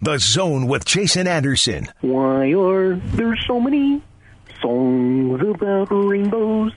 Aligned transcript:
The 0.00 0.18
Zone 0.18 0.66
with 0.66 0.84
Jason 0.84 1.26
Anderson. 1.28 1.88
Why 2.00 2.52
are 2.52 2.96
there 2.96 3.36
so 3.46 3.60
many 3.60 4.02
songs 4.60 5.40
about 5.40 5.86
rainbows? 5.90 6.72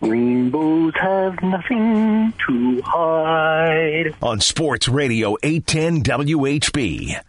Rainbows 0.00 0.94
have 1.00 1.40
nothing 1.42 2.32
to 2.46 2.82
hide. 2.82 4.14
On 4.22 4.40
Sports 4.40 4.88
Radio 4.88 5.36
810 5.42 6.02
WHB. 6.02 7.22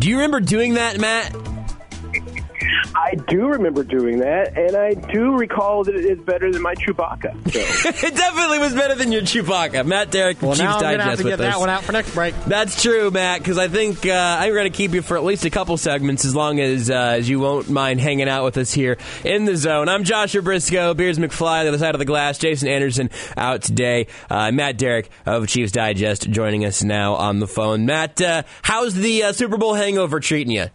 Do 0.00 0.08
you 0.08 0.16
remember 0.16 0.40
doing 0.40 0.74
that, 0.74 0.98
Matt? 0.98 1.32
I 2.94 3.14
do 3.14 3.48
remember 3.48 3.82
doing 3.84 4.18
that, 4.20 4.56
and 4.56 4.76
I 4.76 4.94
do 4.94 5.36
recall 5.36 5.84
that 5.84 5.94
it 5.94 6.04
is 6.04 6.18
better 6.20 6.52
than 6.52 6.60
my 6.62 6.74
Chewbacca. 6.74 7.32
So. 7.52 7.88
it 8.06 8.14
definitely 8.14 8.58
was 8.58 8.74
better 8.74 8.94
than 8.94 9.12
your 9.12 9.22
Chewbacca. 9.22 9.86
Matt 9.86 10.10
Derrick, 10.10 10.42
Well, 10.42 10.52
Chiefs 10.52 10.60
now 10.60 10.76
I'm 10.76 10.80
Digest 10.80 10.98
gonna 10.98 11.10
have 11.10 11.18
to 11.18 11.24
get 11.24 11.40
us. 11.40 11.54
that 11.54 11.60
one 11.60 11.70
out 11.70 11.84
for 11.84 11.92
next 11.92 12.14
break. 12.14 12.34
That's 12.46 12.82
true, 12.82 13.10
Matt, 13.10 13.40
because 13.40 13.58
I 13.58 13.68
think 13.68 14.04
uh, 14.06 14.12
I'm 14.40 14.52
going 14.52 14.70
to 14.70 14.76
keep 14.76 14.92
you 14.92 15.02
for 15.02 15.16
at 15.16 15.24
least 15.24 15.44
a 15.44 15.50
couple 15.50 15.76
segments 15.76 16.24
as 16.24 16.34
long 16.34 16.60
as 16.60 16.90
uh, 16.90 16.94
as 16.94 17.28
you 17.28 17.40
won't 17.40 17.70
mind 17.70 18.00
hanging 18.00 18.28
out 18.28 18.44
with 18.44 18.58
us 18.58 18.72
here 18.72 18.98
in 19.24 19.44
the 19.46 19.56
zone. 19.56 19.88
I'm 19.88 20.04
Joshua 20.04 20.42
Briscoe, 20.42 20.94
Beards 20.94 21.18
McFly, 21.18 21.62
the 21.62 21.68
other 21.68 21.78
side 21.78 21.94
of 21.94 21.98
the 21.98 22.04
glass. 22.04 22.38
Jason 22.38 22.68
Anderson 22.68 23.10
out 23.36 23.62
today. 23.62 24.06
Uh, 24.28 24.52
Matt 24.52 24.76
Derrick 24.76 25.10
of 25.24 25.48
Chiefs 25.48 25.72
Digest 25.72 26.28
joining 26.30 26.64
us 26.64 26.82
now 26.82 27.14
on 27.14 27.38
the 27.38 27.48
phone. 27.48 27.86
Matt, 27.86 28.20
uh, 28.20 28.42
how's 28.62 28.94
the 28.94 29.24
uh, 29.24 29.32
Super 29.32 29.56
Bowl 29.56 29.74
hangover 29.74 30.20
treating 30.20 30.52
you? 30.52 30.66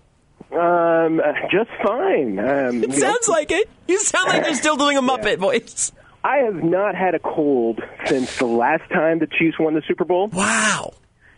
Um, 0.51 1.21
just 1.51 1.69
fine. 1.83 2.39
Um, 2.39 2.77
It 2.77 2.81
you 2.81 2.87
know, 2.87 2.95
sounds 2.95 3.27
like 3.27 3.51
it. 3.51 3.69
You 3.87 3.99
sound 3.99 4.29
like 4.29 4.45
you're 4.45 4.55
still 4.55 4.77
doing 4.77 4.97
a 4.97 5.01
Muppet 5.01 5.37
voice. 5.37 5.91
I 6.23 6.37
have 6.37 6.63
not 6.63 6.95
had 6.95 7.15
a 7.15 7.19
cold 7.19 7.81
since 8.05 8.37
the 8.37 8.45
last 8.45 8.89
time 8.89 9.19
the 9.19 9.27
Chiefs 9.27 9.59
won 9.59 9.73
the 9.75 9.81
Super 9.87 10.03
Bowl. 10.05 10.27
Wow. 10.27 10.93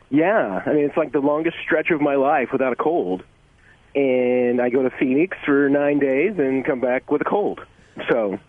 Yeah, 0.10 0.64
I 0.66 0.74
mean 0.74 0.86
it's 0.86 0.98
like 0.98 1.12
the 1.12 1.20
longest 1.20 1.58
stretch 1.64 1.92
of 1.92 2.02
my 2.02 2.16
life 2.16 2.50
without 2.52 2.74
a 2.74 2.76
cold. 2.76 3.24
And 3.96 4.62
I 4.62 4.70
go 4.70 4.84
to 4.84 4.90
Phoenix 5.00 5.38
for 5.46 5.70
nine 5.70 6.00
days 6.00 6.38
and 6.38 6.66
come 6.66 6.80
back 6.80 7.12
with 7.12 7.22
a 7.22 7.26
cold. 7.26 7.60
So 8.10 8.40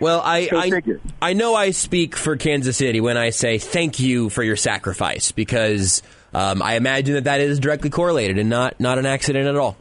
Well, 0.00 0.20
I 0.24 0.48
I. 0.52 0.82
I 1.22 1.32
know 1.34 1.54
I 1.54 1.70
speak 1.70 2.16
for 2.16 2.36
Kansas 2.36 2.76
City 2.76 3.00
when 3.00 3.16
I 3.16 3.30
say 3.30 3.58
thank 3.58 4.00
you 4.00 4.30
for 4.30 4.42
your 4.42 4.56
sacrifice 4.56 5.30
because 5.30 6.02
um, 6.32 6.62
I 6.62 6.74
imagine 6.74 7.14
that 7.14 7.24
that 7.24 7.40
is 7.40 7.60
directly 7.60 7.90
correlated 7.90 8.38
and 8.38 8.48
not 8.50 8.80
not 8.80 8.98
an 8.98 9.06
accident 9.06 9.46
at 9.46 9.56
all. 9.56 9.76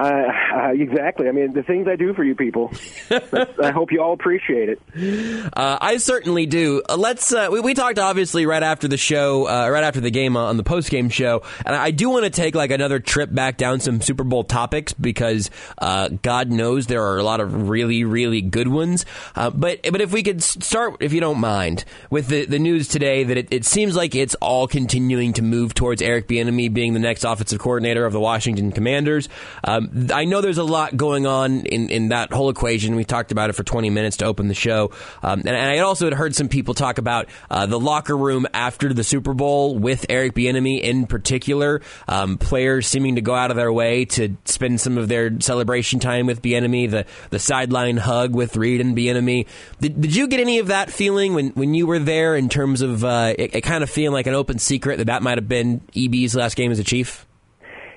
Uh, 0.00 0.32
uh, 0.54 0.70
exactly. 0.74 1.28
I 1.28 1.32
mean, 1.32 1.52
the 1.52 1.62
things 1.62 1.86
I 1.86 1.96
do 1.96 2.14
for 2.14 2.24
you 2.24 2.34
people. 2.34 2.72
I 3.10 3.70
hope 3.70 3.90
you 3.92 4.02
all 4.02 4.12
appreciate 4.12 4.68
it. 4.68 5.50
Uh, 5.52 5.78
I 5.80 5.96
certainly 5.96 6.46
do. 6.46 6.82
Uh, 6.88 6.96
let's. 6.96 7.32
Uh, 7.32 7.48
we, 7.50 7.60
we 7.60 7.74
talked 7.74 7.98
obviously 7.98 8.46
right 8.46 8.62
after 8.62 8.88
the 8.88 8.96
show, 8.96 9.48
uh, 9.48 9.68
right 9.68 9.82
after 9.82 10.00
the 10.00 10.10
game 10.10 10.36
on 10.36 10.56
the 10.56 10.62
post 10.62 10.90
game 10.90 11.08
show, 11.08 11.42
and 11.66 11.74
I 11.74 11.90
do 11.90 12.08
want 12.10 12.24
to 12.24 12.30
take 12.30 12.54
like 12.54 12.70
another 12.70 13.00
trip 13.00 13.32
back 13.32 13.56
down 13.56 13.80
some 13.80 14.00
Super 14.00 14.24
Bowl 14.24 14.44
topics 14.44 14.92
because 14.92 15.50
uh, 15.78 16.08
God 16.22 16.50
knows 16.50 16.86
there 16.86 17.02
are 17.04 17.18
a 17.18 17.22
lot 17.22 17.40
of 17.40 17.68
really 17.68 18.04
really 18.04 18.42
good 18.42 18.68
ones. 18.68 19.04
Uh, 19.34 19.50
but 19.50 19.80
but 19.90 20.00
if 20.00 20.12
we 20.12 20.22
could 20.22 20.42
start, 20.42 20.96
if 21.00 21.12
you 21.12 21.20
don't 21.20 21.40
mind, 21.40 21.84
with 22.10 22.28
the 22.28 22.46
the 22.46 22.58
news 22.58 22.86
today 22.88 23.24
that 23.24 23.36
it, 23.36 23.48
it 23.50 23.64
seems 23.64 23.96
like 23.96 24.14
it's 24.14 24.36
all 24.36 24.66
continuing 24.68 25.32
to 25.32 25.42
move 25.42 25.74
towards 25.74 26.00
Eric 26.00 26.28
Bieniemy 26.28 26.72
being 26.72 26.94
the 26.94 27.00
next 27.00 27.24
offensive 27.24 27.58
coordinator 27.58 28.06
of 28.06 28.12
the 28.12 28.20
Washington 28.20 28.70
Commanders. 28.72 29.28
Um, 29.64 30.08
I 30.12 30.24
know 30.24 30.40
there's 30.40 30.58
a 30.58 30.64
lot 30.64 30.96
going 30.96 31.26
on 31.26 31.66
in, 31.66 31.90
in 31.90 32.08
that 32.10 32.32
whole 32.32 32.50
equation. 32.50 32.99
We 33.00 33.04
talked 33.04 33.32
about 33.32 33.48
it 33.48 33.54
for 33.54 33.64
20 33.64 33.88
minutes 33.88 34.18
to 34.18 34.26
open 34.26 34.48
the 34.48 34.54
show. 34.54 34.90
Um, 35.22 35.40
and, 35.40 35.48
and 35.48 35.70
I 35.70 35.78
also 35.78 36.04
had 36.04 36.12
heard 36.12 36.34
some 36.34 36.50
people 36.50 36.74
talk 36.74 36.98
about 36.98 37.30
uh, 37.50 37.64
the 37.64 37.80
locker 37.80 38.14
room 38.14 38.46
after 38.52 38.92
the 38.92 39.02
Super 39.02 39.32
Bowl 39.32 39.78
with 39.78 40.04
Eric 40.10 40.34
Bieniemy 40.34 40.82
in 40.82 41.06
particular. 41.06 41.80
Um, 42.06 42.36
players 42.36 42.86
seeming 42.86 43.14
to 43.14 43.22
go 43.22 43.34
out 43.34 43.50
of 43.50 43.56
their 43.56 43.72
way 43.72 44.04
to 44.04 44.36
spend 44.44 44.82
some 44.82 44.98
of 44.98 45.08
their 45.08 45.40
celebration 45.40 45.98
time 45.98 46.26
with 46.26 46.42
Bieniemy, 46.42 46.90
the, 46.90 47.06
the 47.30 47.38
sideline 47.38 47.96
hug 47.96 48.34
with 48.34 48.54
Reid 48.54 48.82
and 48.82 48.94
Bieniemy. 48.94 49.46
Did, 49.80 49.98
did 49.98 50.14
you 50.14 50.28
get 50.28 50.40
any 50.40 50.58
of 50.58 50.66
that 50.66 50.90
feeling 50.90 51.32
when, 51.32 51.52
when 51.52 51.72
you 51.72 51.86
were 51.86 51.98
there 51.98 52.36
in 52.36 52.50
terms 52.50 52.82
of 52.82 53.02
uh, 53.02 53.32
it, 53.38 53.54
it 53.54 53.60
kind 53.62 53.82
of 53.82 53.88
feeling 53.88 54.12
like 54.12 54.26
an 54.26 54.34
open 54.34 54.58
secret 54.58 54.98
that 54.98 55.06
that 55.06 55.22
might 55.22 55.38
have 55.38 55.48
been 55.48 55.80
EB's 55.96 56.34
last 56.34 56.54
game 56.54 56.70
as 56.70 56.78
a 56.78 56.84
Chief? 56.84 57.26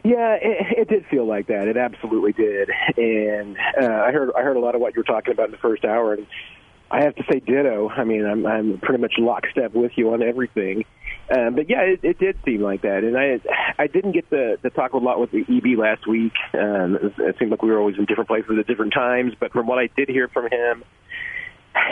Yeah, 0.03 0.37
it, 0.41 0.79
it 0.79 0.89
did 0.89 1.05
feel 1.05 1.25
like 1.25 1.47
that. 1.47 1.67
It 1.67 1.77
absolutely 1.77 2.33
did. 2.33 2.69
And 2.97 3.57
uh, 3.81 4.03
I 4.05 4.11
heard 4.11 4.31
I 4.37 4.41
heard 4.41 4.57
a 4.57 4.59
lot 4.59 4.75
of 4.75 4.81
what 4.81 4.95
you 4.95 4.99
were 4.99 5.05
talking 5.05 5.33
about 5.33 5.45
in 5.45 5.51
the 5.51 5.57
first 5.57 5.85
hour, 5.85 6.13
and 6.13 6.27
I 6.91 7.03
have 7.03 7.15
to 7.15 7.23
say 7.31 7.39
ditto. 7.39 7.89
I 7.89 8.03
mean, 8.03 8.25
I'm 8.25 8.45
I'm 8.45 8.79
pretty 8.79 9.01
much 9.01 9.13
lockstep 9.17 9.73
with 9.73 9.93
you 9.95 10.13
on 10.13 10.21
everything. 10.21 10.83
Um, 11.33 11.55
but 11.55 11.69
yeah, 11.69 11.81
it, 11.81 12.01
it 12.03 12.19
did 12.19 12.37
seem 12.43 12.61
like 12.61 12.81
that, 12.81 13.05
and 13.05 13.17
I 13.17 13.39
I 13.81 13.87
didn't 13.87 14.11
get 14.11 14.29
to, 14.29 14.57
to 14.57 14.69
talk 14.69 14.91
a 14.91 14.97
lot 14.97 15.21
with 15.21 15.31
the 15.31 15.45
EB 15.47 15.79
last 15.79 16.05
week. 16.05 16.33
Um, 16.53 16.95
it, 16.95 17.13
it 17.17 17.35
seemed 17.39 17.51
like 17.51 17.63
we 17.63 17.71
were 17.71 17.79
always 17.79 17.97
in 17.97 18.03
different 18.05 18.27
places 18.27 18.51
at 18.59 18.67
different 18.67 18.93
times. 18.93 19.33
But 19.39 19.53
from 19.53 19.67
what 19.67 19.79
I 19.79 19.87
did 19.95 20.09
hear 20.09 20.27
from 20.27 20.49
him, 20.51 20.83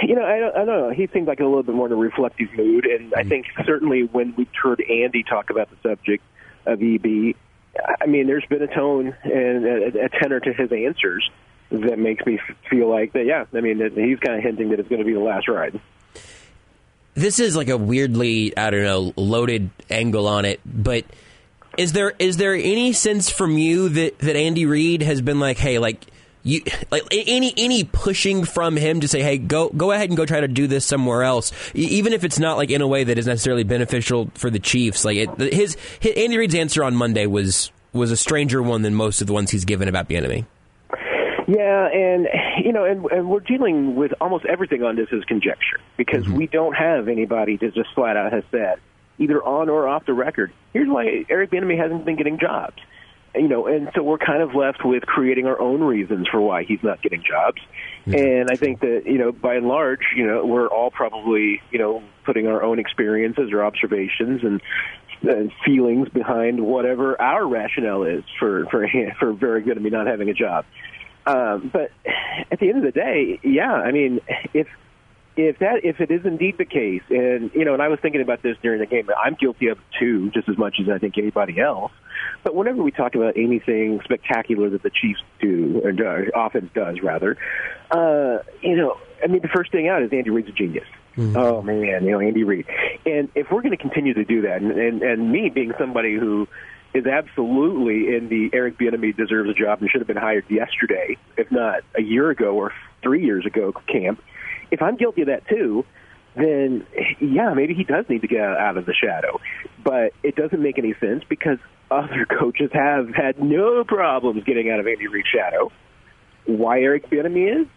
you 0.03 0.15
know, 0.15 0.25
I 0.25 0.37
don't, 0.39 0.55
I 0.55 0.65
don't 0.65 0.67
know. 0.67 0.89
He 0.89 1.07
seemed 1.13 1.27
like 1.27 1.39
a 1.39 1.45
little 1.45 1.63
bit 1.63 1.75
more 1.75 1.87
in 1.87 1.93
a 1.93 1.95
reflective 1.95 2.49
mood, 2.57 2.85
and 2.85 3.13
I 3.13 3.23
think 3.23 3.45
certainly 3.65 4.03
when 4.03 4.35
we 4.35 4.49
heard 4.61 4.81
Andy 4.81 5.23
talk 5.23 5.49
about 5.49 5.69
the 5.69 5.77
subject 5.89 6.23
of 6.65 6.81
EB, 6.81 7.35
I 8.01 8.05
mean, 8.05 8.27
there's 8.27 8.45
been 8.49 8.61
a 8.61 8.73
tone 8.73 9.15
and 9.23 9.65
a, 9.65 10.05
a 10.05 10.09
tenor 10.09 10.39
to 10.39 10.53
his 10.53 10.71
answers 10.71 11.29
that 11.71 11.97
makes 11.97 12.25
me 12.25 12.39
feel 12.69 12.89
like 12.89 13.13
that. 13.13 13.25
Yeah, 13.25 13.45
I 13.53 13.61
mean, 13.61 13.77
he's 13.77 14.19
kind 14.19 14.37
of 14.37 14.43
hinting 14.43 14.69
that 14.69 14.79
it's 14.79 14.89
going 14.89 14.99
to 14.99 15.05
be 15.05 15.13
the 15.13 15.19
last 15.19 15.47
ride. 15.47 15.79
this 17.13 17.39
is 17.39 17.55
like 17.55 17.69
a 17.69 17.77
weirdly 17.77 18.55
I 18.57 18.69
don't 18.69 18.83
know 18.83 19.13
loaded 19.15 19.69
angle 19.89 20.27
on 20.27 20.45
it, 20.45 20.59
but 20.65 21.05
is 21.77 21.93
there 21.93 22.13
is 22.19 22.37
there 22.37 22.53
any 22.53 22.93
sense 22.93 23.29
from 23.29 23.57
you 23.57 23.89
that 23.89 24.19
that 24.19 24.35
Andy 24.35 24.65
Reid 24.65 25.01
has 25.01 25.21
been 25.21 25.39
like, 25.39 25.57
hey, 25.57 25.79
like 25.79 26.05
you 26.43 26.61
like 26.89 27.03
any 27.11 27.53
any 27.57 27.83
pushing 27.83 28.45
from 28.45 28.75
him 28.75 29.01
to 29.01 29.07
say, 29.07 29.21
hey, 29.21 29.37
go 29.37 29.69
go 29.69 29.91
ahead 29.91 30.09
and 30.09 30.17
go 30.17 30.25
try 30.25 30.41
to 30.41 30.47
do 30.47 30.67
this 30.67 30.85
somewhere 30.85 31.23
else, 31.23 31.51
even 31.73 32.13
if 32.13 32.23
it's 32.23 32.39
not 32.39 32.57
like 32.57 32.71
in 32.71 32.81
a 32.81 32.87
way 32.87 33.03
that 33.03 33.17
is 33.17 33.27
necessarily 33.27 33.63
beneficial 33.63 34.31
for 34.35 34.49
the 34.49 34.59
Chiefs. 34.59 35.05
Like 35.05 35.17
it, 35.17 35.53
his, 35.53 35.77
his 35.99 36.13
Andy 36.15 36.37
Reid's 36.37 36.55
answer 36.55 36.83
on 36.83 36.95
Monday 36.95 37.25
was 37.27 37.71
was 37.93 38.11
a 38.11 38.17
stranger 38.17 38.61
one 38.61 38.81
than 38.81 38.95
most 38.95 39.21
of 39.21 39.27
the 39.27 39.33
ones 39.33 39.51
he's 39.51 39.65
given 39.65 39.87
about 39.87 40.09
Bieniemy. 40.09 40.45
Yeah, 41.47 41.87
and 41.87 42.27
you 42.63 42.71
know, 42.71 42.85
and, 42.85 43.05
and 43.05 43.29
we're 43.29 43.41
dealing 43.41 43.95
with 43.95 44.13
almost 44.21 44.45
everything 44.45 44.83
on 44.83 44.95
this 44.95 45.09
as 45.11 45.23
conjecture 45.25 45.79
because 45.97 46.23
mm-hmm. 46.23 46.37
we 46.37 46.47
don't 46.47 46.73
have 46.73 47.07
anybody 47.07 47.57
that 47.57 47.73
just 47.73 47.89
flat 47.93 48.15
out 48.15 48.31
has 48.31 48.43
said 48.51 48.79
either 49.19 49.43
on 49.43 49.69
or 49.69 49.87
off 49.87 50.05
the 50.05 50.13
record. 50.13 50.51
Here's 50.73 50.87
why 50.87 51.25
Eric 51.29 51.51
Bieniemy 51.51 51.77
hasn't 51.77 52.05
been 52.05 52.15
getting 52.15 52.39
jobs. 52.39 52.77
You 53.33 53.47
know, 53.47 53.65
and 53.67 53.89
so 53.95 54.03
we're 54.03 54.17
kind 54.17 54.41
of 54.41 54.53
left 54.55 54.83
with 54.83 55.03
creating 55.03 55.45
our 55.45 55.59
own 55.59 55.81
reasons 55.81 56.27
for 56.27 56.41
why 56.41 56.63
he's 56.63 56.83
not 56.83 57.01
getting 57.01 57.23
jobs. 57.23 57.61
And 58.05 58.49
I 58.51 58.57
think 58.57 58.81
that 58.81 59.03
you 59.05 59.17
know, 59.17 59.31
by 59.31 59.55
and 59.55 59.67
large, 59.67 60.01
you 60.15 60.27
know, 60.27 60.45
we're 60.45 60.67
all 60.67 60.91
probably 60.91 61.61
you 61.71 61.79
know 61.79 62.03
putting 62.25 62.47
our 62.47 62.61
own 62.61 62.79
experiences 62.79 63.51
or 63.53 63.63
observations 63.63 64.41
and 64.43 64.61
and 65.23 65.51
feelings 65.63 66.09
behind 66.09 66.59
whatever 66.59 67.19
our 67.21 67.47
rationale 67.47 68.03
is 68.03 68.23
for 68.39 68.65
for 68.65 68.87
for 69.19 69.33
very 69.33 69.61
good 69.61 69.77
at 69.77 69.83
me 69.83 69.89
not 69.89 70.07
having 70.07 70.29
a 70.29 70.33
job. 70.33 70.65
Um, 71.25 71.69
but 71.71 71.91
at 72.51 72.59
the 72.59 72.69
end 72.69 72.79
of 72.79 72.83
the 72.83 72.99
day, 72.99 73.39
yeah, 73.43 73.71
I 73.71 73.91
mean, 73.91 74.21
if 74.53 74.67
if 75.37 75.59
that 75.59 75.83
if 75.83 76.01
it 76.01 76.11
is 76.11 76.25
indeed 76.25 76.57
the 76.57 76.65
case, 76.65 77.03
and 77.09 77.51
you 77.53 77.65
know, 77.65 77.73
and 77.73 77.81
I 77.81 77.87
was 77.87 77.99
thinking 77.99 78.21
about 78.21 78.41
this 78.41 78.57
during 78.61 78.79
the 78.79 78.85
game, 78.85 79.09
I'm 79.23 79.35
guilty 79.35 79.67
of 79.67 79.79
too, 79.99 80.29
just 80.31 80.49
as 80.49 80.57
much 80.57 80.75
as 80.81 80.89
I 80.89 80.97
think 80.97 81.17
anybody 81.17 81.59
else. 81.59 81.91
But 82.43 82.55
whenever 82.55 82.83
we 82.83 82.91
talk 82.91 83.15
about 83.15 83.37
anything 83.37 84.01
spectacular 84.03 84.69
that 84.69 84.83
the 84.83 84.89
Chiefs 84.89 85.21
do 85.39 85.81
or 85.83 85.91
does, 85.91 86.27
offense 86.35 86.69
does 86.73 87.01
rather, 87.01 87.37
uh, 87.91 88.39
you 88.61 88.75
know, 88.75 88.97
I 89.23 89.27
mean, 89.27 89.41
the 89.41 89.47
first 89.47 89.71
thing 89.71 89.87
out 89.87 90.01
is 90.03 90.11
Andy 90.11 90.29
Reid's 90.29 90.49
a 90.49 90.51
genius. 90.51 90.87
Oh 91.17 91.61
man, 91.61 92.05
you 92.05 92.11
know 92.11 92.19
Andy 92.21 92.43
Reid, 92.43 92.67
and 93.05 93.29
if 93.35 93.51
we're 93.51 93.61
going 93.61 93.75
to 93.75 93.81
continue 93.81 94.13
to 94.13 94.23
do 94.23 94.43
that, 94.43 94.61
and, 94.61 94.71
and 94.71 95.01
and 95.01 95.31
me 95.31 95.49
being 95.49 95.73
somebody 95.77 96.15
who 96.15 96.47
is 96.93 97.05
absolutely 97.05 98.15
in 98.15 98.29
the 98.29 98.49
Eric 98.53 98.77
Bieniemy 98.77 99.15
deserves 99.15 99.49
a 99.49 99.53
job 99.53 99.81
and 99.81 99.89
should 99.89 100.01
have 100.01 100.07
been 100.07 100.17
hired 100.17 100.45
yesterday, 100.49 101.17
if 101.37 101.51
not 101.51 101.81
a 101.97 102.01
year 102.01 102.29
ago 102.29 102.55
or 102.55 102.73
three 103.01 103.23
years 103.23 103.45
ago 103.45 103.73
camp. 103.87 104.21
If 104.71 104.81
I'm 104.81 104.95
guilty 104.95 105.21
of 105.21 105.27
that 105.27 105.47
too, 105.47 105.85
then 106.35 106.85
yeah, 107.19 107.53
maybe 107.53 107.73
he 107.73 107.83
does 107.83 108.05
need 108.09 108.21
to 108.21 108.27
get 108.27 108.41
out 108.41 108.77
of 108.77 108.85
the 108.85 108.93
shadow. 108.93 109.39
But 109.83 110.13
it 110.23 110.35
doesn't 110.35 110.61
make 110.61 110.77
any 110.77 110.93
sense 110.99 111.23
because 111.27 111.57
other 111.89 112.25
coaches 112.25 112.71
have 112.73 113.13
had 113.13 113.41
no 113.41 113.83
problems 113.83 114.43
getting 114.45 114.69
out 114.69 114.79
of 114.79 114.87
Andy 114.87 115.07
Reid's 115.07 115.27
shadow. 115.27 115.71
Why 116.45 116.81
Eric 116.81 117.09
Bieniemy 117.09 117.61
is? 117.61 117.67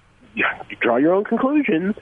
Draw 0.81 0.97
your 0.97 1.15
own 1.15 1.25
conclusions. 1.25 1.97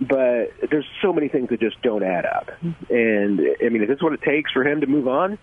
But 0.00 0.52
there's 0.70 0.86
so 1.00 1.12
many 1.12 1.28
things 1.28 1.50
that 1.50 1.60
just 1.60 1.80
don't 1.82 2.02
add 2.02 2.26
up. 2.26 2.50
And 2.90 3.40
I 3.64 3.68
mean, 3.68 3.82
if 3.82 3.88
this 3.88 3.96
is 3.96 4.02
what 4.02 4.12
it 4.12 4.22
takes 4.22 4.50
for 4.50 4.66
him 4.66 4.80
to 4.80 4.88
move 4.88 5.06
on, 5.06 5.38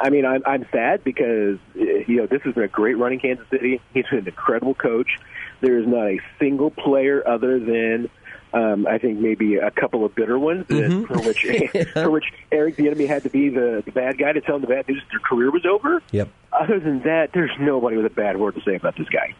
I 0.00 0.10
mean, 0.10 0.24
I'm, 0.24 0.42
I'm 0.46 0.66
sad 0.72 1.04
because 1.04 1.58
you 1.74 2.16
know 2.16 2.26
this 2.26 2.42
has 2.42 2.54
been 2.54 2.64
a 2.64 2.68
great 2.68 2.98
run 2.98 3.12
in 3.12 3.20
Kansas 3.20 3.46
City. 3.50 3.80
He's 3.94 4.04
been 4.10 4.20
an 4.20 4.26
incredible 4.26 4.74
coach. 4.74 5.18
There 5.60 5.78
is 5.78 5.86
not 5.86 6.06
a 6.06 6.18
single 6.38 6.70
player 6.70 7.26
other 7.26 7.58
than 7.58 8.10
Um, 8.52 8.86
I 8.86 8.98
think 8.98 9.18
maybe 9.18 9.56
a 9.56 9.70
couple 9.70 10.04
of 10.04 10.14
bitter 10.14 10.38
ones 10.38 10.66
that, 10.68 10.90
Mm-hmm. 10.90 11.04
for 11.04 11.20
which 11.20 11.88
for 11.92 12.10
which 12.10 12.24
Eric 12.50 12.76
Bieniemy 12.76 13.06
had 13.06 13.22
to 13.24 13.30
be 13.30 13.48
the, 13.50 13.82
the 13.84 13.92
bad 13.92 14.16
guy 14.18 14.32
to 14.32 14.40
tell 14.40 14.56
him 14.56 14.62
the 14.62 14.68
bad 14.68 14.88
news 14.88 15.02
that 15.02 15.10
their 15.10 15.20
career 15.20 15.50
was 15.50 15.66
over. 15.66 16.02
Yep. 16.12 16.28
Other 16.52 16.80
than 16.80 17.02
that, 17.02 17.32
there's 17.34 17.50
nobody 17.60 17.96
with 17.96 18.06
a 18.06 18.10
bad 18.10 18.38
word 18.38 18.54
to 18.54 18.62
say 18.62 18.74
about 18.74 18.96
this 18.96 19.08
guy. 19.08 19.34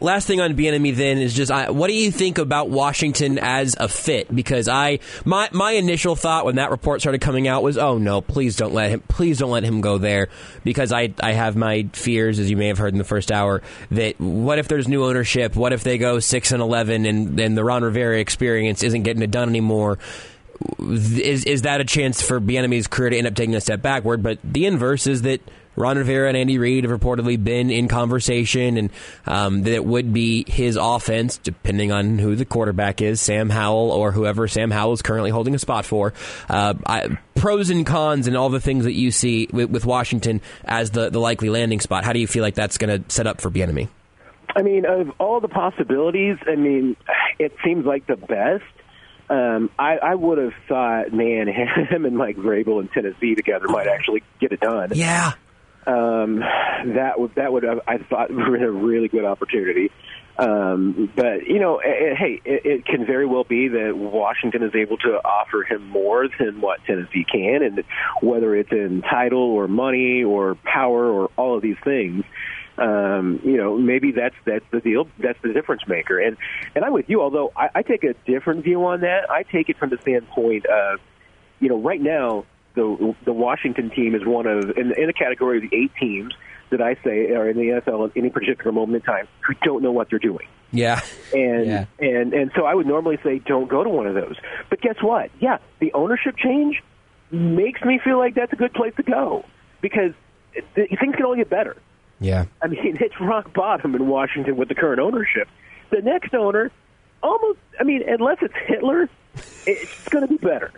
Last 0.00 0.26
thing 0.26 0.40
on 0.40 0.54
Bieniemy 0.54 0.94
then 0.94 1.18
is 1.18 1.34
just 1.34 1.50
I, 1.50 1.70
what 1.70 1.88
do 1.88 1.94
you 1.94 2.10
think 2.10 2.38
about 2.38 2.68
Washington 2.68 3.38
as 3.38 3.76
a 3.78 3.88
fit? 3.88 4.34
Because 4.34 4.68
I 4.68 4.98
my 5.24 5.48
my 5.52 5.72
initial 5.72 6.16
thought 6.16 6.44
when 6.44 6.56
that 6.56 6.70
report 6.70 7.00
started 7.00 7.20
coming 7.20 7.46
out 7.48 7.62
was, 7.62 7.78
oh 7.78 7.98
no, 7.98 8.20
please 8.20 8.56
don't 8.56 8.74
let 8.74 8.90
him 8.90 9.00
please 9.08 9.38
don't 9.38 9.50
let 9.50 9.62
him 9.62 9.80
go 9.80 9.98
there 9.98 10.28
because 10.64 10.92
I 10.92 11.14
I 11.20 11.32
have 11.32 11.56
my 11.56 11.88
fears 11.92 12.38
as 12.38 12.50
you 12.50 12.56
may 12.56 12.68
have 12.68 12.78
heard 12.78 12.92
in 12.92 12.98
the 12.98 13.04
first 13.04 13.30
hour 13.30 13.62
that 13.90 14.20
what 14.20 14.58
if 14.58 14.68
there's 14.68 14.88
new 14.88 15.04
ownership? 15.04 15.56
What 15.56 15.72
if 15.72 15.84
they 15.84 15.98
go 15.98 16.18
six 16.18 16.52
and 16.52 16.60
eleven 16.60 17.06
and 17.06 17.38
and 17.38 17.56
the 17.56 17.64
Ron 17.64 17.84
Rivera 17.84 18.18
experience 18.18 18.82
isn't 18.82 19.02
getting 19.02 19.22
it 19.22 19.30
done 19.30 19.48
anymore? 19.48 19.98
Is 20.80 21.44
is 21.44 21.62
that 21.62 21.80
a 21.80 21.84
chance 21.84 22.22
for 22.22 22.40
Bieniemy's 22.40 22.86
career 22.86 23.10
to 23.10 23.16
end 23.16 23.26
up 23.26 23.34
taking 23.34 23.54
a 23.54 23.60
step 23.60 23.82
backward? 23.82 24.22
But 24.22 24.38
the 24.44 24.66
inverse 24.66 25.06
is 25.06 25.22
that 25.22 25.40
Ron 25.76 25.98
Rivera 25.98 26.28
and 26.28 26.36
Andy 26.36 26.58
Reid 26.58 26.84
have 26.84 26.98
reportedly 26.98 27.42
been 27.42 27.70
in 27.70 27.88
conversation, 27.88 28.76
and 28.76 28.90
um, 29.26 29.62
that 29.62 29.72
it 29.72 29.84
would 29.84 30.12
be 30.12 30.44
his 30.48 30.76
offense, 30.76 31.38
depending 31.38 31.92
on 31.92 32.18
who 32.18 32.36
the 32.36 32.44
quarterback 32.44 33.02
is, 33.02 33.20
Sam 33.20 33.50
Howell 33.50 33.90
or 33.90 34.12
whoever 34.12 34.48
Sam 34.48 34.70
Howell 34.70 34.94
is 34.94 35.02
currently 35.02 35.30
holding 35.30 35.54
a 35.54 35.58
spot 35.58 35.84
for. 35.84 36.12
Uh, 36.48 36.74
I, 36.86 37.18
pros 37.34 37.70
and 37.70 37.84
cons 37.84 38.26
and 38.26 38.36
all 38.36 38.48
the 38.48 38.60
things 38.60 38.84
that 38.84 38.94
you 38.94 39.10
see 39.10 39.48
with, 39.52 39.70
with 39.70 39.84
Washington 39.84 40.40
as 40.64 40.90
the, 40.90 41.10
the 41.10 41.18
likely 41.18 41.50
landing 41.50 41.80
spot. 41.80 42.04
How 42.04 42.12
do 42.12 42.18
you 42.18 42.26
feel 42.26 42.42
like 42.42 42.54
that's 42.54 42.78
going 42.78 43.02
to 43.02 43.10
set 43.14 43.26
up 43.26 43.40
for 43.40 43.50
Bieniemy? 43.50 43.88
I 44.56 44.62
mean, 44.62 44.86
of 44.86 45.10
all 45.18 45.40
the 45.40 45.48
possibilities, 45.48 46.36
I 46.46 46.54
mean, 46.54 46.96
it 47.38 47.52
seems 47.64 47.84
like 47.84 48.06
the 48.06 48.16
best. 48.16 48.64
Um, 49.28 49.70
I, 49.78 49.96
I 49.96 50.14
would 50.14 50.38
have 50.38 50.52
thought, 50.68 51.12
man, 51.12 51.48
him 51.90 52.04
and 52.04 52.16
Mike 52.16 52.36
Vrabel 52.36 52.80
in 52.80 52.88
Tennessee 52.88 53.34
together 53.34 53.66
might 53.68 53.88
actually 53.88 54.22
get 54.40 54.52
it 54.52 54.60
done. 54.60 54.92
Yeah. 54.94 55.32
Um, 55.86 56.38
that 56.38 57.14
would 57.18 57.34
that 57.34 57.52
would 57.52 57.64
I 57.64 57.98
thought 57.98 58.28
been 58.28 58.62
a 58.62 58.70
really 58.70 59.08
good 59.08 59.24
opportunity. 59.24 59.90
Um, 60.36 61.12
but 61.14 61.46
you 61.46 61.60
know, 61.60 61.80
it, 61.84 62.16
hey, 62.16 62.40
it, 62.44 62.66
it 62.66 62.86
can 62.86 63.06
very 63.06 63.26
well 63.26 63.44
be 63.44 63.68
that 63.68 63.96
Washington 63.96 64.62
is 64.62 64.74
able 64.74 64.96
to 64.98 65.20
offer 65.24 65.62
him 65.62 65.86
more 65.88 66.26
than 66.38 66.60
what 66.60 66.80
Tennessee 66.84 67.24
can, 67.30 67.62
and 67.62 67.84
whether 68.20 68.56
it's 68.56 68.72
in 68.72 69.02
title 69.02 69.38
or 69.38 69.68
money 69.68 70.24
or 70.24 70.56
power 70.56 71.06
or 71.06 71.30
all 71.36 71.56
of 71.56 71.62
these 71.62 71.76
things, 71.84 72.24
um, 72.78 73.40
you 73.44 73.56
know, 73.56 73.76
maybe 73.78 74.10
that's 74.12 74.34
that's 74.44 74.64
the 74.72 74.80
deal. 74.80 75.06
That's 75.18 75.40
the 75.42 75.52
difference 75.52 75.82
maker. 75.86 76.18
And 76.18 76.36
and 76.74 76.84
I'm 76.84 76.92
with 76.92 77.08
you. 77.08 77.22
Although 77.22 77.52
I, 77.56 77.70
I 77.76 77.82
take 77.82 78.02
a 78.04 78.14
different 78.26 78.64
view 78.64 78.84
on 78.84 79.02
that. 79.02 79.30
I 79.30 79.44
take 79.44 79.68
it 79.68 79.78
from 79.78 79.90
the 79.90 79.98
standpoint 79.98 80.66
of, 80.66 81.00
you 81.60 81.68
know, 81.68 81.80
right 81.80 82.00
now 82.00 82.44
the 82.74 83.14
the 83.24 83.32
Washington 83.32 83.90
team 83.90 84.14
is 84.14 84.24
one 84.24 84.46
of 84.46 84.70
in, 84.76 84.92
in 84.98 85.06
the 85.06 85.12
category 85.12 85.58
of 85.64 85.70
the 85.70 85.76
eight 85.76 85.92
teams 86.00 86.34
that 86.70 86.80
I 86.80 86.94
say 87.04 87.30
are 87.30 87.48
in 87.48 87.56
the 87.56 87.80
NFL 87.80 88.10
at 88.10 88.16
any 88.16 88.30
particular 88.30 88.72
moment 88.72 88.96
in 88.96 89.02
time 89.02 89.28
who 89.46 89.54
don't 89.62 89.82
know 89.82 89.92
what 89.92 90.10
they're 90.10 90.18
doing. 90.18 90.46
Yeah. 90.72 91.00
And 91.32 91.66
Yeah. 91.66 91.84
and 92.00 92.32
and 92.32 92.50
so 92.56 92.64
I 92.64 92.74
would 92.74 92.86
normally 92.86 93.18
say 93.22 93.38
don't 93.38 93.68
go 93.68 93.84
to 93.84 93.90
one 93.90 94.06
of 94.06 94.14
those. 94.14 94.36
But 94.70 94.80
guess 94.80 94.96
what? 95.00 95.30
Yeah, 95.40 95.58
the 95.78 95.92
ownership 95.92 96.36
change 96.36 96.82
makes 97.30 97.82
me 97.82 98.00
feel 98.02 98.18
like 98.18 98.34
that's 98.34 98.52
a 98.52 98.56
good 98.56 98.72
place 98.74 98.94
to 98.96 99.02
go 99.02 99.44
because 99.80 100.12
it, 100.54 100.64
things 100.74 101.14
can 101.16 101.24
only 101.24 101.38
get 101.38 101.50
better. 101.50 101.76
Yeah. 102.20 102.46
I 102.62 102.66
mean, 102.68 102.96
it's 103.00 103.14
rock 103.20 103.52
bottom 103.54 103.94
in 103.94 104.08
Washington 104.08 104.56
with 104.56 104.68
the 104.68 104.74
current 104.74 105.00
ownership. 105.00 105.48
The 105.90 106.00
next 106.00 106.34
owner, 106.34 106.70
almost, 107.22 107.58
I 107.78 107.84
mean, 107.84 108.02
unless 108.08 108.38
it's 108.40 108.54
Hitler, 108.66 109.08
it's 109.66 110.08
going 110.08 110.26
to 110.26 110.28
be 110.32 110.38
better. 110.38 110.72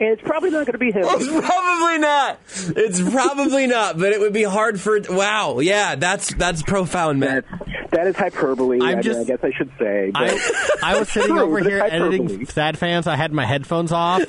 And 0.00 0.08
it's 0.10 0.22
probably 0.22 0.50
not 0.50 0.66
going 0.66 0.72
to 0.72 0.78
be 0.78 0.90
him. 0.90 1.04
It's 1.06 1.46
probably 1.46 1.98
not. 1.98 2.40
It's 2.76 3.00
probably 3.00 3.66
not, 3.68 3.96
but 3.96 4.12
it 4.12 4.18
would 4.20 4.32
be 4.32 4.42
hard 4.42 4.80
for. 4.80 4.98
Wow, 5.08 5.60
yeah, 5.60 5.94
that's 5.94 6.34
that's 6.34 6.62
profound, 6.62 7.20
man. 7.20 7.44
That's, 7.48 7.90
that 7.92 8.06
is 8.08 8.16
hyperbole. 8.16 8.78
I'm 8.82 8.82
I, 8.82 8.94
mean, 8.94 9.02
just- 9.02 9.20
I 9.20 9.24
guess 9.24 9.38
I 9.44 9.52
should 9.52 9.70
say. 9.78 10.10
But 10.12 10.22
I, 10.32 10.70
I 10.82 10.98
was 10.98 11.08
sitting 11.12 11.38
over 11.38 11.52
but 11.60 11.66
it's 11.66 11.68
here 11.68 11.80
editing. 11.80 12.44
Sad 12.46 12.76
Fans. 12.76 13.06
I 13.06 13.14
had 13.14 13.32
my 13.32 13.46
headphones 13.46 13.92
off. 13.92 14.22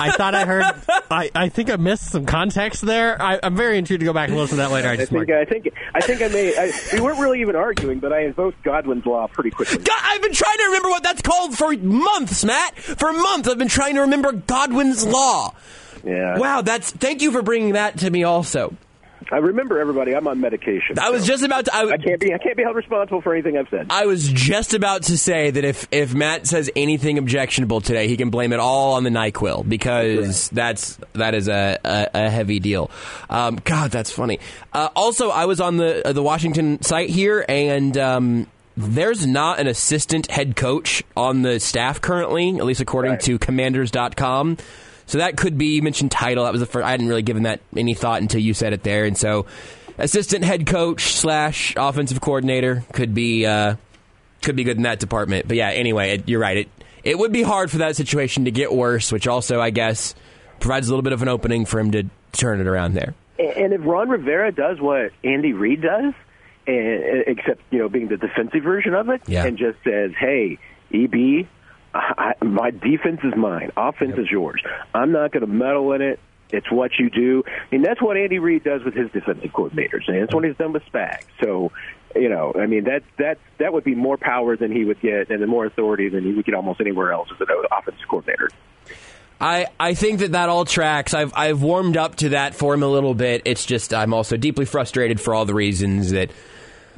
I 0.00 0.10
thought 0.10 0.34
I 0.34 0.44
heard. 0.44 0.64
I, 1.08 1.30
I 1.34 1.48
think 1.50 1.70
I 1.70 1.76
missed 1.76 2.10
some 2.10 2.26
context 2.26 2.84
there. 2.84 3.20
I, 3.22 3.38
I'm 3.44 3.54
very 3.54 3.78
intrigued 3.78 4.00
to 4.00 4.04
go 4.06 4.12
back 4.12 4.28
and 4.28 4.36
listen 4.36 4.56
to 4.56 4.62
that 4.62 4.72
later. 4.72 4.88
I 4.88 4.92
I 4.92 4.96
just 4.96 5.12
think 5.12 5.28
marked- 5.28 5.30
I 5.30 5.44
think 5.50 5.68
I 5.94 6.00
think 6.00 6.20
I 6.22 6.28
may. 6.28 6.56
I, 6.56 6.72
we 6.94 7.00
weren't 7.00 7.20
really 7.20 7.40
even 7.42 7.54
arguing, 7.54 8.00
but 8.00 8.12
I 8.12 8.24
invoked 8.24 8.60
Godwin's 8.64 9.06
law 9.06 9.28
pretty 9.28 9.50
quickly. 9.50 9.78
God, 9.78 10.00
I've 10.02 10.20
been 10.22 10.32
trying 10.32 10.58
to 10.58 10.64
remember 10.64 10.88
what 10.88 11.04
that's 11.04 11.22
called 11.22 11.56
for 11.56 11.72
months, 11.76 12.44
Matt. 12.44 12.76
For 12.76 13.12
months, 13.12 13.48
I've 13.48 13.58
been 13.58 13.68
trying 13.68 13.94
to 13.94 14.00
remember 14.00 14.32
Godwin's 14.32 15.06
law. 15.12 15.54
Yeah. 16.04 16.38
Wow, 16.38 16.62
that's. 16.62 16.90
Thank 16.90 17.22
you 17.22 17.30
for 17.30 17.42
bringing 17.42 17.74
that 17.74 17.98
to 17.98 18.10
me. 18.10 18.24
Also, 18.24 18.74
I 19.30 19.36
remember 19.36 19.78
everybody. 19.78 20.16
I'm 20.16 20.26
on 20.26 20.40
medication. 20.40 20.98
I 20.98 21.10
was 21.10 21.22
so 21.22 21.28
just 21.28 21.44
about 21.44 21.66
to. 21.66 21.74
I, 21.74 21.82
I 21.92 21.96
can't 21.96 22.20
be. 22.20 22.34
I 22.34 22.38
can't 22.38 22.56
be 22.56 22.64
held 22.64 22.74
responsible 22.74 23.22
for 23.22 23.32
anything 23.32 23.56
I've 23.56 23.68
said. 23.68 23.86
I 23.88 24.06
was 24.06 24.26
just 24.28 24.74
about 24.74 25.04
to 25.04 25.16
say 25.16 25.52
that 25.52 25.64
if 25.64 25.86
if 25.92 26.12
Matt 26.12 26.48
says 26.48 26.68
anything 26.74 27.18
objectionable 27.18 27.80
today, 27.80 28.08
he 28.08 28.16
can 28.16 28.30
blame 28.30 28.52
it 28.52 28.58
all 28.58 28.94
on 28.94 29.04
the 29.04 29.10
Nyquil 29.10 29.68
because 29.68 30.48
that's 30.50 30.98
that 31.12 31.34
is 31.36 31.46
a 31.46 31.78
a, 31.84 32.08
a 32.14 32.30
heavy 32.30 32.58
deal. 32.58 32.90
Um, 33.30 33.60
God, 33.62 33.92
that's 33.92 34.10
funny. 34.10 34.40
Uh, 34.72 34.88
also, 34.96 35.30
I 35.30 35.44
was 35.44 35.60
on 35.60 35.76
the 35.76 36.04
uh, 36.08 36.12
the 36.12 36.22
Washington 36.22 36.82
site 36.82 37.10
here, 37.10 37.44
and 37.48 37.96
um, 37.96 38.46
there's 38.76 39.24
not 39.24 39.60
an 39.60 39.68
assistant 39.68 40.30
head 40.32 40.56
coach 40.56 41.04
on 41.16 41.42
the 41.42 41.60
staff 41.60 42.00
currently, 42.00 42.56
at 42.58 42.64
least 42.64 42.80
according 42.80 43.12
Right. 43.12 43.20
to 43.20 43.38
Commanders.com. 43.38 44.56
So 45.06 45.18
that 45.18 45.36
could 45.36 45.58
be 45.58 45.76
you 45.76 45.82
mentioned 45.82 46.10
title. 46.10 46.44
That 46.44 46.52
was 46.52 46.60
the 46.60 46.66
first. 46.66 46.84
I 46.86 46.90
hadn't 46.90 47.08
really 47.08 47.22
given 47.22 47.42
that 47.44 47.60
any 47.76 47.94
thought 47.94 48.22
until 48.22 48.40
you 48.40 48.54
said 48.54 48.72
it 48.72 48.82
there, 48.82 49.04
and 49.04 49.16
so 49.16 49.46
assistant 49.98 50.44
head 50.44 50.66
coach 50.66 51.12
slash 51.14 51.74
offensive 51.76 52.20
coordinator 52.20 52.84
could 52.92 53.14
be. 53.14 53.46
Uh, 53.46 53.76
could 54.42 54.56
be 54.56 54.64
good 54.64 54.76
in 54.76 54.82
that 54.82 54.98
department. 54.98 55.46
But 55.46 55.56
yeah, 55.56 55.68
anyway, 55.70 56.14
it, 56.16 56.28
you're 56.28 56.40
right. 56.40 56.56
It 56.56 56.68
it 57.04 57.16
would 57.16 57.30
be 57.32 57.42
hard 57.42 57.70
for 57.70 57.78
that 57.78 57.94
situation 57.94 58.46
to 58.46 58.50
get 58.50 58.72
worse, 58.72 59.12
which 59.12 59.28
also, 59.28 59.60
I 59.60 59.70
guess, 59.70 60.16
provides 60.58 60.88
a 60.88 60.90
little 60.90 61.02
bit 61.04 61.12
of 61.12 61.22
an 61.22 61.28
opening 61.28 61.64
for 61.64 61.78
him 61.78 61.92
to 61.92 62.04
turn 62.32 62.60
it 62.60 62.66
around 62.66 62.94
there. 62.94 63.14
And 63.38 63.72
if 63.72 63.80
Ron 63.84 64.08
Rivera 64.08 64.50
does 64.50 64.80
what 64.80 65.12
Andy 65.22 65.52
Reid 65.52 65.82
does, 65.82 66.12
and, 66.66 67.24
except 67.28 67.60
you 67.70 67.78
know 67.78 67.88
being 67.88 68.08
the 68.08 68.16
defensive 68.16 68.64
version 68.64 68.94
of 68.94 69.08
it, 69.10 69.22
Yeah. 69.28 69.44
and 69.44 69.56
just 69.56 69.78
says, 69.84 70.10
"Hey, 70.18 70.58
EB, 70.92 71.46
I, 71.94 72.34
my 72.42 72.70
defense 72.70 73.20
is 73.22 73.34
mine, 73.36 73.70
offense 73.76 74.18
is 74.18 74.30
yours. 74.30 74.62
I'm 74.94 75.12
not 75.12 75.32
going 75.32 75.42
to 75.42 75.52
meddle 75.52 75.92
in 75.92 76.02
it. 76.02 76.20
It's 76.50 76.70
what 76.70 76.92
you 76.98 77.10
do." 77.10 77.44
And 77.70 77.84
that's 77.84 78.00
what 78.00 78.16
Andy 78.16 78.38
Reid 78.38 78.64
does 78.64 78.82
with 78.84 78.94
his 78.94 79.10
defensive 79.10 79.50
coordinators, 79.52 80.08
and 80.08 80.20
that's 80.20 80.34
what 80.34 80.44
he's 80.44 80.56
done 80.56 80.72
with 80.72 80.84
Spag. 80.92 81.22
So, 81.42 81.72
you 82.14 82.28
know, 82.28 82.52
I 82.58 82.66
mean, 82.66 82.84
that 82.84 83.02
that 83.18 83.38
that 83.58 83.72
would 83.72 83.84
be 83.84 83.94
more 83.94 84.16
power 84.16 84.56
than 84.56 84.70
he 84.72 84.84
would 84.84 85.00
get, 85.00 85.30
and 85.30 85.46
more 85.46 85.66
authority 85.66 86.08
than 86.08 86.24
he 86.24 86.32
would 86.32 86.44
get 86.44 86.54
almost 86.54 86.80
anywhere 86.80 87.12
else 87.12 87.28
as 87.32 87.40
an 87.40 87.46
offensive 87.70 88.06
coordinator. 88.08 88.48
I, 89.42 89.66
I 89.80 89.94
think 89.94 90.20
that 90.20 90.32
that 90.32 90.48
all 90.48 90.64
tracks. 90.64 91.14
I've 91.14 91.32
I've 91.34 91.62
warmed 91.62 91.96
up 91.96 92.14
to 92.16 92.30
that 92.30 92.54
for 92.54 92.74
him 92.74 92.84
a 92.84 92.88
little 92.88 93.12
bit. 93.12 93.42
It's 93.44 93.66
just 93.66 93.92
I'm 93.92 94.14
also 94.14 94.36
deeply 94.36 94.66
frustrated 94.66 95.20
for 95.20 95.34
all 95.34 95.44
the 95.44 95.54
reasons 95.54 96.12
that 96.12 96.30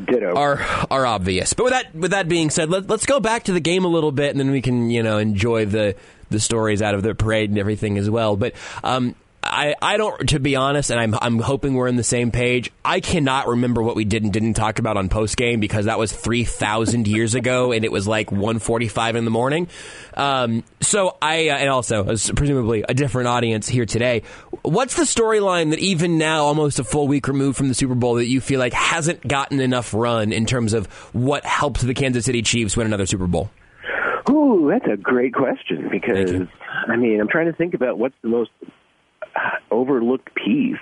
Ditto. 0.02 0.34
are 0.34 0.60
are 0.90 1.06
obvious. 1.06 1.52
But 1.52 1.64
with 1.64 1.72
that 1.72 1.94
with 1.94 2.10
that 2.12 2.28
being 2.28 2.50
said, 2.50 2.70
let, 2.70 2.88
let's 2.88 3.06
go 3.06 3.20
back 3.20 3.44
to 3.44 3.52
the 3.52 3.60
game 3.60 3.84
a 3.84 3.88
little 3.88 4.12
bit, 4.12 4.30
and 4.30 4.40
then 4.40 4.50
we 4.50 4.62
can 4.62 4.90
you 4.90 5.02
know 5.02 5.18
enjoy 5.18 5.66
the 5.66 5.96
the 6.30 6.40
stories 6.40 6.82
out 6.82 6.94
of 6.94 7.02
the 7.02 7.14
parade 7.14 7.50
and 7.50 7.58
everything 7.58 7.98
as 7.98 8.10
well. 8.10 8.36
But 8.36 8.54
um, 8.82 9.14
I 9.44 9.74
I 9.80 9.96
don't 9.96 10.28
to 10.30 10.40
be 10.40 10.56
honest, 10.56 10.90
and 10.90 10.98
I'm 10.98 11.14
I'm 11.20 11.38
hoping 11.38 11.74
we're 11.74 11.86
in 11.86 11.96
the 11.96 12.04
same 12.04 12.30
page. 12.30 12.72
I 12.84 13.00
cannot 13.00 13.46
remember 13.46 13.82
what 13.82 13.94
we 13.94 14.04
did 14.04 14.22
and 14.22 14.32
didn't 14.32 14.54
talk 14.54 14.78
about 14.78 14.96
on 14.96 15.08
post 15.08 15.36
game 15.36 15.60
because 15.60 15.84
that 15.84 15.98
was 15.98 16.12
three 16.12 16.44
thousand 16.44 17.06
years 17.06 17.34
ago, 17.34 17.72
and 17.72 17.84
it 17.84 17.92
was 17.92 18.08
like 18.08 18.30
1.45 18.30 19.14
in 19.14 19.24
the 19.24 19.30
morning. 19.30 19.68
Um, 20.14 20.64
so 20.80 21.16
I 21.20 21.48
uh, 21.50 21.56
and 21.56 21.68
also 21.68 22.08
as 22.08 22.30
presumably 22.30 22.84
a 22.88 22.94
different 22.94 23.28
audience 23.28 23.68
here 23.68 23.86
today. 23.86 24.22
What's 24.62 24.96
the 24.96 25.02
storyline 25.02 25.70
that 25.70 25.78
even 25.78 26.16
now, 26.16 26.44
almost 26.44 26.78
a 26.78 26.84
full 26.84 27.06
week 27.06 27.28
removed 27.28 27.58
from 27.58 27.68
the 27.68 27.74
Super 27.74 27.94
Bowl, 27.94 28.14
that 28.14 28.26
you 28.26 28.40
feel 28.40 28.58
like 28.58 28.72
hasn't 28.72 29.26
gotten 29.26 29.60
enough 29.60 29.92
run 29.92 30.32
in 30.32 30.46
terms 30.46 30.72
of 30.72 30.86
what 31.12 31.44
helped 31.44 31.82
the 31.82 31.94
Kansas 31.94 32.24
City 32.24 32.42
Chiefs 32.42 32.76
win 32.76 32.86
another 32.86 33.06
Super 33.06 33.26
Bowl? 33.26 33.50
Ooh, 34.30 34.70
that's 34.70 34.90
a 34.90 34.96
great 34.96 35.34
question 35.34 35.88
because. 35.90 36.48
I 36.86 36.96
mean 36.96 37.20
I'm 37.20 37.28
trying 37.28 37.46
to 37.46 37.52
think 37.52 37.74
about 37.74 37.98
what's 37.98 38.14
the 38.22 38.28
most 38.28 38.50
uh, 38.62 38.70
overlooked 39.70 40.34
piece 40.34 40.78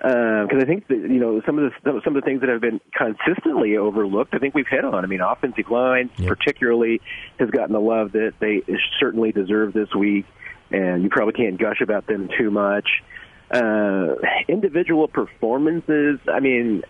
because 0.00 0.62
I 0.62 0.64
think 0.64 0.86
that 0.88 0.96
you 0.96 1.18
know 1.18 1.42
some 1.44 1.58
of 1.58 1.72
the 1.82 2.00
some 2.04 2.16
of 2.16 2.22
the 2.22 2.24
things 2.24 2.40
that 2.40 2.48
have 2.48 2.60
been 2.60 2.80
consistently 2.92 3.76
overlooked. 3.76 4.34
I 4.34 4.38
think 4.38 4.54
we've 4.54 4.68
hit 4.68 4.84
on. 4.84 5.04
I 5.04 5.06
mean, 5.06 5.20
offensive 5.20 5.70
line 5.70 6.10
particularly 6.26 7.00
has 7.38 7.50
gotten 7.50 7.72
the 7.72 7.80
love 7.80 8.12
that 8.12 8.34
they 8.38 8.62
certainly 9.00 9.32
deserve 9.32 9.72
this 9.72 9.92
week, 9.94 10.26
and 10.70 11.02
you 11.02 11.10
probably 11.10 11.32
can't 11.32 11.58
gush 11.58 11.80
about 11.80 12.06
them 12.06 12.28
too 12.38 12.50
much. 12.50 12.88
Uh, 13.50 14.14
individual 14.46 15.08
performances. 15.08 16.20
I 16.32 16.40
mean, 16.40 16.82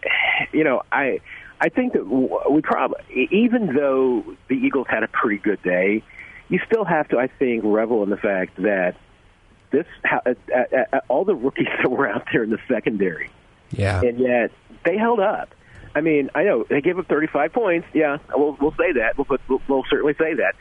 you 0.53 0.65
know, 0.65 0.83
I 0.93 1.21
I 1.61 1.71
think 1.71 1.95
that 1.95 2.07
we 2.07 2.61
probably, 2.61 3.29
even 3.31 3.75
though 3.75 4.37
the 4.49 4.55
Eagles 4.55 4.87
had 4.89 5.03
a 5.03 5.09
pretty 5.09 5.39
good 5.39 5.63
day, 5.63 6.03
you 6.49 6.61
still 6.67 6.85
have 6.85 7.09
to, 7.09 7.19
I 7.19 7.29
think, 7.29 7.63
revel 7.65 8.03
in 8.03 8.11
the 8.11 8.17
fact 8.17 8.57
that 8.57 8.97
this 9.71 9.87
uh, 10.11 10.35
uh, 10.55 10.85
uh, 10.93 11.01
all 11.09 11.25
the 11.25 11.35
rookies 11.35 11.67
that 11.83 11.91
were 11.91 12.09
out 12.09 12.27
there 12.33 12.43
in 12.43 12.51
the 12.51 12.59
secondary, 12.69 13.31
yeah, 13.71 14.01
and 14.01 14.19
yet 14.19 14.51
they 14.85 14.97
held 14.97 15.21
up. 15.21 15.55
I 15.95 16.01
mean, 16.01 16.31
I 16.35 16.45
know 16.45 16.65
they 16.69 16.81
gave 16.81 16.99
up 16.99 17.07
35 17.07 17.53
points. 17.53 17.89
Yeah, 17.95 18.19
we'll 18.35 18.57
we'll 18.61 18.75
say 18.79 18.93
that. 18.93 19.17
We'll 19.17 19.25
put, 19.25 19.41
we'll, 19.49 19.63
we'll 19.69 19.85
certainly 19.89 20.15
say 20.15 20.35
that. 20.35 20.55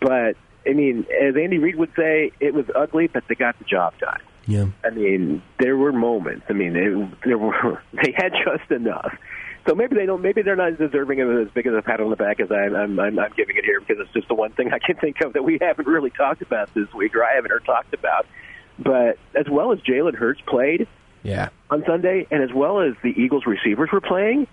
But 0.00 0.36
I 0.68 0.74
mean, 0.74 1.06
as 1.22 1.36
Andy 1.36 1.58
Reid 1.58 1.76
would 1.76 1.92
say, 1.96 2.32
it 2.40 2.54
was 2.54 2.66
ugly, 2.74 3.06
but 3.06 3.24
they 3.28 3.34
got 3.34 3.58
the 3.58 3.64
job 3.64 3.98
done. 3.98 4.20
Yeah. 4.46 4.66
I 4.84 4.90
mean, 4.90 5.42
there 5.58 5.76
were 5.76 5.92
moments. 5.92 6.46
I 6.48 6.52
mean, 6.52 6.74
they, 6.74 7.28
there 7.28 7.38
were 7.38 7.82
they 7.92 8.14
had 8.16 8.32
just 8.32 8.70
enough. 8.70 9.16
So 9.66 9.74
maybe 9.74 9.96
they 9.96 10.04
don't. 10.04 10.20
Maybe 10.20 10.42
they're 10.42 10.56
not 10.56 10.76
deserving 10.76 11.20
of 11.22 11.30
as 11.38 11.48
big 11.54 11.66
of 11.66 11.74
a 11.74 11.80
pat 11.80 12.00
on 12.00 12.10
the 12.10 12.16
back 12.16 12.38
as 12.38 12.52
I'm, 12.52 12.76
I'm, 12.76 13.00
I'm, 13.00 13.18
I'm 13.18 13.32
giving 13.34 13.56
it 13.56 13.64
here 13.64 13.80
because 13.80 13.96
it's 13.98 14.12
just 14.12 14.28
the 14.28 14.34
one 14.34 14.52
thing 14.52 14.72
I 14.72 14.78
can 14.78 14.96
think 14.96 15.22
of 15.22 15.32
that 15.32 15.42
we 15.42 15.58
haven't 15.60 15.86
really 15.86 16.10
talked 16.10 16.42
about 16.42 16.72
this 16.74 16.92
week, 16.92 17.16
or 17.16 17.24
I 17.24 17.34
haven't 17.34 17.50
heard 17.50 17.64
talked 17.64 17.94
about. 17.94 18.26
But 18.78 19.18
as 19.34 19.46
well 19.50 19.72
as 19.72 19.78
Jalen 19.80 20.14
Hurts 20.14 20.40
played, 20.46 20.88
yeah, 21.22 21.50
on 21.70 21.84
Sunday, 21.86 22.26
and 22.30 22.42
as 22.42 22.52
well 22.52 22.80
as 22.80 22.94
the 23.02 23.10
Eagles 23.10 23.44
receivers 23.46 23.90
were 23.92 24.00
playing, 24.00 24.46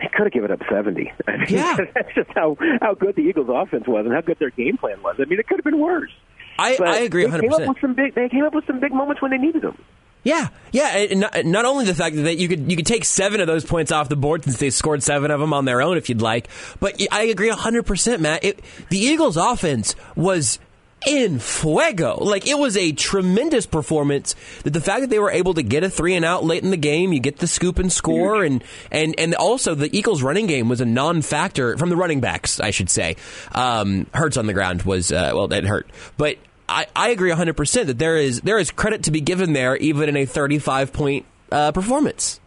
they 0.00 0.08
could 0.08 0.24
have 0.24 0.32
given 0.32 0.50
up 0.50 0.60
70. 0.68 1.12
I 1.26 1.36
mean, 1.36 1.46
yeah. 1.48 1.76
that's 1.94 2.14
just 2.14 2.30
how, 2.34 2.56
how 2.80 2.94
good 2.94 3.16
the 3.16 3.22
Eagles' 3.22 3.48
offense 3.50 3.86
was 3.86 4.04
and 4.06 4.14
how 4.14 4.20
good 4.20 4.38
their 4.38 4.50
game 4.50 4.76
plan 4.76 5.02
was. 5.02 5.16
I 5.18 5.24
mean, 5.24 5.38
it 5.38 5.46
could 5.46 5.58
have 5.58 5.64
been 5.64 5.80
worse. 5.80 6.10
I, 6.58 6.78
I 6.80 6.98
agree 6.98 7.24
100%. 7.24 7.32
They 7.32 7.40
came, 7.40 7.52
up 7.52 7.68
with 7.68 7.80
some 7.80 7.94
big, 7.94 8.14
they 8.14 8.28
came 8.28 8.44
up 8.44 8.54
with 8.54 8.66
some 8.66 8.80
big 8.80 8.92
moments 8.92 9.20
when 9.20 9.32
they 9.32 9.38
needed 9.38 9.62
them. 9.62 9.76
Yeah, 10.22 10.48
yeah. 10.72 10.96
And 10.96 11.20
not, 11.20 11.44
not, 11.44 11.64
only 11.66 11.84
the 11.84 11.94
fact 11.94 12.16
that 12.16 12.38
you 12.38 12.48
could 12.48 12.70
you 12.70 12.76
could 12.76 12.86
take 12.86 13.04
seven 13.04 13.40
of 13.42 13.46
those 13.46 13.62
points 13.62 13.92
off 13.92 14.08
the 14.08 14.16
board 14.16 14.42
since 14.42 14.58
they 14.58 14.70
scored 14.70 15.02
seven 15.02 15.30
of 15.30 15.38
them 15.38 15.52
on 15.52 15.66
their 15.66 15.82
own 15.82 15.98
if 15.98 16.08
you'd 16.08 16.22
like, 16.22 16.48
but 16.80 16.98
I 17.12 17.24
agree 17.24 17.50
hundred 17.50 17.84
percent, 17.84 18.22
Matt. 18.22 18.42
It, 18.42 18.60
the 18.88 18.98
Eagles' 18.98 19.36
offense 19.36 19.94
was 20.16 20.58
in 21.06 21.38
fuego. 21.38 22.16
Like 22.22 22.46
it 22.46 22.58
was 22.58 22.76
a 22.76 22.92
tremendous 22.92 23.66
performance. 23.66 24.34
That 24.62 24.70
the 24.70 24.80
fact 24.80 25.02
that 25.02 25.10
they 25.10 25.18
were 25.18 25.30
able 25.30 25.54
to 25.54 25.62
get 25.62 25.84
a 25.84 25.90
three 25.90 26.14
and 26.14 26.24
out 26.24 26.44
late 26.44 26.62
in 26.62 26.70
the 26.70 26.76
game, 26.76 27.12
you 27.12 27.20
get 27.20 27.38
the 27.38 27.46
scoop 27.46 27.78
and 27.78 27.92
score, 27.92 28.44
and 28.44 28.62
and 28.90 29.14
and 29.18 29.34
also 29.34 29.74
the 29.74 29.94
Eagles' 29.96 30.22
running 30.22 30.46
game 30.46 30.68
was 30.68 30.80
a 30.80 30.86
non-factor 30.86 31.76
from 31.76 31.88
the 31.88 31.96
running 31.96 32.20
backs, 32.20 32.60
I 32.60 32.70
should 32.70 32.90
say. 32.90 33.16
Um, 33.52 34.06
Hurts 34.14 34.36
on 34.36 34.46
the 34.46 34.54
ground 34.54 34.82
was 34.82 35.12
uh, 35.12 35.32
well, 35.34 35.52
it 35.52 35.64
hurt, 35.64 35.88
but. 36.16 36.38
I, 36.66 36.86
I 36.96 37.10
agree 37.10 37.30
100% 37.30 37.86
that 37.88 37.98
there 37.98 38.16
is 38.16 38.40
there 38.40 38.58
is 38.58 38.70
credit 38.70 39.02
to 39.02 39.10
be 39.10 39.20
given 39.20 39.52
there 39.52 39.76
even 39.76 40.08
in 40.08 40.16
a 40.16 40.24
35 40.24 40.94
point 40.94 41.26
uh, 41.52 41.72
performance. 41.72 42.40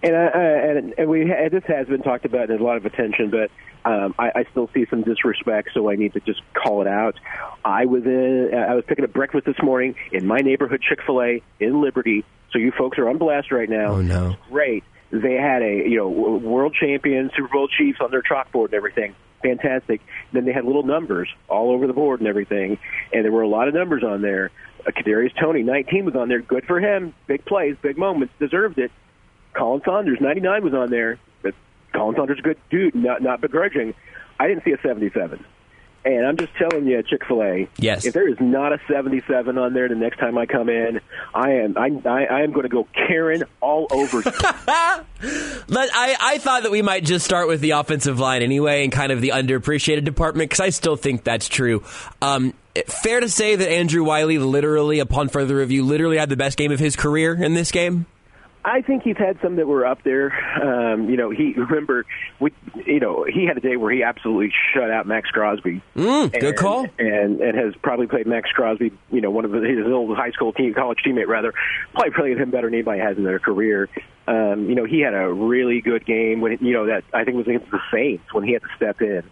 And, 0.00 0.14
uh, 0.14 0.30
and 0.34 0.94
and 0.96 1.08
we 1.08 1.24
this 1.24 1.64
has 1.66 1.88
been 1.88 2.02
talked 2.02 2.24
about 2.24 2.50
and 2.50 2.60
a 2.60 2.64
lot 2.64 2.76
of 2.76 2.86
attention, 2.86 3.30
but 3.30 3.50
um, 3.84 4.14
I, 4.18 4.30
I 4.34 4.44
still 4.50 4.70
see 4.72 4.86
some 4.88 5.02
disrespect, 5.02 5.70
so 5.74 5.90
I 5.90 5.96
need 5.96 6.12
to 6.14 6.20
just 6.20 6.40
call 6.54 6.82
it 6.82 6.88
out. 6.88 7.16
I 7.64 7.86
was 7.86 8.04
in 8.04 8.50
I 8.54 8.74
was 8.74 8.84
picking 8.86 9.04
up 9.04 9.12
breakfast 9.12 9.46
this 9.46 9.60
morning 9.62 9.96
in 10.12 10.26
my 10.26 10.38
neighborhood 10.38 10.82
Chick 10.88 11.00
Fil 11.04 11.20
A 11.20 11.42
in 11.58 11.80
Liberty. 11.80 12.24
So 12.52 12.58
you 12.58 12.72
folks 12.76 12.98
are 12.98 13.08
on 13.08 13.18
blast 13.18 13.50
right 13.50 13.68
now. 13.68 13.94
Oh 13.94 14.02
no, 14.02 14.36
great! 14.50 14.84
They 15.10 15.34
had 15.34 15.62
a 15.62 15.88
you 15.88 15.96
know 15.96 16.08
world 16.08 16.76
champion 16.78 17.30
Super 17.36 17.48
Bowl 17.48 17.68
Chiefs 17.68 17.98
on 18.00 18.10
their 18.10 18.22
chalkboard 18.22 18.66
and 18.66 18.74
everything. 18.74 19.14
Fantastic. 19.42 20.00
Then 20.32 20.44
they 20.44 20.52
had 20.52 20.64
little 20.64 20.84
numbers 20.84 21.28
all 21.48 21.72
over 21.72 21.88
the 21.88 21.92
board 21.92 22.20
and 22.20 22.28
everything, 22.28 22.78
and 23.12 23.24
there 23.24 23.32
were 23.32 23.42
a 23.42 23.48
lot 23.48 23.66
of 23.66 23.74
numbers 23.74 24.04
on 24.04 24.22
there. 24.22 24.50
Uh, 24.86 24.90
Kadarius 24.90 25.32
Toney, 25.40 25.62
19 25.62 26.04
was 26.04 26.14
on 26.14 26.28
there. 26.28 26.40
Good 26.40 26.64
for 26.66 26.78
him. 26.78 27.14
Big 27.26 27.44
plays, 27.44 27.76
big 27.82 27.98
moments, 27.98 28.32
deserved 28.38 28.78
it. 28.78 28.92
Khalen 29.54 29.84
Saunders, 29.84 30.18
99 30.20 30.64
was 30.64 30.74
on 30.74 30.90
there. 30.90 31.18
Khalen 31.92 32.16
Saunders, 32.16 32.38
a 32.38 32.42
good 32.42 32.58
dude, 32.70 32.94
not 32.94 33.22
not 33.22 33.40
begrudging. 33.40 33.94
I 34.38 34.48
didn't 34.48 34.64
see 34.64 34.72
a 34.72 34.80
77. 34.80 35.44
And 36.04 36.26
I'm 36.26 36.36
just 36.36 36.52
telling 36.56 36.86
you, 36.86 37.00
Chick 37.04 37.22
Fil 37.28 37.42
A. 37.42 37.68
Yes. 37.78 38.04
If 38.04 38.14
there 38.14 38.28
is 38.28 38.36
not 38.40 38.72
a 38.72 38.80
77 38.88 39.56
on 39.56 39.72
there 39.72 39.88
the 39.88 39.94
next 39.94 40.18
time 40.18 40.36
I 40.36 40.46
come 40.46 40.68
in, 40.68 41.00
I 41.32 41.50
am 41.52 41.78
I 41.78 41.90
I, 42.04 42.24
I 42.24 42.40
am 42.40 42.50
going 42.52 42.64
to 42.64 42.68
go 42.68 42.88
Karen 42.92 43.44
all 43.60 43.86
over. 43.90 44.20
I, 45.94 46.16
I 46.20 46.38
thought 46.38 46.64
that 46.64 46.72
we 46.72 46.82
might 46.82 47.04
just 47.04 47.24
start 47.24 47.46
with 47.46 47.60
the 47.60 47.70
offensive 47.72 48.18
line 48.18 48.42
anyway, 48.42 48.82
and 48.82 48.92
kind 48.92 49.12
of 49.12 49.20
the 49.20 49.28
underappreciated 49.28 50.04
department 50.04 50.50
because 50.50 50.60
I 50.60 50.70
still 50.70 50.96
think 50.96 51.22
that's 51.22 51.48
true. 51.48 51.84
Um, 52.20 52.52
fair 52.86 53.20
to 53.20 53.28
say 53.28 53.54
that 53.54 53.70
Andrew 53.70 54.02
Wylie, 54.02 54.38
literally, 54.38 54.98
upon 54.98 55.28
further 55.28 55.56
review, 55.56 55.84
literally 55.84 56.16
had 56.16 56.28
the 56.28 56.36
best 56.36 56.58
game 56.58 56.72
of 56.72 56.80
his 56.80 56.96
career 56.96 57.40
in 57.40 57.54
this 57.54 57.70
game. 57.70 58.06
I 58.64 58.82
think 58.82 59.02
he's 59.02 59.16
had 59.16 59.38
some 59.42 59.56
that 59.56 59.66
were 59.66 59.84
up 59.84 60.02
there. 60.04 60.32
Um, 60.62 61.10
you 61.10 61.16
know, 61.16 61.30
he 61.30 61.52
remember 61.56 62.06
we, 62.40 62.52
you 62.86 63.00
know, 63.00 63.24
he 63.24 63.46
had 63.46 63.56
a 63.56 63.60
day 63.60 63.76
where 63.76 63.92
he 63.92 64.02
absolutely 64.02 64.52
shut 64.72 64.90
out 64.90 65.06
Maxx 65.06 65.30
Crosby. 65.30 65.82
Mm, 65.96 66.38
good 66.38 66.56
call. 66.56 66.86
And 66.98 67.40
and 67.40 67.58
has 67.58 67.74
probably 67.82 68.06
played 68.06 68.26
Maxx 68.26 68.50
Crosby. 68.50 68.92
You 69.10 69.20
know, 69.20 69.30
one 69.30 69.44
of 69.44 69.52
his 69.52 69.86
old 69.86 70.16
high 70.16 70.30
school 70.30 70.52
team, 70.52 70.74
college 70.74 70.98
teammate 71.04 71.26
rather, 71.26 71.52
probably 71.92 72.12
played 72.12 72.38
him 72.38 72.50
better 72.50 72.68
than 72.68 72.74
anybody 72.74 73.00
has 73.00 73.16
in 73.16 73.24
their 73.24 73.38
career. 73.38 73.88
Um, 74.28 74.68
you 74.68 74.76
know, 74.76 74.84
he 74.84 75.00
had 75.00 75.14
a 75.14 75.32
really 75.32 75.80
good 75.80 76.06
game 76.06 76.40
when 76.40 76.58
you 76.60 76.72
know 76.72 76.86
that 76.86 77.02
I 77.12 77.24
think 77.24 77.34
it 77.34 77.38
was 77.38 77.48
against 77.48 77.70
the 77.70 77.80
Saints 77.92 78.32
when 78.32 78.44
he 78.44 78.52
had 78.52 78.62
to 78.62 78.68
step 78.76 79.02
in 79.02 79.22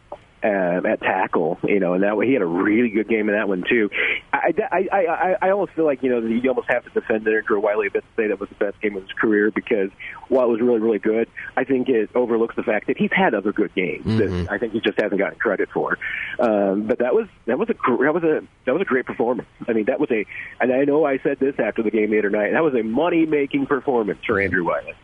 um, 0.42 0.86
at 0.86 1.00
tackle, 1.00 1.58
you 1.64 1.80
know, 1.80 1.94
and 1.94 2.02
that 2.02 2.16
way 2.16 2.26
he 2.26 2.32
had 2.32 2.42
a 2.42 2.46
really 2.46 2.88
good 2.90 3.08
game 3.08 3.28
in 3.28 3.34
that 3.34 3.48
one 3.48 3.64
too. 3.68 3.90
I, 4.32 4.54
I, 4.70 4.88
I, 4.92 5.36
I 5.42 5.50
almost 5.50 5.72
feel 5.72 5.84
like 5.84 6.02
you 6.02 6.10
know 6.10 6.20
you 6.20 6.48
almost 6.48 6.68
have 6.70 6.84
to 6.84 6.90
defend 6.90 7.26
Andrew 7.28 7.60
Wylie 7.60 7.88
a 7.88 7.90
bit 7.90 8.04
to 8.16 8.22
say 8.22 8.28
that 8.28 8.40
was 8.40 8.48
the 8.48 8.54
best 8.54 8.80
game 8.80 8.96
of 8.96 9.02
his 9.02 9.12
career 9.12 9.50
because 9.50 9.90
while 10.28 10.46
it 10.46 10.50
was 10.50 10.60
really 10.60 10.80
really 10.80 10.98
good, 10.98 11.28
I 11.56 11.64
think 11.64 11.88
it 11.88 12.10
overlooks 12.14 12.56
the 12.56 12.62
fact 12.62 12.86
that 12.86 12.96
he's 12.96 13.12
had 13.12 13.34
other 13.34 13.52
good 13.52 13.74
games 13.74 14.06
Mm-hmm. 14.06 14.44
that 14.44 14.52
I 14.52 14.58
think 14.58 14.72
he 14.72 14.80
just 14.80 15.00
hasn't 15.00 15.18
gotten 15.18 15.38
credit 15.38 15.68
for. 15.72 15.98
Um, 16.38 16.86
but 16.86 16.98
that 16.98 17.14
was 17.14 17.28
that 17.46 17.58
was 17.58 17.68
a 17.68 17.74
that 17.74 18.14
was 18.14 18.22
a 18.22 18.42
that 18.64 18.72
was 18.72 18.82
a 18.82 18.84
great 18.84 19.06
performance. 19.06 19.48
I 19.68 19.72
mean 19.72 19.84
that 19.86 20.00
was 20.00 20.10
a 20.10 20.24
and 20.60 20.72
I 20.72 20.84
know 20.84 21.04
I 21.04 21.18
said 21.18 21.38
this 21.38 21.54
after 21.58 21.82
the 21.82 21.90
game 21.90 22.10
the 22.10 22.18
other 22.18 22.30
night. 22.30 22.52
That 22.52 22.64
was 22.64 22.74
a 22.74 22.82
money 22.82 23.26
making 23.26 23.66
performance 23.66 24.20
for 24.26 24.40
Andrew 24.40 24.64
Wylie. 24.64 24.94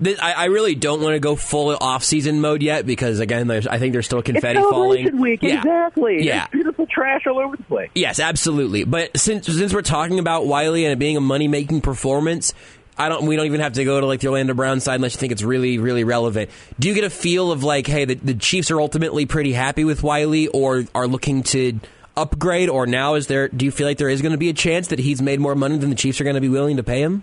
This, 0.00 0.18
I, 0.20 0.32
I 0.32 0.44
really 0.44 0.74
don't 0.76 1.02
want 1.02 1.14
to 1.14 1.18
go 1.20 1.34
full 1.34 1.76
off-season 1.76 2.40
mode 2.40 2.62
yet 2.62 2.86
because 2.86 3.18
again, 3.18 3.48
there's, 3.48 3.66
I 3.66 3.78
think 3.78 3.92
there's 3.92 4.06
still 4.06 4.22
confetti 4.22 4.60
it's 4.60 4.68
falling. 4.70 5.18
week, 5.18 5.42
Yeah. 5.42 5.58
exactly. 5.58 6.24
Yeah. 6.24 6.38
There's 6.38 6.50
beautiful 6.50 6.86
trash 6.86 7.26
all 7.26 7.38
over 7.40 7.56
the 7.56 7.64
place. 7.64 7.90
Yes, 7.96 8.20
absolutely. 8.20 8.84
But 8.84 9.16
since 9.18 9.46
since 9.46 9.74
we're 9.74 9.82
talking 9.82 10.20
about 10.20 10.46
Wylie 10.46 10.84
and 10.84 10.92
it 10.92 10.98
being 11.00 11.16
a 11.16 11.20
money 11.20 11.48
making 11.48 11.80
performance, 11.80 12.54
I 12.96 13.08
don't. 13.08 13.26
We 13.26 13.34
don't 13.36 13.46
even 13.46 13.60
have 13.60 13.72
to 13.74 13.84
go 13.84 14.00
to 14.00 14.06
like 14.06 14.20
the 14.20 14.28
Orlando 14.28 14.54
Brown 14.54 14.80
side 14.80 14.96
unless 14.96 15.14
you 15.14 15.18
think 15.20 15.32
it's 15.32 15.42
really 15.42 15.78
really 15.78 16.04
relevant. 16.04 16.50
Do 16.78 16.88
you 16.88 16.94
get 16.94 17.04
a 17.04 17.10
feel 17.10 17.50
of 17.52 17.64
like, 17.64 17.86
hey, 17.86 18.04
the, 18.04 18.14
the 18.14 18.34
Chiefs 18.34 18.70
are 18.70 18.80
ultimately 18.80 19.26
pretty 19.26 19.52
happy 19.52 19.84
with 19.84 20.02
Wylie, 20.02 20.46
or 20.48 20.84
are 20.94 21.06
looking 21.08 21.42
to 21.44 21.78
upgrade, 22.16 22.68
or 22.68 22.86
now 22.86 23.14
is 23.14 23.26
there? 23.28 23.48
Do 23.48 23.64
you 23.64 23.70
feel 23.70 23.86
like 23.86 23.98
there 23.98 24.08
is 24.08 24.20
going 24.22 24.32
to 24.32 24.38
be 24.38 24.48
a 24.48 24.52
chance 24.54 24.88
that 24.88 24.98
he's 24.98 25.20
made 25.22 25.38
more 25.40 25.54
money 25.54 25.76
than 25.78 25.90
the 25.90 25.96
Chiefs 25.96 26.20
are 26.20 26.24
going 26.24 26.34
to 26.34 26.40
be 26.40 26.48
willing 26.48 26.76
to 26.76 26.82
pay 26.84 27.00
him? 27.00 27.22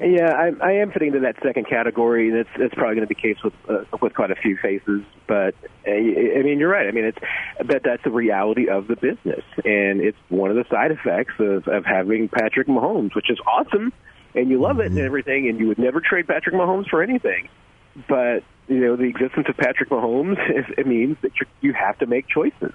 Yeah, 0.00 0.32
I, 0.32 0.52
I 0.66 0.72
am 0.76 0.92
fitting 0.92 1.08
into 1.08 1.20
that 1.20 1.36
second 1.42 1.68
category. 1.68 2.30
And 2.30 2.38
that's 2.38 2.48
that's 2.58 2.74
probably 2.74 2.96
going 2.96 3.06
to 3.06 3.14
be 3.14 3.14
the 3.14 3.20
case 3.20 3.42
with 3.44 3.52
uh, 3.68 3.84
with 4.00 4.14
quite 4.14 4.30
a 4.30 4.34
few 4.34 4.56
faces. 4.56 5.02
But 5.26 5.54
uh, 5.86 5.90
I 5.90 6.42
mean, 6.42 6.58
you're 6.58 6.70
right. 6.70 6.86
I 6.86 6.90
mean, 6.90 7.04
it's 7.04 7.18
but 7.66 7.82
that's 7.84 8.02
the 8.02 8.10
reality 8.10 8.68
of 8.68 8.86
the 8.86 8.96
business, 8.96 9.44
and 9.64 10.00
it's 10.00 10.16
one 10.30 10.50
of 10.50 10.56
the 10.56 10.64
side 10.70 10.90
effects 10.90 11.34
of 11.38 11.68
of 11.68 11.84
having 11.84 12.28
Patrick 12.28 12.66
Mahomes, 12.66 13.14
which 13.14 13.30
is 13.30 13.38
awesome, 13.46 13.92
and 14.34 14.48
you 14.48 14.58
love 14.58 14.80
it 14.80 14.86
and 14.86 14.98
everything, 14.98 15.48
and 15.48 15.60
you 15.60 15.68
would 15.68 15.78
never 15.78 16.00
trade 16.00 16.26
Patrick 16.26 16.54
Mahomes 16.54 16.88
for 16.88 17.02
anything. 17.02 17.48
But 18.08 18.42
you 18.68 18.80
know, 18.80 18.96
the 18.96 19.04
existence 19.04 19.48
of 19.50 19.56
Patrick 19.58 19.90
Mahomes 19.90 20.38
is, 20.58 20.64
it 20.78 20.86
means 20.86 21.18
that 21.20 21.32
you 21.40 21.46
you 21.60 21.72
have 21.74 21.98
to 21.98 22.06
make 22.06 22.26
choices. 22.26 22.72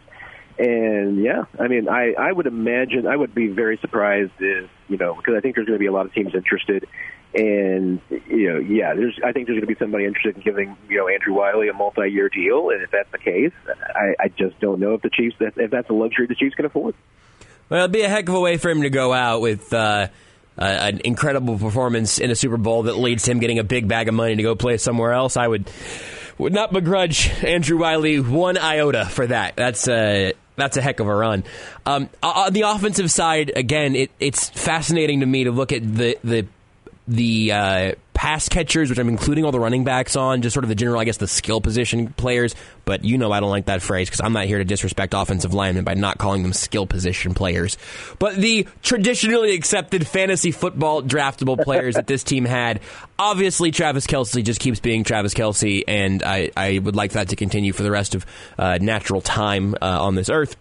And 0.58 1.22
yeah, 1.22 1.46
I 1.60 1.68
mean, 1.68 1.90
I, 1.90 2.14
I 2.14 2.32
would 2.32 2.46
imagine 2.46 3.08
I 3.08 3.16
would 3.16 3.36
be 3.36 3.48
very 3.48 3.78
surprised 3.82 4.32
if 4.40 4.70
you 4.88 4.98
know 4.98 5.16
because 5.16 5.34
I 5.36 5.42
think 5.42 5.56
there's 5.56 5.68
going 5.68 5.78
to 5.78 5.84
be 5.84 5.88
a 5.88 5.92
lot 5.92 6.06
of 6.06 6.14
teams 6.14 6.34
interested, 6.34 6.88
and 7.36 8.00
you 8.10 8.54
know, 8.54 8.60
yeah, 8.60 8.94
there's 8.94 9.20
I 9.24 9.34
think 9.34 9.48
there's 9.48 9.58
going 9.58 9.62
to 9.62 9.68
be 9.68 9.76
somebody 9.76 10.06
interested 10.06 10.38
in 10.38 10.42
giving 10.42 10.78
you 10.90 10.98
know 10.98 11.08
Andrew 11.08 11.34
Wylie 11.34 11.68
a 11.68 11.74
multi-year 11.74 12.30
deal, 12.30 12.70
and 12.70 12.82
if 12.82 12.92
that's 12.92 13.12
the 13.12 13.18
case, 13.18 13.52
I, 13.68 14.16
I 14.20 14.28
just 14.30 14.60
don't 14.60 14.80
know 14.80 14.94
if 14.94 15.02
the 15.02 15.10
Chiefs 15.10 15.36
if 15.40 15.72
that's 15.72 15.90
a 15.90 15.94
luxury 15.94 16.28
the 16.28 16.36
Chiefs 16.36 16.56
can 16.56 16.66
afford. 16.66 16.96
Well, 17.70 17.82
it'd 17.82 17.92
be 17.92 18.04
a 18.04 18.10
heck 18.10 18.30
of 18.30 18.36
a 18.36 18.40
way 18.40 18.58
for 18.58 18.70
him 18.70 18.84
to 18.84 18.90
go 18.90 19.12
out 19.12 19.42
with 19.42 19.74
uh, 19.74 20.08
uh, 20.58 20.62
an 20.62 21.02
incredible 21.04 21.58
performance 21.58 22.20
in 22.20 22.32
a 22.32 22.36
Super 22.36 22.58
Bowl 22.58 22.84
that 22.84 22.98
leads 22.98 23.24
to 23.24 23.32
him 23.32 23.40
getting 23.40 23.60
a 23.60 23.64
big 23.64 23.88
bag 23.88 24.08
of 24.08 24.14
money 24.14 24.36
to 24.36 24.44
go 24.44 24.56
play 24.56 24.78
somewhere 24.78 25.12
else. 25.12 25.36
I 25.36 25.48
would 25.48 25.70
would 26.38 26.54
not 26.54 26.72
begrudge 26.72 27.30
Andrew 27.44 27.78
Wylie 27.78 28.20
one 28.20 28.58
iota 28.58 29.06
for 29.06 29.28
that. 29.28 29.58
That's 29.58 29.88
uh, 29.88 30.32
that's 30.56 30.78
a 30.78 30.82
heck 30.82 31.02
of 31.02 31.08
a 31.08 31.16
run. 31.16 31.44
Um, 31.86 32.10
on 32.24 32.54
the 32.54 32.62
offensive 32.62 33.12
side, 33.12 33.52
again, 33.56 33.96
it, 33.96 34.12
it's 34.22 34.50
fascinating 34.50 35.20
to 35.20 35.26
me 35.26 35.44
to 35.46 35.52
look 35.52 35.74
at 35.74 35.82
the 35.82 36.18
the 36.24 36.48
the 37.08 37.52
uh, 37.52 37.92
pass 38.14 38.50
catchers, 38.50 38.90
which 38.90 38.98
I'm 38.98 39.10
including 39.10 39.46
all 39.46 39.52
the 39.52 39.60
running 39.60 39.84
backs 39.84 40.16
on, 40.16 40.42
just 40.42 40.54
sort 40.54 40.64
of 40.64 40.70
the 40.70 40.76
general, 40.76 41.00
I 41.00 41.04
guess, 41.04 41.18
the 41.18 41.28
skill 41.28 41.62
position 41.62 42.08
players. 42.14 42.56
But 42.86 43.04
you 43.04 43.18
know, 43.18 43.32
I 43.32 43.40
don't 43.40 43.50
like 43.50 43.66
that 43.66 43.82
phrase 43.82 44.10
because 44.10 44.22
I'm 44.22 44.34
not 44.34 44.46
here 44.46 44.58
to 44.58 44.66
disrespect 44.66 45.14
offensive 45.14 45.54
linemen 45.54 45.84
by 45.84 45.94
not 45.94 46.18
calling 46.18 46.42
them 46.42 46.54
skill 46.54 46.88
position 46.88 47.34
players. 47.34 47.78
But 48.18 48.36
the 48.36 48.68
traditionally 48.82 49.54
accepted 49.54 50.08
fantasy 50.08 50.52
football 50.52 51.04
draftable 51.04 51.62
players 51.64 51.96
that 51.96 52.08
this 52.08 52.24
team 52.24 52.46
had, 52.46 52.80
obviously, 53.20 53.72
Travis 53.72 54.08
Kelce 54.08 54.44
just 54.44 54.60
keeps 54.60 54.80
being 54.80 55.04
Travis 55.04 55.34
Kelce, 55.34 55.84
and 55.88 56.24
I, 56.24 56.52
I 56.58 56.80
would 56.80 56.96
like 56.96 57.12
that 57.12 57.30
to 57.30 57.36
continue 57.36 57.74
for 57.74 57.84
the 57.84 57.92
rest 57.92 58.16
of 58.16 58.26
uh, 58.58 58.80
natural 58.82 59.22
time 59.22 59.76
uh, 59.76 60.04
on 60.04 60.16
this 60.16 60.30
earth. 60.30 60.56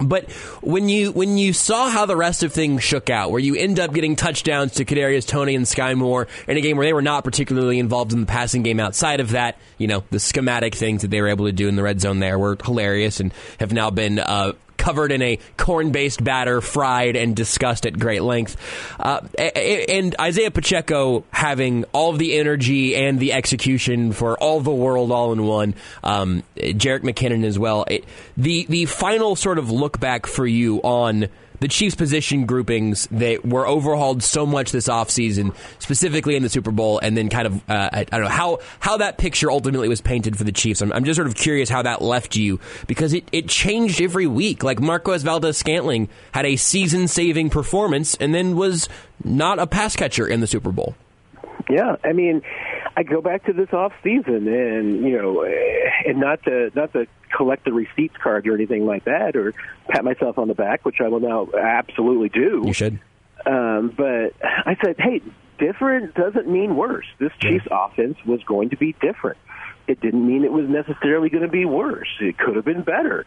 But 0.00 0.30
when 0.62 0.88
you 0.88 1.12
when 1.12 1.36
you 1.36 1.52
saw 1.52 1.90
how 1.90 2.06
the 2.06 2.16
rest 2.16 2.42
of 2.42 2.52
things 2.52 2.82
shook 2.82 3.10
out, 3.10 3.30
where 3.30 3.40
you 3.40 3.54
end 3.56 3.78
up 3.78 3.92
getting 3.92 4.16
touchdowns 4.16 4.74
to 4.74 4.86
Kadarius 4.86 5.26
Toney 5.26 5.54
and 5.54 5.66
Skyy 5.66 5.94
Moore 5.96 6.28
in 6.48 6.56
a 6.56 6.62
game 6.62 6.78
where 6.78 6.86
they 6.86 6.94
were 6.94 7.02
not 7.02 7.24
particularly 7.24 7.78
involved 7.78 8.12
in 8.14 8.20
the 8.20 8.26
passing 8.26 8.62
game 8.62 8.80
outside 8.80 9.20
of 9.20 9.30
that, 9.30 9.58
you 9.76 9.86
know, 9.86 10.02
the 10.10 10.18
schematic 10.18 10.74
things 10.74 11.02
that 11.02 11.08
they 11.08 11.20
were 11.20 11.28
able 11.28 11.44
to 11.44 11.52
do 11.52 11.68
in 11.68 11.76
the 11.76 11.82
red 11.82 12.00
zone 12.00 12.20
there 12.20 12.38
were 12.38 12.56
hilarious 12.64 13.20
and 13.20 13.34
have 13.60 13.72
now 13.72 13.90
been 13.90 14.18
uh, 14.18 14.52
covered 14.82 15.12
in 15.12 15.22
a 15.22 15.38
corn 15.56 15.92
based 15.92 16.24
batter, 16.24 16.60
fried 16.60 17.14
and 17.14 17.36
discussed 17.36 17.86
at 17.86 17.96
great 17.96 18.22
length. 18.22 18.56
Uh, 18.98 19.20
and 19.38 20.16
Isaiah 20.20 20.50
Pacheco 20.50 21.22
having 21.30 21.84
all 21.92 22.12
the 22.12 22.36
energy 22.36 22.96
and 22.96 23.20
the 23.20 23.32
execution 23.32 24.10
for 24.10 24.36
all 24.38 24.60
the 24.60 24.74
world 24.74 25.12
all 25.12 25.32
in 25.32 25.46
one. 25.46 25.74
Um, 26.02 26.42
Jerick 26.56 27.02
McKinnon 27.02 27.44
as 27.44 27.60
well. 27.60 27.84
It, 27.86 28.04
the 28.36 28.66
the 28.68 28.86
final 28.86 29.36
sort 29.36 29.58
of 29.58 29.70
look 29.70 30.00
back 30.00 30.26
for 30.26 30.44
you 30.44 30.78
on 30.78 31.28
the 31.62 31.68
Chiefs' 31.68 31.94
position 31.94 32.44
groupings 32.44 33.06
that 33.12 33.46
were 33.46 33.64
overhauled 33.68 34.24
so 34.24 34.44
much 34.44 34.72
this 34.72 34.88
offseason, 34.88 35.54
specifically 35.78 36.34
in 36.34 36.42
the 36.42 36.48
Super 36.48 36.72
Bowl, 36.72 36.98
and 36.98 37.16
then 37.16 37.28
kind 37.28 37.46
of, 37.46 37.56
uh, 37.70 37.88
I, 37.92 38.00
I, 38.00 38.04
don't 38.04 38.22
know, 38.22 38.28
how, 38.28 38.58
how 38.80 38.96
that 38.96 39.16
picture 39.16 39.48
ultimately 39.48 39.88
was 39.88 40.00
painted 40.00 40.36
for 40.36 40.42
the 40.42 40.50
Chiefs. 40.50 40.82
I'm, 40.82 40.92
I'm 40.92 41.04
just 41.04 41.14
sort 41.14 41.28
of 41.28 41.36
curious 41.36 41.68
how 41.68 41.82
that 41.82 42.02
left 42.02 42.34
you 42.34 42.58
because 42.88 43.12
it, 43.14 43.28
it 43.30 43.48
changed 43.48 44.00
every 44.00 44.26
week. 44.26 44.64
Like 44.64 44.80
Marquez 44.80 45.22
Valdes 45.22 45.56
Scantling 45.56 46.08
had 46.32 46.46
a 46.46 46.56
season 46.56 47.06
saving 47.06 47.48
performance 47.50 48.16
and 48.16 48.34
then 48.34 48.56
was 48.56 48.88
not 49.22 49.60
a 49.60 49.66
pass 49.68 49.94
catcher 49.94 50.26
in 50.26 50.40
the 50.40 50.48
Super 50.48 50.72
Bowl. 50.72 50.96
Yeah, 51.70 51.94
I 52.02 52.12
mean, 52.12 52.42
I 52.96 53.04
go 53.04 53.20
back 53.20 53.44
to 53.44 53.52
this 53.52 53.72
off 53.72 53.92
season, 54.02 54.48
and 54.48 55.06
you 55.06 55.16
know, 55.16 55.44
and 55.44 56.18
not 56.18 56.42
to 56.42 56.72
not 56.74 56.92
to 56.94 57.06
collect 57.36 57.64
the 57.64 57.72
receipts 57.72 58.16
card 58.22 58.46
or 58.46 58.54
anything 58.54 58.86
like 58.86 59.04
that, 59.04 59.36
or 59.36 59.54
pat 59.88 60.04
myself 60.04 60.38
on 60.38 60.48
the 60.48 60.54
back, 60.54 60.84
which 60.84 61.00
I 61.00 61.08
will 61.08 61.20
now 61.20 61.48
absolutely 61.58 62.28
do. 62.28 62.62
You 62.66 62.72
should. 62.72 63.00
Um, 63.44 63.92
but 63.96 64.34
I 64.42 64.76
said, 64.84 64.96
hey, 64.98 65.20
different 65.58 66.14
doesn't 66.14 66.48
mean 66.48 66.76
worse. 66.76 67.06
This 67.18 67.32
Chiefs 67.40 67.66
yeah. 67.70 67.86
offense 67.86 68.16
was 68.26 68.42
going 68.44 68.70
to 68.70 68.76
be 68.76 68.94
different. 69.00 69.38
It 69.88 70.00
didn't 70.00 70.24
mean 70.24 70.44
it 70.44 70.52
was 70.52 70.68
necessarily 70.68 71.28
going 71.28 71.42
to 71.42 71.50
be 71.50 71.64
worse. 71.64 72.08
It 72.20 72.38
could 72.38 72.54
have 72.54 72.64
been 72.64 72.82
better. 72.82 73.24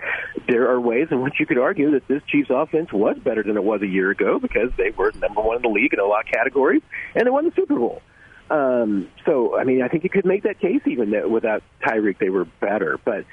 There 0.48 0.70
are 0.72 0.80
ways 0.80 1.10
in 1.12 1.22
which 1.22 1.34
you 1.40 1.46
could 1.46 1.58
argue 1.58 1.92
that 1.92 2.08
this 2.08 2.22
Chiefs 2.28 2.50
offense 2.50 2.94
was 2.94 3.18
better 3.18 3.44
than 3.44 3.58
it 3.58 3.64
was 3.64 3.82
a 3.82 3.88
year 3.88 4.10
ago 4.10 4.40
because 4.40 4.72
they 4.78 4.92
were 4.92 5.12
number 5.20 5.42
one 5.42 5.58
in 5.58 5.62
the 5.62 5.70
league 5.70 5.94
in 5.94 6.00
a 6.00 6.06
lot 6.06 6.26
of 6.26 6.32
categories 6.32 6.82
and 7.14 7.26
they 7.26 7.30
won 7.30 7.46
the 7.46 7.52
Super 7.56 7.76
Bowl. 7.76 8.02
Um, 8.50 9.10
so, 9.26 9.58
I 9.58 9.64
mean, 9.64 9.82
I 9.82 9.88
think 9.90 10.04
you 10.04 10.10
could 10.10 10.26
make 10.26 10.44
that 10.44 10.60
case 10.60 10.82
even 10.86 11.12
that 11.12 11.30
without 11.30 11.64
Tyreek 11.82 12.20
they 12.20 12.30
were 12.30 12.46
better. 12.46 13.00
But 13.04 13.26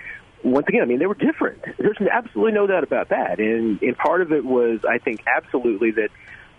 once 0.44 0.66
again, 0.68 0.82
I 0.82 0.86
mean, 0.86 0.98
they 0.98 1.06
were 1.06 1.14
different. 1.14 1.62
There's 1.78 1.96
absolutely 2.10 2.52
no 2.52 2.66
doubt 2.66 2.84
about 2.84 3.10
that. 3.10 3.38
And, 3.38 3.80
and 3.82 3.96
part 3.96 4.22
of 4.22 4.32
it 4.32 4.44
was, 4.44 4.80
I 4.88 4.98
think, 4.98 5.20
absolutely 5.26 5.92
that 5.92 6.08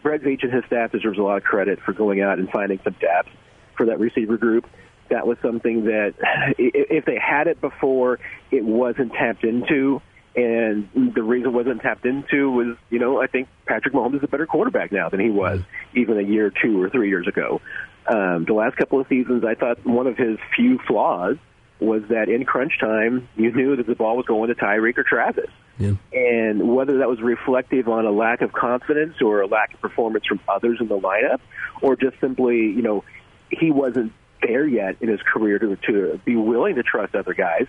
Brett 0.02 0.22
Veach 0.22 0.44
and 0.44 0.54
his 0.54 0.64
staff 0.66 0.92
deserves 0.92 1.18
a 1.18 1.22
lot 1.22 1.38
of 1.38 1.44
credit 1.44 1.80
for 1.82 1.94
going 1.94 2.22
out 2.22 2.40
and 2.40 2.50
finding 2.50 2.80
some 2.84 2.96
depth 3.00 3.30
for 3.76 3.88
that 3.88 4.00
receiver 4.00 4.38
group. 4.38 4.68
That 5.10 5.28
was 5.28 5.38
something 5.42 5.86
that, 5.86 6.14
if 6.58 7.06
they 7.06 7.20
had 7.20 7.48
it 7.48 7.60
before, 7.60 8.20
it 8.52 8.64
wasn't 8.64 9.14
tapped 9.14 9.44
into. 9.44 10.02
And 10.36 10.90
the 11.14 11.22
reason 11.22 11.50
it 11.50 11.54
wasn't 11.54 11.82
tapped 11.82 12.06
into 12.06 12.52
was, 12.52 12.78
you 12.90 13.00
know, 13.00 13.22
I 13.22 13.28
think 13.28 13.48
Patrick 13.66 13.94
Mahomes 13.94 14.16
is 14.16 14.24
a 14.24 14.28
better 14.28 14.48
quarterback 14.48 14.92
now 14.92 15.10
than 15.10 15.20
he 15.20 15.30
was 15.30 15.62
even 15.94 16.18
a 16.18 16.24
year, 16.24 16.52
two, 16.52 16.82
or 16.82 16.90
three 16.90 17.10
years 17.10 17.28
ago. 17.28 17.62
Um, 18.08 18.46
the 18.46 18.54
last 18.54 18.76
couple 18.76 19.00
of 19.00 19.08
seasons, 19.08 19.44
I 19.46 19.56
thought 19.56 19.86
one 19.86 20.08
of 20.08 20.18
his 20.18 20.38
few 20.56 20.80
flaws 20.88 21.38
was 21.84 22.04
that 22.10 22.30
in 22.30 22.46
crunch 22.46 22.80
time, 22.80 23.28
you 23.36 23.52
knew 23.52 23.76
that 23.76 23.88
the 23.88 23.96
ball 23.96 24.18
was 24.18 24.26
going 24.26 24.50
to 24.50 24.56
Tyreek 24.56 24.98
or 24.98 25.04
Travis. 25.04 25.50
Yeah. 25.78 25.94
And 26.14 26.76
whether 26.76 27.00
that 27.00 27.10
was 27.10 27.22
reflective 27.22 27.88
on 27.88 28.06
a 28.06 28.12
lack 28.12 28.42
of 28.42 28.54
confidence 28.54 29.16
or 29.22 29.42
a 29.42 29.48
lack 29.48 29.74
of 29.74 29.82
performance 29.82 30.26
from 30.26 30.40
others 30.48 30.78
in 30.80 30.88
the 30.88 30.98
lineup, 30.98 31.40
or 31.82 31.96
just 31.96 32.20
simply, 32.22 32.58
you 32.58 32.82
know, 32.82 33.04
he 33.50 33.72
wasn't 33.72 34.14
there 34.42 34.68
yet 34.68 34.98
in 35.02 35.10
his 35.10 35.22
career 35.22 35.60
to, 35.60 35.76
to 35.88 36.20
be 36.26 36.36
willing 36.36 36.76
to 36.76 36.84
trust 36.84 37.16
other 37.16 37.34
guys. 37.34 37.66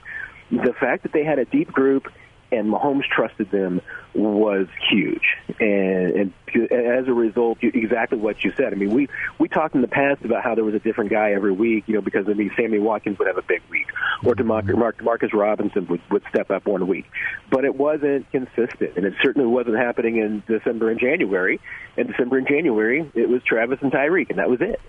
The 0.50 0.74
fact 0.78 1.04
that 1.04 1.12
they 1.12 1.24
had 1.24 1.38
a 1.38 1.44
deep 1.44 1.72
group 1.72 2.08
and 2.54 2.72
Mahomes 2.72 3.04
trusted 3.04 3.50
them 3.50 3.80
was 4.14 4.68
huge. 4.88 5.22
And, 5.60 6.32
and 6.54 6.72
as 6.72 7.08
a 7.08 7.12
result, 7.12 7.58
exactly 7.62 8.18
what 8.18 8.44
you 8.44 8.52
said. 8.56 8.72
I 8.72 8.76
mean, 8.76 8.94
we 8.94 9.08
we 9.38 9.48
talked 9.48 9.74
in 9.74 9.80
the 9.80 9.88
past 9.88 10.24
about 10.24 10.44
how 10.44 10.54
there 10.54 10.64
was 10.64 10.74
a 10.74 10.78
different 10.78 11.10
guy 11.10 11.32
every 11.32 11.52
week, 11.52 11.84
you 11.86 11.94
know, 11.94 12.00
because 12.00 12.28
I 12.28 12.34
mean, 12.34 12.52
Sammy 12.56 12.78
Watkins 12.78 13.18
would 13.18 13.26
have 13.26 13.38
a 13.38 13.42
big 13.42 13.62
week, 13.70 13.88
or 14.24 14.34
mm-hmm. 14.34 14.50
DeMarcus, 14.50 14.78
Mark, 14.78 15.02
Marcus 15.02 15.34
Robinson 15.34 15.86
would, 15.88 16.00
would 16.10 16.22
step 16.28 16.50
up 16.50 16.66
one 16.66 16.86
week, 16.86 17.06
but 17.50 17.64
it 17.64 17.74
wasn't 17.74 18.30
consistent, 18.30 18.96
and 18.96 19.04
it 19.04 19.14
certainly 19.22 19.48
wasn't 19.48 19.76
happening 19.76 20.18
in 20.18 20.42
December 20.46 20.90
and 20.90 21.00
January. 21.00 21.60
In 21.96 22.06
December 22.06 22.38
and 22.38 22.46
January, 22.46 23.10
it 23.14 23.28
was 23.28 23.42
Travis 23.42 23.78
and 23.82 23.92
Tyreek, 23.92 24.30
and 24.30 24.38
that 24.38 24.50
was 24.50 24.60
it. 24.60 24.80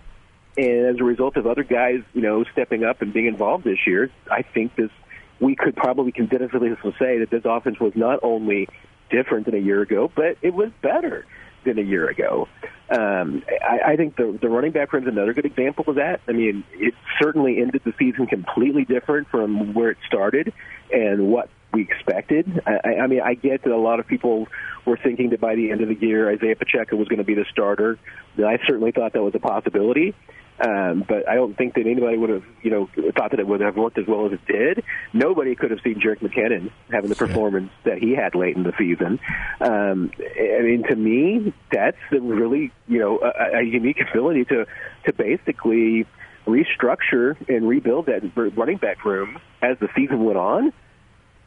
And 0.57 0.85
as 0.85 0.99
a 0.99 1.03
result 1.03 1.35
of 1.35 1.47
other 1.47 1.63
guys, 1.63 2.01
you 2.13 2.21
know, 2.21 2.43
stepping 2.53 2.83
up 2.83 3.01
and 3.01 3.11
being 3.11 3.25
involved 3.25 3.65
this 3.65 3.85
year, 3.85 4.09
I 4.31 4.41
think 4.41 4.75
this 4.75 4.91
we 5.39 5.55
could 5.55 5.75
probably 5.75 6.11
definitively 6.11 6.75
say 6.99 7.19
that 7.19 7.29
this 7.29 7.43
offense 7.45 7.79
was 7.79 7.93
not 7.95 8.19
only 8.23 8.67
different 9.09 9.45
than 9.45 9.55
a 9.55 9.59
year 9.59 9.81
ago, 9.81 10.11
but 10.15 10.37
it 10.41 10.53
was 10.53 10.71
better 10.81 11.25
than 11.65 11.79
a 11.79 11.81
year 11.81 12.07
ago. 12.07 12.47
Um, 12.89 13.43
I, 13.67 13.93
I 13.93 13.95
think 13.95 14.15
the, 14.15 14.37
the 14.39 14.49
running 14.49 14.71
back 14.71 14.93
room 14.93 15.03
is 15.03 15.09
another 15.09 15.33
good 15.33 15.45
example 15.45 15.85
of 15.87 15.95
that. 15.95 16.21
I 16.27 16.31
mean, 16.31 16.63
it 16.73 16.93
certainly 17.21 17.59
ended 17.59 17.81
the 17.83 17.93
season 17.97 18.27
completely 18.27 18.85
different 18.85 19.27
from 19.29 19.73
where 19.73 19.91
it 19.91 19.97
started 20.05 20.53
and 20.91 21.27
what 21.27 21.49
we 21.73 21.81
expected. 21.81 22.61
I, 22.65 23.01
I 23.01 23.07
mean, 23.07 23.21
I 23.21 23.33
get 23.33 23.63
that 23.63 23.71
a 23.71 23.77
lot 23.77 23.99
of 23.99 24.07
people 24.07 24.47
were 24.85 24.97
thinking 24.97 25.31
that 25.31 25.41
by 25.41 25.55
the 25.55 25.71
end 25.71 25.81
of 25.81 25.89
the 25.89 25.95
year, 25.95 26.29
Isaiah 26.31 26.55
Pacheco 26.55 26.95
was 26.95 27.07
going 27.07 27.17
to 27.17 27.25
be 27.25 27.33
the 27.33 27.45
starter. 27.51 27.97
I 28.37 28.59
certainly 28.65 28.91
thought 28.91 29.13
that 29.13 29.23
was 29.23 29.35
a 29.35 29.39
possibility. 29.39 30.13
Um, 30.59 31.03
but 31.07 31.27
I 31.27 31.35
don't 31.35 31.57
think 31.57 31.73
that 31.75 31.85
anybody 31.85 32.17
would 32.17 32.29
have, 32.29 32.43
you 32.63 32.71
know, 32.71 32.89
thought 33.17 33.31
that 33.31 33.39
it 33.39 33.47
would 33.47 33.59
have 33.59 33.75
worked 33.75 33.97
as 33.97 34.07
well 34.07 34.25
as 34.25 34.31
it 34.31 34.45
did. 34.47 34.83
Nobody 35.11 35.53
could 35.53 35.71
have 35.71 35.81
seen 35.83 35.99
Jerick 35.99 36.19
McKinnon 36.19 36.71
having 36.91 37.09
the 37.09 37.15
performance 37.15 37.71
that 37.83 37.97
he 37.97 38.15
had 38.15 38.35
late 38.35 38.55
in 38.55 38.63
the 38.63 38.71
season. 38.77 39.19
Um, 39.59 40.11
I 40.17 40.61
mean, 40.61 40.83
to 40.89 40.95
me, 40.95 41.53
that's 41.71 41.97
really, 42.11 42.71
you 42.87 42.99
know, 42.99 43.19
a, 43.19 43.57
a 43.57 43.63
unique 43.63 43.99
ability 43.99 44.45
to 44.45 44.65
to 45.05 45.13
basically 45.13 46.05
restructure 46.47 47.35
and 47.49 47.67
rebuild 47.67 48.05
that 48.05 48.21
running 48.35 48.77
back 48.77 49.03
room 49.03 49.39
as 49.61 49.77
the 49.79 49.89
season 49.95 50.23
went 50.23 50.37
on. 50.37 50.71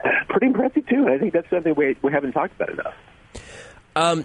Pretty 0.29 0.49
impressive 0.49 0.87
too. 0.87 1.07
And 1.07 1.11
I 1.11 1.19
think 1.19 1.33
that's 1.33 1.49
something 1.49 1.75
we 1.75 1.97
we 2.03 2.13
haven't 2.13 2.33
talked 2.33 2.55
about 2.61 2.71
enough. 2.71 2.95
Um, 3.97 4.25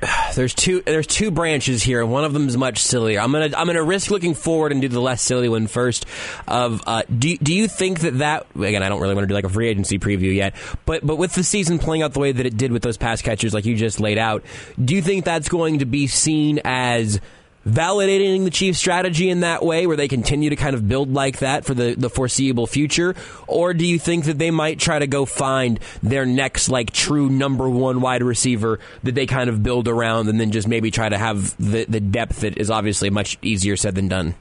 there's 0.34 0.54
two 0.54 0.82
there's 0.82 1.06
two 1.06 1.30
branches 1.30 1.82
here, 1.82 2.00
and 2.00 2.10
one 2.10 2.24
of 2.24 2.32
them 2.32 2.48
is 2.48 2.56
much 2.56 2.82
sillier. 2.82 3.20
I'm 3.20 3.32
gonna 3.32 3.50
I'm 3.56 3.66
gonna 3.66 3.82
risk 3.82 4.10
looking 4.10 4.34
forward 4.34 4.72
and 4.72 4.80
do 4.80 4.88
the 4.88 5.00
less 5.00 5.22
silly 5.22 5.48
one 5.48 5.66
first. 5.66 6.06
Of 6.46 6.82
uh, 6.86 7.02
do 7.06 7.36
do 7.38 7.54
you 7.54 7.68
think 7.68 8.00
that 8.00 8.18
that 8.18 8.46
again? 8.56 8.82
I 8.82 8.88
don't 8.88 9.00
really 9.00 9.14
want 9.14 9.24
to 9.24 9.28
do 9.28 9.34
like 9.34 9.44
a 9.44 9.48
free 9.48 9.68
agency 9.68 9.98
preview 9.98 10.34
yet, 10.34 10.54
but 10.86 11.06
but 11.06 11.16
with 11.16 11.34
the 11.34 11.44
season 11.44 11.78
playing 11.78 12.02
out 12.02 12.12
the 12.12 12.20
way 12.20 12.32
that 12.32 12.46
it 12.46 12.56
did 12.56 12.72
with 12.72 12.82
those 12.82 12.96
pass 12.96 13.22
catchers, 13.22 13.54
like 13.54 13.64
you 13.64 13.74
just 13.74 14.00
laid 14.00 14.18
out, 14.18 14.44
do 14.82 14.94
you 14.94 15.02
think 15.02 15.24
that's 15.24 15.48
going 15.48 15.80
to 15.80 15.86
be 15.86 16.06
seen 16.06 16.60
as 16.64 17.20
validating 17.68 18.44
the 18.44 18.50
Chiefs' 18.50 18.78
strategy 18.78 19.28
in 19.28 19.40
that 19.40 19.64
way, 19.64 19.86
where 19.86 19.96
they 19.96 20.08
continue 20.08 20.50
to 20.50 20.56
kind 20.56 20.74
of 20.74 20.88
build 20.88 21.12
like 21.12 21.38
that 21.38 21.64
for 21.64 21.74
the, 21.74 21.94
the 21.94 22.10
foreseeable 22.10 22.66
future? 22.66 23.14
Or 23.46 23.74
do 23.74 23.86
you 23.86 23.98
think 23.98 24.24
that 24.24 24.38
they 24.38 24.50
might 24.50 24.78
try 24.78 24.98
to 24.98 25.06
go 25.06 25.24
find 25.24 25.78
their 26.02 26.26
next, 26.26 26.68
like, 26.68 26.92
true 26.92 27.28
number 27.28 27.68
one 27.68 28.00
wide 28.00 28.22
receiver 28.22 28.80
that 29.02 29.14
they 29.14 29.26
kind 29.26 29.50
of 29.50 29.62
build 29.62 29.88
around 29.88 30.28
and 30.28 30.40
then 30.40 30.50
just 30.50 30.66
maybe 30.66 30.90
try 30.90 31.08
to 31.08 31.18
have 31.18 31.56
the, 31.58 31.84
the 31.84 32.00
depth 32.00 32.40
that 32.40 32.56
is 32.56 32.70
obviously 32.70 33.10
much 33.10 33.38
easier 33.42 33.76
said 33.76 33.94
than 33.94 34.08
done? 34.08 34.34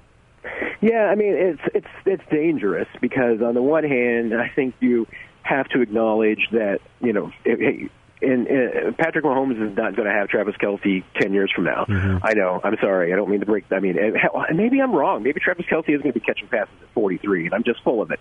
Yeah, 0.80 1.06
I 1.06 1.16
mean, 1.16 1.34
it's, 1.34 1.62
it's, 1.74 1.88
it's 2.06 2.24
dangerous 2.32 2.88
because 3.02 3.42
on 3.42 3.56
the 3.56 3.62
one 3.62 3.84
hand, 3.84 4.34
I 4.34 4.50
think 4.50 4.76
you 4.80 5.08
have 5.42 5.68
to 5.70 5.82
acknowledge 5.82 6.48
that, 6.52 6.80
you 7.02 7.14
know, 7.14 7.32
and, 8.22 8.48
and 8.48 8.98
Patrick 8.98 9.24
Mahomes 9.24 9.62
is 9.62 9.76
not 9.78 9.96
going 9.96 10.08
to 10.08 10.14
have 10.14 10.28
Travis 10.28 10.56
Kelce 10.62 11.04
ten 11.20 11.34
years 11.34 11.52
from 11.54 11.66
now. 11.66 11.86
Mm-hmm. 11.88 12.26
I 12.26 12.34
know. 12.34 12.60
I'm 12.64 12.78
sorry. 12.82 13.14
I 13.14 13.16
don't 13.16 13.30
mean 13.30 13.42
to 13.42 13.46
break. 13.46 13.66
I 13.72 13.80
mean, 13.80 13.98
and 13.98 14.58
maybe 14.58 14.82
I'm 14.82 14.94
wrong. 14.94 15.24
Maybe 15.24 15.40
Travis 15.40 15.66
Kelce 15.66 15.90
is 15.90 16.02
going 16.02 16.14
to 16.14 16.20
be 16.20 16.26
catching 16.26 16.48
passes 16.48 16.74
at 16.82 16.94
43, 16.94 17.46
and 17.46 17.54
I'm 17.54 17.64
just 17.64 17.84
full 17.84 18.02
of 18.02 18.12
it. 18.12 18.20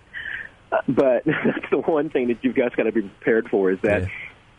Uh, 0.71 0.77
but 0.87 1.23
that's 1.25 1.69
the 1.71 1.79
one 1.79 2.09
thing 2.09 2.27
that 2.27 2.43
you've 2.43 2.55
guys 2.55 2.71
got 2.75 2.83
to 2.83 2.91
be 2.91 3.01
prepared 3.01 3.49
for 3.49 3.71
is 3.71 3.79
that. 3.81 4.03
Yeah. 4.03 4.09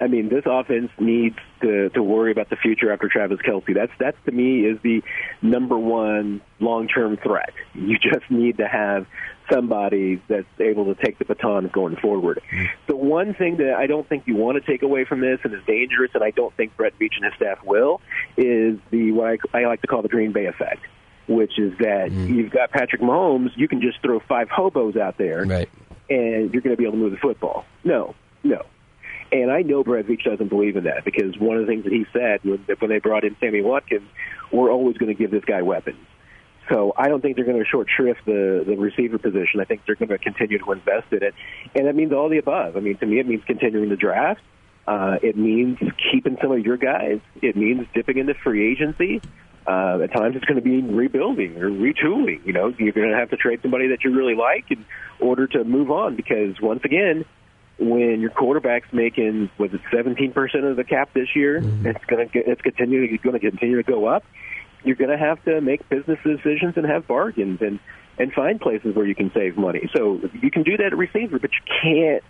I 0.01 0.07
mean, 0.07 0.29
this 0.29 0.44
offense 0.46 0.92
needs 1.01 1.38
to 1.61 1.88
to 1.88 2.01
worry 2.05 2.31
about 2.31 2.51
the 2.51 2.57
future 2.57 2.92
after 2.92 3.09
Travis 3.09 3.40
Kelce. 3.40 3.74
That's 3.74 3.90
that's 3.98 4.16
to 4.27 4.31
me 4.31 4.61
is 4.61 4.79
the 4.83 5.03
number 5.42 5.77
one 5.77 6.40
long 6.61 6.87
term 6.87 7.16
threat. 7.16 7.53
You 7.74 7.98
just 7.98 8.31
need 8.31 8.59
to 8.59 8.68
have 8.68 9.09
somebody 9.50 10.20
that's 10.28 10.46
able 10.61 10.92
to 10.92 11.02
take 11.02 11.18
the 11.18 11.24
baton 11.24 11.68
going 11.72 11.96
forward. 11.96 12.40
The 12.87 12.96
one 12.96 13.34
thing 13.34 13.56
that 13.58 13.74
I 13.74 13.87
don't 13.87 14.08
think 14.08 14.26
you 14.26 14.37
want 14.37 14.62
to 14.62 14.70
take 14.70 14.82
away 14.82 15.04
from 15.04 15.20
this 15.20 15.40
and 15.44 15.54
is 15.54 15.61
dangerous, 15.66 16.11
and 16.14 16.22
I 16.22 16.30
don't 16.30 16.54
think 16.56 16.76
Brett 16.76 16.98
Veach 16.98 17.16
and 17.16 17.24
his 17.24 17.34
staff 17.34 17.58
will, 17.64 18.00
is 18.37 18.78
the 18.90 19.12
what 19.12 19.38
I, 19.54 19.58
I 19.61 19.66
like 19.66 19.80
to 19.82 19.87
call 19.87 20.02
the 20.02 20.08
Green 20.08 20.32
Bay 20.32 20.46
effect, 20.46 20.82
which 21.26 21.58
is 21.58 21.76
that 21.78 22.11
mm-hmm. 22.11 22.34
you've 22.34 22.50
got 22.50 22.70
Patrick 22.70 23.00
Mahomes, 23.02 23.50
you 23.56 23.68
can 23.68 23.80
just 23.80 24.00
throw 24.02 24.20
five 24.20 24.48
hobos 24.48 24.96
out 24.96 25.18
there, 25.18 25.44
Right. 25.44 25.68
and 26.08 26.52
you're 26.52 26.62
going 26.62 26.74
to 26.74 26.76
be 26.76 26.84
able 26.84 26.92
to 26.92 26.98
move 26.98 27.12
the 27.12 27.18
football. 27.18 27.64
No, 27.84 28.14
no. 28.42 28.64
And 29.30 29.50
I 29.50 29.61
know 29.61 29.84
Brett 29.84 30.06
Veach 30.06 30.24
doesn't 30.24 30.48
believe 30.48 30.76
in 30.76 30.84
that 30.84 31.04
because 31.04 31.37
one 31.38 31.56
of 31.56 31.66
the 31.66 31.66
things 31.66 31.84
that 31.84 31.92
he 31.92 32.06
said 32.12 32.40
when, 32.44 32.64
when 32.78 32.88
they 32.90 32.98
brought 32.98 33.24
in 33.24 33.37
Sammy 33.40 33.61
Watkins, 33.61 34.08
we're 34.50 34.70
always 34.70 34.96
going 34.96 35.14
to 35.14 35.18
give 35.18 35.30
this 35.30 35.44
guy 35.44 35.61
weapons. 35.61 35.98
So 36.70 36.92
I 36.96 37.09
don't 37.09 37.20
think 37.20 37.37
they're 37.37 37.44
going 37.44 37.59
to 37.59 37.64
short 37.64 37.88
shrift 37.94 38.20
the 38.26 38.64
the 38.66 38.76
receiver 38.76 39.18
position. 39.18 39.61
I 39.61 39.64
think 39.64 39.83
they're 39.87 39.94
going 39.94 40.11
to 40.11 40.18
continue 40.18 40.59
to 40.59 40.72
invest 40.72 41.12
in 41.12 41.22
it, 41.22 41.35
and 41.74 41.87
that 41.87 41.94
means 41.94 42.12
all 42.12 42.28
the 42.28 42.38
above. 42.38 42.76
I 42.76 42.81
mean, 42.81 42.96
to 42.98 43.07
me, 43.07 43.20
it 43.20 43.26
means 43.26 43.42
continuing 43.46 43.88
the 43.88 43.96
draft. 43.96 44.40
Uh, 44.87 45.18
it 45.22 45.37
means 45.37 45.78
keeping 46.12 46.37
some 46.40 46.52
of 46.52 46.64
your 46.64 46.76
guys. 46.76 47.20
It 47.42 47.57
means 47.57 47.87
dipping 47.94 48.18
into 48.18 48.35
free 48.35 48.72
agency. 48.72 49.20
Uh, 49.66 49.98
at 50.02 50.12
times, 50.12 50.35
it's 50.35 50.46
going 50.46 50.57
to 50.57 50.62
be 50.62 50.81
rebuilding 50.81 51.59
or 51.59 51.68
retooling. 51.68 52.44
You 52.46 52.54
know, 52.54 52.72
you're 52.78 52.92
going 52.92 53.11
to 53.11 53.16
have 53.16 53.28
to 53.31 53.37
trade 53.37 53.61
somebody 53.61 53.88
that 53.88 54.02
you 54.02 54.16
really 54.16 54.35
like 54.35 54.70
in 54.70 54.87
order 55.20 55.46
to 55.46 55.64
move 55.64 55.90
on. 55.90 56.16
Because 56.16 56.59
once 56.61 56.81
again, 56.85 57.26
when 57.78 58.20
your 58.20 58.31
quarterback's 58.31 58.92
making 58.92 59.50
was 59.59 59.72
it 59.72 59.81
17 59.94 60.33
percent 60.33 60.64
of 60.64 60.76
the 60.76 60.85
cap 60.85 61.11
this 61.14 61.28
year, 61.37 61.59
it's 61.85 62.04
going 62.07 62.28
to 62.28 62.38
it's 62.38 62.62
continue 62.62 63.02
it's 63.02 63.22
going 63.22 63.38
to 63.38 63.50
continue 63.50 63.76
to 63.76 63.83
go 63.83 64.07
up. 64.07 64.24
You're 64.85 64.97
going 64.97 65.11
to 65.11 65.19
have 65.19 65.43
to 65.45 65.61
make 65.61 65.88
business 65.88 66.19
decisions 66.25 66.75
and 66.77 66.87
have 66.87 67.07
bargains 67.07 67.61
and 67.61 67.79
and 68.19 68.33
find 68.33 68.61
places 68.61 68.97
where 68.97 69.07
you 69.07 69.14
can 69.14 69.31
save 69.33 69.57
money. 69.57 69.88
So 69.95 70.21
you 70.33 70.51
can 70.51 70.64
do 70.64 70.77
that 70.77 70.87
at 70.87 70.97
receiver, 70.97 71.38
but 71.38 71.51
you 71.53 71.75
can't 71.83 72.25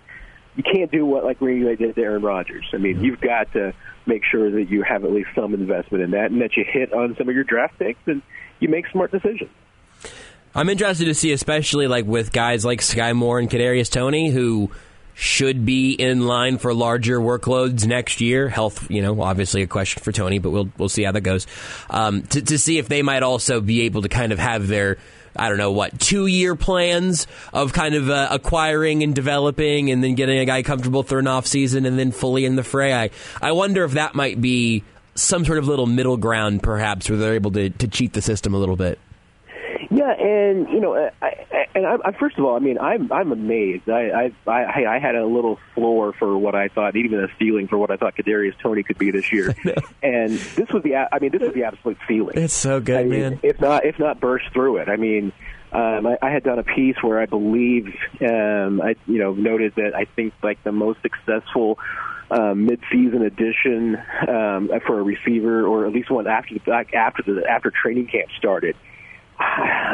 you 0.56 0.62
can't 0.62 0.90
do 0.90 1.06
what 1.06 1.24
like 1.24 1.38
Bay 1.40 1.76
did 1.76 1.94
to 1.94 2.02
Aaron 2.02 2.22
Rodgers. 2.22 2.66
I 2.72 2.78
mean, 2.78 3.02
you've 3.02 3.20
got 3.20 3.52
to 3.52 3.72
make 4.06 4.22
sure 4.24 4.50
that 4.50 4.68
you 4.68 4.82
have 4.82 5.04
at 5.04 5.12
least 5.12 5.28
some 5.34 5.54
investment 5.54 6.02
in 6.02 6.10
that, 6.10 6.30
and 6.30 6.42
that 6.42 6.56
you 6.56 6.64
hit 6.70 6.92
on 6.92 7.14
some 7.16 7.28
of 7.28 7.34
your 7.34 7.44
draft 7.44 7.78
picks 7.78 8.00
and 8.06 8.22
you 8.58 8.68
make 8.68 8.88
smart 8.88 9.12
decisions. 9.12 9.50
I'm 10.54 10.68
interested 10.68 11.04
to 11.04 11.14
see, 11.14 11.30
especially 11.32 11.86
like 11.86 12.06
with 12.06 12.32
guys 12.32 12.64
like 12.64 12.80
Skyy 12.80 13.14
Moore 13.14 13.38
and 13.38 13.48
Kadarius 13.48 13.90
Toney, 13.90 14.30
who 14.30 14.70
should 15.20 15.66
be 15.66 15.90
in 15.94 16.28
line 16.28 16.58
for 16.58 16.72
larger 16.72 17.18
workloads 17.18 17.84
next 17.84 18.20
year. 18.20 18.48
Health, 18.48 18.88
you 18.88 19.02
know, 19.02 19.20
obviously 19.20 19.62
a 19.62 19.66
question 19.66 20.00
for 20.00 20.12
Toney, 20.12 20.38
but 20.38 20.50
we'll 20.50 20.70
we'll 20.78 20.88
see 20.88 21.02
how 21.02 21.10
that 21.10 21.22
goes. 21.22 21.48
Um, 21.90 22.22
to, 22.22 22.40
to 22.40 22.56
see 22.56 22.78
if 22.78 22.88
they 22.88 23.02
might 23.02 23.24
also 23.24 23.60
be 23.60 23.82
able 23.82 24.02
to 24.02 24.08
kind 24.08 24.30
of 24.30 24.38
have 24.38 24.68
their 24.68 24.96
I 25.34 25.48
don't 25.48 25.58
know 25.58 25.72
what 25.72 25.98
two 25.98 26.26
year 26.26 26.54
plans 26.54 27.26
of 27.52 27.72
kind 27.72 27.96
of 27.96 28.08
uh, 28.08 28.28
acquiring 28.30 29.02
and 29.02 29.12
developing, 29.12 29.90
and 29.90 30.04
then 30.04 30.14
getting 30.14 30.38
a 30.38 30.44
guy 30.44 30.62
comfortable 30.62 31.02
through 31.02 31.18
an 31.18 31.26
off 31.26 31.48
season, 31.48 31.84
and 31.84 31.98
then 31.98 32.12
fully 32.12 32.44
in 32.44 32.54
the 32.54 32.62
fray. 32.62 32.94
I 32.94 33.10
I 33.42 33.50
wonder 33.50 33.82
if 33.82 33.92
that 33.92 34.14
might 34.14 34.40
be 34.40 34.84
some 35.16 35.44
sort 35.44 35.58
of 35.58 35.66
little 35.66 35.86
middle 35.86 36.16
ground, 36.16 36.62
perhaps, 36.62 37.10
where 37.10 37.18
they're 37.18 37.34
able 37.34 37.50
to, 37.50 37.70
to 37.70 37.88
cheat 37.88 38.12
the 38.12 38.22
system 38.22 38.54
a 38.54 38.56
little 38.56 38.76
bit. 38.76 39.00
Yeah, 39.90 40.10
and 40.10 40.68
you 40.68 40.80
know, 40.80 40.94
I, 40.94 41.10
I, 41.22 41.66
and 41.74 41.86
I, 41.86 41.96
I, 42.04 42.12
first 42.12 42.36
of 42.36 42.44
all, 42.44 42.54
I 42.54 42.58
mean, 42.58 42.78
I'm 42.78 43.10
I'm 43.10 43.32
amazed. 43.32 43.88
I, 43.88 44.30
I 44.46 44.50
I 44.50 44.96
I 44.96 44.98
had 44.98 45.14
a 45.14 45.24
little 45.24 45.58
floor 45.74 46.12
for 46.12 46.36
what 46.36 46.54
I 46.54 46.68
thought, 46.68 46.94
even 46.94 47.20
a 47.20 47.28
ceiling 47.38 47.68
for 47.68 47.78
what 47.78 47.90
I 47.90 47.96
thought 47.96 48.14
Kadarius 48.14 48.58
Toney 48.62 48.82
could 48.82 48.98
be 48.98 49.10
this 49.10 49.32
year, 49.32 49.54
and 50.02 50.32
this 50.32 50.68
was 50.68 50.82
the 50.82 50.96
I 50.96 51.18
mean, 51.20 51.32
this 51.32 51.40
was 51.40 51.54
the 51.54 51.64
absolute 51.64 51.96
ceiling. 52.06 52.36
It's 52.36 52.52
so 52.52 52.80
good, 52.80 53.00
I 53.00 53.04
mean, 53.04 53.20
man. 53.20 53.40
If 53.42 53.60
not, 53.60 53.86
if 53.86 53.98
not, 53.98 54.20
burst 54.20 54.52
through 54.52 54.78
it. 54.78 54.90
I 54.90 54.96
mean, 54.96 55.32
um, 55.72 56.06
I, 56.06 56.18
I 56.20 56.30
had 56.30 56.44
done 56.44 56.58
a 56.58 56.64
piece 56.64 56.96
where 57.02 57.20
I 57.20 57.26
believe 57.26 57.86
um, 58.20 58.82
I 58.82 58.94
you 59.06 59.18
know 59.18 59.32
noted 59.32 59.74
that 59.76 59.94
I 59.94 60.04
think 60.04 60.34
like 60.42 60.62
the 60.64 60.72
most 60.72 61.00
successful 61.00 61.78
um, 62.30 62.66
mid-season 62.66 63.22
addition 63.22 63.96
um, 64.28 64.70
for 64.86 65.00
a 65.00 65.02
receiver, 65.02 65.66
or 65.66 65.86
at 65.86 65.92
least 65.92 66.10
one 66.10 66.26
after 66.26 66.54
the 66.54 66.70
like 66.70 66.92
after 66.92 67.22
the 67.22 67.48
after 67.48 67.70
training 67.70 68.08
camp 68.08 68.28
started. 68.36 68.76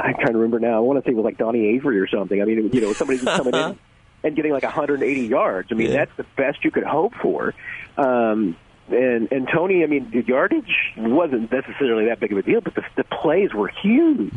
I'm 0.04 0.14
trying 0.14 0.32
to 0.32 0.38
remember 0.38 0.60
now. 0.60 0.76
I 0.76 0.80
want 0.80 1.02
to 1.02 1.08
say 1.08 1.12
it 1.12 1.16
was 1.16 1.24
like 1.24 1.38
Donnie 1.38 1.66
Avery 1.76 1.98
or 1.98 2.06
something. 2.06 2.40
I 2.40 2.44
mean, 2.44 2.70
you 2.72 2.80
know, 2.80 2.92
somebody 2.92 3.18
just 3.20 3.36
coming 3.36 3.54
in 3.54 3.78
and 4.24 4.36
getting 4.36 4.52
like 4.52 4.62
180 4.62 5.20
yards. 5.26 5.68
I 5.70 5.74
mean, 5.74 5.90
Yeah. 5.90 5.96
that's 6.04 6.16
the 6.16 6.26
best 6.36 6.64
you 6.64 6.70
could 6.70 6.84
hope 6.84 7.14
for. 7.22 7.54
Um, 7.96 8.56
and 8.90 9.32
and 9.32 9.48
Toney, 9.50 9.82
I 9.82 9.86
mean, 9.86 10.10
the 10.10 10.22
yardage 10.22 10.70
wasn't 10.98 11.50
necessarily 11.50 12.04
that 12.06 12.20
big 12.20 12.32
of 12.32 12.38
a 12.38 12.42
deal, 12.42 12.60
but 12.60 12.74
the, 12.74 12.82
the 12.96 13.04
plays 13.04 13.54
were 13.54 13.68
huge. 13.68 14.34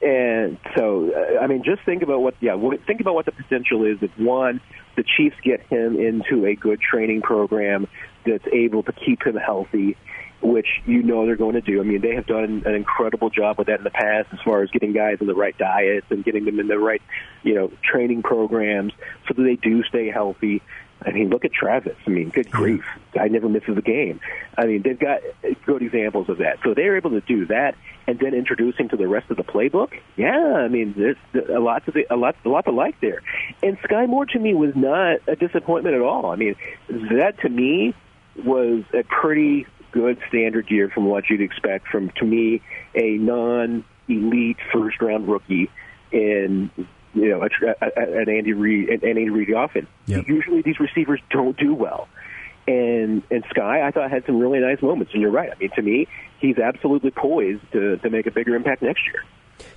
And 0.00 0.58
so, 0.76 1.10
uh, 1.12 1.40
I 1.42 1.48
mean, 1.48 1.64
just 1.64 1.82
think 1.82 2.02
about 2.04 2.22
what 2.22 2.36
yeah, 2.40 2.56
think 2.86 3.00
about 3.00 3.14
what 3.14 3.26
the 3.26 3.32
potential 3.32 3.84
is 3.84 3.98
if 4.02 4.16
one, 4.18 4.60
the 4.96 5.02
Chiefs 5.16 5.36
get 5.42 5.62
him 5.62 5.98
into 5.98 6.46
a 6.46 6.54
good 6.54 6.80
training 6.80 7.22
program 7.22 7.88
that's 8.24 8.46
able 8.52 8.84
to 8.84 8.92
keep 8.92 9.24
him 9.26 9.34
healthy, 9.34 9.96
which 10.42 10.66
you 10.84 11.02
know 11.02 11.26
they're 11.26 11.36
going 11.36 11.54
to 11.54 11.60
do. 11.60 11.80
I 11.80 11.84
mean, 11.84 12.00
they 12.00 12.14
have 12.14 12.26
done 12.26 12.62
an 12.64 12.74
incredible 12.74 13.30
job 13.30 13.58
with 13.58 13.68
that 13.68 13.78
in 13.78 13.84
the 13.84 13.90
past, 13.90 14.28
as 14.32 14.40
far 14.44 14.62
as 14.62 14.70
getting 14.70 14.92
guys 14.92 15.18
in 15.20 15.26
the 15.26 15.34
right 15.34 15.56
diets 15.56 16.06
and 16.10 16.24
getting 16.24 16.44
them 16.44 16.60
in 16.60 16.68
the 16.68 16.78
right, 16.78 17.02
you 17.42 17.54
know, 17.54 17.70
training 17.82 18.22
programs 18.22 18.92
so 19.26 19.34
that 19.34 19.42
they 19.42 19.56
do 19.56 19.82
stay 19.84 20.10
healthy. 20.10 20.62
I 21.04 21.10
mean, 21.10 21.28
look 21.28 21.44
at 21.44 21.52
Travis. 21.52 21.96
I 22.06 22.10
mean, 22.10 22.30
good 22.30 22.50
grief, 22.50 22.84
guy 23.12 23.28
never 23.28 23.48
misses 23.48 23.76
a 23.76 23.82
game. 23.82 24.20
I 24.56 24.64
mean, 24.66 24.82
they've 24.82 24.98
got 24.98 25.20
good 25.66 25.82
examples 25.82 26.28
of 26.30 26.38
that. 26.38 26.58
So 26.64 26.72
they're 26.74 26.96
able 26.96 27.10
to 27.10 27.20
do 27.20 27.46
that, 27.46 27.74
and 28.06 28.18
then 28.18 28.34
introduce 28.34 28.76
him 28.76 28.88
to 28.88 28.96
the 28.96 29.06
rest 29.06 29.30
of 29.30 29.36
the 29.36 29.44
playbook. 29.44 29.92
Yeah, 30.16 30.54
I 30.54 30.68
mean, 30.68 30.94
there's 30.96 31.48
a 31.50 31.60
lot 31.60 31.84
to 31.86 31.90
the, 31.90 32.06
a 32.10 32.16
lot 32.16 32.36
a 32.44 32.48
lot 32.48 32.64
to 32.64 32.70
like 32.72 32.98
there. 33.00 33.22
And 33.62 33.78
Skyy 33.80 34.08
Moore 34.08 34.26
to 34.26 34.38
me 34.38 34.54
was 34.54 34.74
not 34.74 35.20
a 35.26 35.36
disappointment 35.36 35.94
at 35.94 36.02
all. 36.02 36.30
I 36.30 36.36
mean, 36.36 36.56
that 36.88 37.40
to 37.42 37.48
me 37.48 37.94
was 38.44 38.84
a 38.94 39.02
pretty 39.02 39.66
good 39.96 40.18
standard 40.28 40.70
year 40.70 40.90
from 40.90 41.06
what 41.06 41.24
you'd 41.30 41.40
expect 41.40 41.88
from 41.88 42.10
to 42.10 42.24
me 42.26 42.60
a 42.94 43.16
non-elite 43.16 44.58
first 44.70 45.00
round 45.00 45.26
rookie 45.26 45.70
in 46.12 46.70
you 47.14 47.28
know 47.30 47.42
an 47.42 48.28
Andy 48.28 48.52
Reid 48.52 48.90
an 48.90 49.08
Andy 49.08 49.30
Reid 49.30 49.50
offense. 49.50 49.86
Yep. 50.06 50.28
Usually 50.28 50.60
these 50.60 50.78
receivers 50.78 51.20
don't 51.30 51.56
do 51.56 51.74
well. 51.74 52.08
And 52.68 53.22
and 53.30 53.42
Skyy, 53.44 53.82
I 53.82 53.90
thought 53.90 54.10
had 54.10 54.26
some 54.26 54.38
really 54.38 54.58
nice 54.58 54.82
moments. 54.82 55.12
And 55.14 55.22
you're 55.22 55.30
right. 55.30 55.50
I 55.50 55.58
mean, 55.58 55.70
to 55.76 55.82
me, 55.82 56.08
he's 56.40 56.58
absolutely 56.58 57.10
poised 57.10 57.62
to 57.72 57.96
to 57.96 58.10
make 58.10 58.26
a 58.26 58.30
bigger 58.30 58.54
impact 58.54 58.82
next 58.82 59.02
year. 59.06 59.24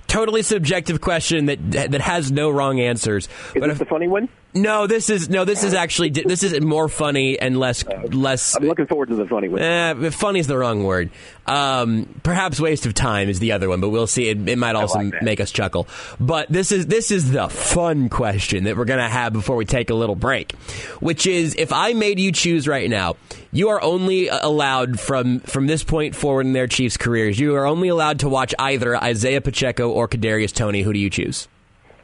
Totally 0.06 0.42
subjective 0.42 1.00
question 1.00 1.46
that 1.46 1.70
that 1.70 2.00
has 2.00 2.30
no 2.30 2.50
wrong 2.50 2.80
answers. 2.80 3.26
Is 3.26 3.32
But 3.54 3.68
this 3.68 3.72
if, 3.72 3.78
the 3.78 3.84
funny 3.86 4.08
one? 4.08 4.28
No, 4.52 4.88
this 4.88 5.10
is 5.10 5.28
no, 5.28 5.44
this 5.44 5.62
is 5.62 5.74
actually 5.74 6.10
this 6.10 6.42
is 6.42 6.60
more 6.60 6.88
funny 6.88 7.38
and 7.38 7.58
less 7.58 7.84
less. 7.86 8.56
I'm 8.56 8.66
looking 8.66 8.86
forward 8.86 9.08
to 9.10 9.14
the 9.14 9.26
funny 9.26 9.48
one. 9.48 9.60
Eh, 9.62 10.10
funny 10.10 10.40
is 10.40 10.48
the 10.48 10.58
wrong 10.58 10.82
word. 10.82 11.10
Um, 11.46 12.20
perhaps 12.24 12.58
waste 12.58 12.84
of 12.84 12.94
time 12.94 13.28
is 13.28 13.38
the 13.38 13.52
other 13.52 13.68
one, 13.68 13.80
but 13.80 13.90
we'll 13.90 14.08
see. 14.08 14.28
It, 14.28 14.48
it 14.48 14.56
might 14.58 14.74
also 14.74 14.98
like 14.98 15.22
make 15.22 15.40
us 15.40 15.52
chuckle. 15.52 15.86
But 16.18 16.48
this 16.48 16.72
is 16.72 16.86
this 16.86 17.12
is 17.12 17.30
the 17.30 17.48
fun 17.48 18.08
question 18.08 18.64
that 18.64 18.76
we're 18.76 18.86
gonna 18.86 19.08
have 19.08 19.32
before 19.32 19.54
we 19.54 19.64
take 19.64 19.90
a 19.90 19.94
little 19.94 20.16
break, 20.16 20.52
which 20.98 21.28
is 21.28 21.54
if 21.56 21.72
I 21.72 21.92
made 21.92 22.18
you 22.18 22.32
choose 22.32 22.66
right 22.66 22.90
now, 22.90 23.16
you 23.52 23.68
are 23.68 23.80
only 23.80 24.26
allowed 24.28 24.98
from 24.98 25.40
from 25.40 25.68
this 25.68 25.84
point 25.84 26.16
forward 26.16 26.46
in 26.46 26.54
their 26.54 26.66
Chiefs 26.66 26.96
careers, 26.96 27.38
you 27.38 27.54
are 27.54 27.66
only 27.66 27.88
allowed 27.88 28.18
to 28.20 28.28
watch 28.28 28.52
either 28.58 28.96
Isaiah 28.96 29.40
Pacheco 29.40 29.90
or 29.90 30.08
Kadarius 30.08 30.52
Toney. 30.52 30.82
Who 30.82 30.92
do 30.92 30.98
you 30.98 31.10
choose? 31.10 31.46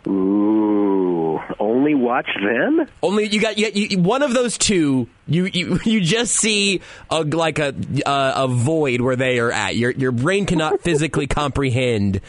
Ooh, 0.06 1.25
only 1.59 1.94
watch 1.94 2.29
them? 2.42 2.87
Only 3.03 3.27
you 3.27 3.40
got 3.40 3.59
you, 3.59 3.68
you, 3.68 3.99
one 3.99 4.22
of 4.22 4.35
those 4.35 4.59
two. 4.59 5.09
You 5.27 5.44
you, 5.46 5.81
you 5.85 6.01
just 6.01 6.35
see 6.35 6.81
a 7.11 7.22
like 7.22 7.59
a, 7.59 7.75
a 8.05 8.33
a 8.44 8.49
void 8.49 9.01
where 9.01 9.16
they 9.16 9.38
are 9.38 9.53
at. 9.53 9.77
Your 9.77 9.90
your 9.92 10.12
brain 10.12 10.46
cannot 10.46 10.81
physically 10.83 11.27
comprehend. 11.27 12.20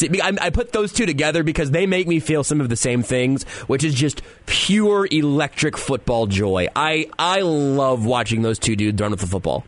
I, 0.00 0.32
I 0.40 0.50
put 0.50 0.72
those 0.72 0.92
two 0.92 1.04
together 1.04 1.42
because 1.42 1.70
they 1.70 1.86
make 1.86 2.08
me 2.08 2.18
feel 2.18 2.44
some 2.44 2.60
of 2.62 2.70
the 2.70 2.76
same 2.76 3.02
things, 3.02 3.42
which 3.66 3.84
is 3.84 3.94
just 3.94 4.22
pure 4.46 5.06
electric 5.10 5.76
football 5.76 6.26
joy. 6.26 6.68
I 6.74 7.10
I 7.18 7.40
love 7.40 8.06
watching 8.06 8.42
those 8.42 8.58
two 8.58 8.76
dudes 8.76 9.00
run 9.00 9.10
with 9.10 9.20
the 9.20 9.26
football. 9.26 9.64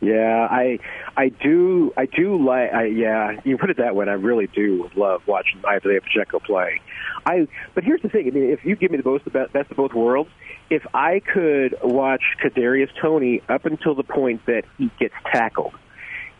Yeah, 0.00 0.48
I 0.50 0.78
I 1.16 1.28
do 1.28 1.92
I 1.96 2.06
do 2.06 2.42
like 2.42 2.72
I 2.72 2.86
yeah, 2.86 3.40
you 3.44 3.58
put 3.58 3.70
it 3.70 3.76
that 3.76 3.94
way, 3.94 4.06
I 4.08 4.12
really 4.14 4.46
do 4.46 4.90
love 4.96 5.22
watching 5.26 5.60
Isaiah 5.66 6.00
Pacheco 6.00 6.38
play. 6.38 6.80
I 7.26 7.46
but 7.74 7.84
here's 7.84 8.00
the 8.00 8.08
thing, 8.08 8.26
I 8.26 8.30
mean 8.30 8.50
if 8.50 8.64
you 8.64 8.76
give 8.76 8.90
me 8.90 8.96
the 8.96 9.08
most 9.08 9.24
the 9.24 9.30
best, 9.30 9.52
best 9.52 9.70
of 9.70 9.76
both 9.76 9.92
worlds, 9.92 10.30
if 10.70 10.82
I 10.94 11.20
could 11.20 11.76
watch 11.82 12.22
Kadarius 12.42 12.88
Toney 13.00 13.42
up 13.48 13.66
until 13.66 13.94
the 13.94 14.02
point 14.02 14.46
that 14.46 14.64
he 14.78 14.90
gets 14.98 15.14
tackled 15.30 15.74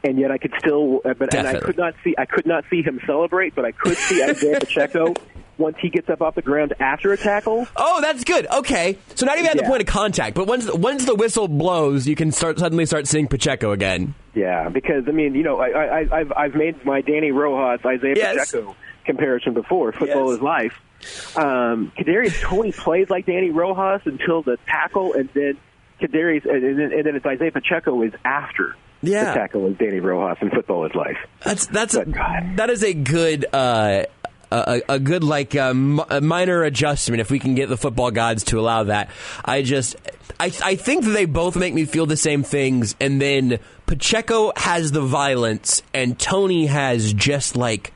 and 0.02 0.18
yet 0.18 0.30
I 0.30 0.38
could 0.38 0.54
still 0.58 1.00
but 1.04 1.34
and 1.34 1.46
I 1.46 1.60
could 1.60 1.76
not 1.76 1.94
see 2.02 2.14
I 2.16 2.24
could 2.24 2.46
not 2.46 2.64
see 2.70 2.82
him 2.82 3.00
celebrate, 3.06 3.54
but 3.54 3.66
I 3.66 3.72
could 3.72 3.96
see 3.96 4.22
Isaiah 4.22 4.60
Pacheco 4.60 5.14
once 5.60 5.76
he 5.80 5.88
gets 5.90 6.08
up 6.08 6.20
off 6.22 6.34
the 6.34 6.42
ground 6.42 6.74
after 6.80 7.12
a 7.12 7.16
tackle. 7.16 7.66
Oh, 7.76 8.00
that's 8.00 8.24
good. 8.24 8.46
Okay, 8.48 8.98
so 9.14 9.26
not 9.26 9.38
even 9.38 9.50
at 9.50 9.56
the 9.58 9.62
point 9.64 9.82
of 9.82 9.86
contact, 9.86 10.34
but 10.34 10.46
once 10.48 10.68
once 10.72 11.04
the 11.04 11.14
whistle 11.14 11.46
blows, 11.46 12.08
you 12.08 12.16
can 12.16 12.32
start 12.32 12.58
suddenly 12.58 12.86
start 12.86 13.06
seeing 13.06 13.28
Pacheco 13.28 13.70
again. 13.70 14.14
Yeah, 14.34 14.68
because 14.68 15.04
I 15.06 15.12
mean, 15.12 15.34
you 15.34 15.42
know, 15.44 15.60
I, 15.60 15.68
I, 16.00 16.18
I've 16.20 16.32
I've 16.36 16.54
made 16.54 16.84
my 16.84 17.00
Danny 17.02 17.30
Rojas 17.30 17.84
Isaiah 17.86 18.14
Yes. 18.16 18.50
Pacheco 18.50 18.74
comparison 19.04 19.54
before. 19.54 19.92
Football 19.92 20.28
Yes. 20.30 20.36
is 20.38 20.42
life. 20.42 21.36
Um, 21.36 21.92
Kadarius 21.98 22.40
Toney 22.42 22.72
plays 22.72 23.08
like 23.10 23.26
Danny 23.26 23.50
Rojas 23.50 24.02
until 24.04 24.42
the 24.42 24.58
tackle, 24.66 25.14
and 25.14 25.28
then 25.34 25.56
Kadarius, 26.00 26.44
and 26.44 26.78
then, 26.78 26.92
and 26.92 27.06
then 27.06 27.16
it's 27.16 27.26
Isaiah 27.26 27.50
Pacheco 27.52 28.02
is 28.02 28.12
after 28.24 28.76
Yeah. 29.02 29.32
the 29.32 29.34
tackle 29.40 29.66
is 29.68 29.76
Danny 29.78 30.00
Rojas, 30.00 30.38
and 30.40 30.50
football 30.52 30.84
is 30.86 30.94
life. 30.94 31.16
That's 31.44 31.66
that's 31.66 31.94
Good 31.94 32.12
God. 32.14 32.56
that 32.56 32.70
is 32.70 32.82
a 32.82 32.92
good 32.94 33.46
uh, 33.52 34.04
a, 34.50 34.82
a 34.88 34.98
good 34.98 35.24
like 35.24 35.54
um, 35.56 36.02
a 36.10 36.20
minor 36.20 36.62
adjustment 36.62 37.20
if 37.20 37.30
we 37.30 37.38
can 37.38 37.54
get 37.54 37.68
the 37.68 37.76
football 37.76 38.10
gods 38.10 38.44
to 38.44 38.58
allow 38.58 38.84
that. 38.84 39.10
I 39.44 39.62
just 39.62 39.96
I 40.38 40.52
I 40.62 40.76
think 40.76 41.04
that 41.04 41.10
they 41.10 41.24
both 41.24 41.56
make 41.56 41.74
me 41.74 41.84
feel 41.84 42.06
the 42.06 42.16
same 42.16 42.42
things, 42.42 42.96
and 43.00 43.20
then 43.20 43.58
Pacheco 43.86 44.52
has 44.56 44.92
the 44.92 45.02
violence, 45.02 45.82
and 45.94 46.18
Toney 46.18 46.66
has 46.66 47.12
just 47.12 47.56
like 47.56 47.92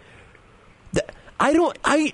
the, 0.93 1.05
I 1.39 1.53
don't 1.53 1.77
I. 1.85 2.13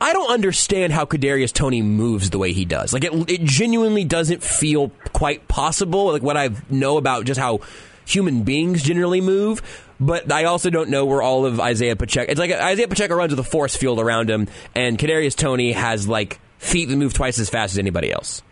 I 0.00 0.12
don't 0.12 0.30
understand 0.30 0.92
how 0.92 1.06
Kadarius 1.06 1.52
Toney 1.52 1.82
moves 1.82 2.30
the 2.30 2.38
way 2.38 2.52
he 2.52 2.64
does. 2.64 2.92
Like 2.92 3.02
it, 3.02 3.12
it 3.28 3.42
genuinely 3.42 4.04
doesn't 4.04 4.44
feel 4.44 4.90
quite 5.12 5.48
possible. 5.48 6.12
Like 6.12 6.22
what 6.22 6.36
I 6.36 6.50
know 6.70 6.98
about 6.98 7.24
just 7.24 7.40
how 7.40 7.62
human 8.06 8.44
beings 8.44 8.84
generally 8.84 9.20
move. 9.20 9.60
But 10.00 10.30
I 10.30 10.44
also 10.44 10.70
don't 10.70 10.90
know 10.90 11.04
where 11.06 11.22
all 11.22 11.44
of 11.44 11.58
Isaiah 11.60 11.96
Pacheco. 11.96 12.30
It's 12.30 12.38
like 12.38 12.52
Isaiah 12.52 12.86
Pacheco 12.88 13.14
runs 13.16 13.30
with 13.32 13.40
a 13.40 13.48
force 13.48 13.76
field 13.76 13.98
around 14.00 14.30
him, 14.30 14.46
and 14.74 14.96
Kadarius 14.98 15.34
Toney 15.34 15.72
has 15.72 16.06
like 16.06 16.38
feet 16.58 16.86
that 16.88 16.96
move 16.96 17.14
twice 17.14 17.38
as 17.38 17.50
fast 17.50 17.72
as 17.74 17.78
anybody 17.78 18.12
else. 18.12 18.42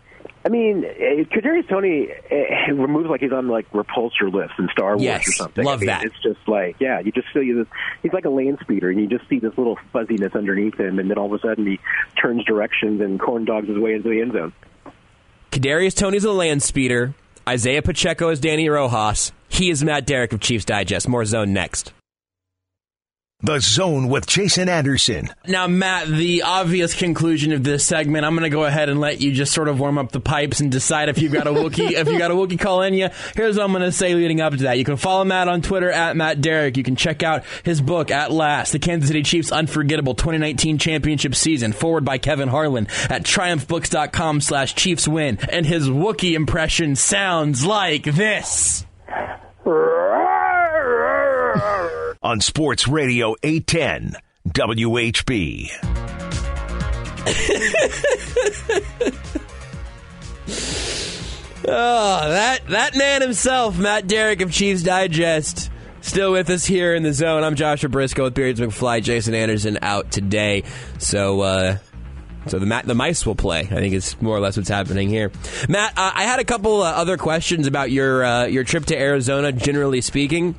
I 0.45 0.49
mean, 0.49 0.85
eh, 0.85 1.23
Kadarius 1.23 1.67
Toney 1.67 2.07
eh, 2.29 2.71
moves 2.71 3.09
like 3.09 3.19
he's 3.21 3.33
on 3.33 3.47
like 3.49 3.69
repulsor 3.71 4.31
lifts 4.33 4.53
in 4.59 4.69
Star 4.71 4.91
Wars 4.91 5.01
Yes, 5.03 5.27
or 5.27 5.31
something. 5.33 5.65
love 5.65 5.79
I 5.79 5.81
mean, 5.81 5.87
that. 5.87 6.03
It's 6.03 6.19
just 6.21 6.39
like, 6.47 6.77
yeah, 6.79 6.99
you 6.99 7.11
just 7.11 7.27
see 7.33 7.51
this. 7.51 7.67
He's 8.01 8.13
like 8.13 8.25
a 8.25 8.29
land 8.29 8.57
speeder, 8.61 8.89
and 8.89 8.99
you 8.99 9.07
just 9.07 9.27
see 9.29 9.39
this 9.39 9.57
little 9.57 9.77
fuzziness 9.91 10.35
underneath 10.35 10.79
him, 10.79 10.99
and 10.99 11.09
then 11.09 11.17
all 11.17 11.33
of 11.33 11.33
a 11.33 11.39
sudden 11.45 11.65
he 11.65 11.79
turns 12.21 12.43
directions 12.45 13.01
and 13.01 13.19
corn 13.19 13.43
dogs 13.45 13.67
his 13.67 13.77
way 13.77 13.93
into 13.93 14.09
the 14.09 14.21
end 14.21 14.33
zone. 14.33 14.53
Kadarius 15.51 15.95
Toney's 15.95 16.23
a 16.23 16.31
land 16.31 16.61
speeder. 16.63 17.13
Isaiah 17.47 17.81
Pacheco 17.81 18.29
is 18.29 18.39
Danny 18.39 18.69
Rojas. 18.69 19.31
He 19.49 19.69
is 19.69 19.83
Matt 19.83 20.05
Derrick 20.05 20.33
of 20.33 20.39
Chiefs 20.39 20.65
Digest. 20.65 21.07
More 21.07 21.25
zone 21.25 21.53
next. 21.53 21.93
The 23.41 23.59
Zone 23.59 24.07
with 24.07 24.25
Jason 24.25 24.67
Anderson. 24.67 25.29
Now, 25.47 25.67
Matt, 25.67 26.07
the 26.07 26.41
obvious 26.41 26.95
conclusion 26.95 27.51
of 27.51 27.63
this 27.63 27.85
segment, 27.85 28.25
I'm 28.25 28.33
going 28.33 28.49
to 28.49 28.49
go 28.49 28.65
ahead 28.65 28.89
and 28.89 28.99
let 28.99 29.21
you 29.21 29.31
just 29.31 29.53
sort 29.53 29.67
of 29.67 29.79
warm 29.79 29.99
up 29.99 30.11
the 30.11 30.19
pipes 30.19 30.59
and 30.59 30.71
decide 30.71 31.07
if 31.07 31.21
you've 31.21 31.33
got 31.33 31.45
a 31.45 31.51
Wookiee, 31.51 31.91
if 31.91 32.07
you 32.07 32.17
got 32.17 32.31
a 32.31 32.33
Wookiee 32.33 32.59
call 32.59 32.81
in 32.81 32.95
you. 32.95 33.09
Here's 33.35 33.55
what 33.55 33.65
I'm 33.65 33.71
going 33.73 33.83
to 33.83 33.91
say 33.91 34.15
leading 34.15 34.41
up 34.41 34.53
to 34.53 34.63
that. 34.63 34.79
You 34.79 34.83
can 34.83 34.97
follow 34.97 35.23
Matt 35.23 35.47
on 35.49 35.61
Twitter 35.61 35.91
at 35.91 36.15
Matt 36.17 36.41
Derrick. 36.41 36.77
You 36.77 36.83
can 36.83 36.95
check 36.95 37.21
out 37.21 37.43
his 37.61 37.79
book, 37.79 38.09
At 38.09 38.31
Last, 38.31 38.71
the 38.71 38.79
Kansas 38.79 39.07
City 39.07 39.21
Chiefs 39.21 39.51
Unforgettable 39.51 40.15
2019 40.15 40.79
Championship 40.79 41.35
Season, 41.35 41.73
forward 41.73 42.05
by 42.05 42.17
Kevin 42.17 42.49
Harlan 42.49 42.87
at 43.07 43.21
triumphbooks.com 43.21 44.41
slash 44.41 44.73
Chiefs 44.73 45.07
win. 45.07 45.37
And 45.51 45.63
his 45.63 45.87
Wookiee 45.87 46.33
impression 46.33 46.95
sounds 46.95 47.63
like 47.63 48.03
this. 48.05 48.83
On 52.23 52.41
Sports 52.41 52.87
Radio 52.87 53.35
810 53.43 54.15
WHB. 54.49 55.69
Oh, 61.67 61.67
that 62.29 62.65
that 62.67 62.95
man 62.95 63.21
himself, 63.21 63.77
Matt 63.77 64.07
Derrick 64.07 64.41
of 64.41 64.51
Chiefs 64.51 64.83
Digest, 64.83 65.69
still 66.01 66.31
with 66.31 66.49
us 66.49 66.65
here 66.65 66.95
in 66.95 67.03
the 67.03 67.13
zone. 67.13 67.43
I'm 67.43 67.55
Joshua 67.55 67.89
Briscoe 67.89 68.25
with 68.25 68.33
Beards 68.33 68.59
McFly. 68.59 69.03
Jason 69.03 69.33
Anderson 69.33 69.79
out 69.81 70.11
today, 70.11 70.63
so 70.97 71.41
uh, 71.41 71.77
so 72.47 72.59
the 72.59 72.65
ma- 72.65 72.81
the 72.83 72.95
mice 72.95 73.25
will 73.25 73.35
play. 73.35 73.61
I 73.61 73.65
think 73.65 73.93
it's 73.93 74.19
more 74.21 74.35
or 74.35 74.39
less 74.39 74.57
what's 74.57 74.69
happening 74.69 75.09
here. 75.09 75.31
Matt, 75.69 75.93
uh, 75.97 76.11
I 76.13 76.23
had 76.23 76.39
a 76.39 76.43
couple 76.45 76.81
uh, 76.81 76.91
other 76.91 77.17
questions 77.17 77.67
about 77.67 77.91
your 77.91 78.23
uh, 78.23 78.45
your 78.45 78.63
trip 78.63 78.85
to 78.85 78.97
Arizona. 78.97 79.51
Generally 79.51 80.01
speaking. 80.01 80.55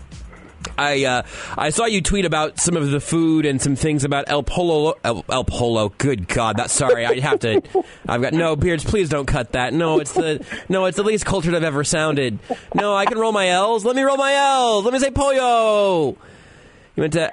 I 0.77 1.05
uh, 1.05 1.23
I 1.57 1.71
saw 1.71 1.87
you 1.87 2.03
tweet 2.03 2.25
about 2.25 2.59
some 2.59 2.77
of 2.77 2.91
the 2.91 3.01
food 3.01 3.47
and 3.47 3.63
some 3.63 3.77
things 3.77 4.05
about 4.05 4.25
El 4.29 4.43
Polo. 4.43 4.95
El, 5.05 5.25
El 5.29 5.45
Polo. 5.45 5.91
Good 5.99 6.27
God, 6.29 6.57
that's 6.57 6.73
sorry. 6.73 7.07
I 7.07 7.21
have 7.21 7.39
to. 7.41 7.63
I've 8.09 8.21
got 8.21 8.33
no 8.33 8.57
beards. 8.57 8.85
Please 8.85 9.09
don't 9.09 9.27
cut 9.27 9.53
that. 9.53 9.73
No, 9.73 10.01
it's 10.01 10.13
the 10.13 10.45
no. 10.69 10.85
It's 10.87 10.97
the 10.97 11.05
least 11.05 11.25
cultured 11.25 11.55
I've 11.55 11.63
ever 11.63 11.85
sounded. 11.85 12.39
No, 12.75 12.95
I 12.95 13.07
can 13.07 13.19
roll 13.19 13.33
my 13.33 13.49
L's. 13.49 13.85
Let 13.85 13.95
me 13.97 14.03
roll 14.03 14.17
my 14.17 14.35
L's. 14.35 14.85
Let 14.85 14.93
me 14.93 14.99
say 14.99 15.11
pollo. 15.13 16.17
You 16.97 17.01
went 17.03 17.13
to 17.13 17.33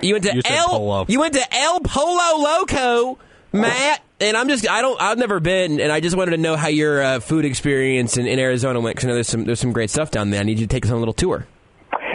you 0.00 0.14
went 0.14 0.24
to 0.24 0.34
You 0.34 0.42
El 0.44 0.68
polo. 0.68 1.04
you 1.08 1.20
went 1.20 1.34
to 1.34 1.54
El 1.54 1.80
Polo 1.80 2.38
Loco, 2.42 3.18
Matt. 3.54 4.02
And 4.20 4.36
I'm 4.36 4.48
just 4.48 4.68
I 4.68 4.80
don't 4.80 5.00
I've 5.00 5.18
never 5.18 5.40
been, 5.40 5.80
and 5.80 5.90
I 5.90 6.00
just 6.00 6.16
wanted 6.16 6.32
to 6.32 6.36
know 6.38 6.56
how 6.56 6.68
your 6.68 7.02
uh, 7.02 7.20
food 7.20 7.44
experience 7.44 8.16
in, 8.16 8.26
in 8.26 8.38
Arizona 8.38 8.80
went 8.80 8.96
because 8.96 9.06
I 9.06 9.08
know 9.08 9.14
there's 9.14 9.28
some 9.28 9.44
there's 9.44 9.60
some 9.60 9.72
great 9.72 9.90
stuff 9.90 10.10
down 10.10 10.30
there. 10.30 10.40
I 10.40 10.44
need 10.44 10.58
you 10.58 10.66
to 10.66 10.72
take 10.72 10.84
us 10.84 10.90
on 10.90 10.96
a 10.96 11.00
little 11.00 11.14
tour. 11.14 11.46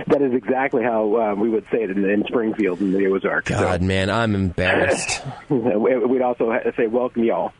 That 0.07 0.21
is 0.21 0.33
exactly 0.33 0.81
how 0.81 1.21
um, 1.21 1.39
we 1.39 1.49
would 1.49 1.65
say 1.71 1.83
it 1.83 1.91
in, 1.91 2.03
in 2.03 2.23
Springfield 2.25 2.79
in 2.81 2.93
the 2.93 3.05
Ozarks. 3.07 3.49
God, 3.49 3.81
man, 3.81 4.09
I'm 4.09 4.33
embarrassed. 4.33 5.21
We'd 5.49 6.21
also 6.21 6.51
say, 6.75 6.87
"Welcome, 6.87 7.25
y'all." 7.25 7.51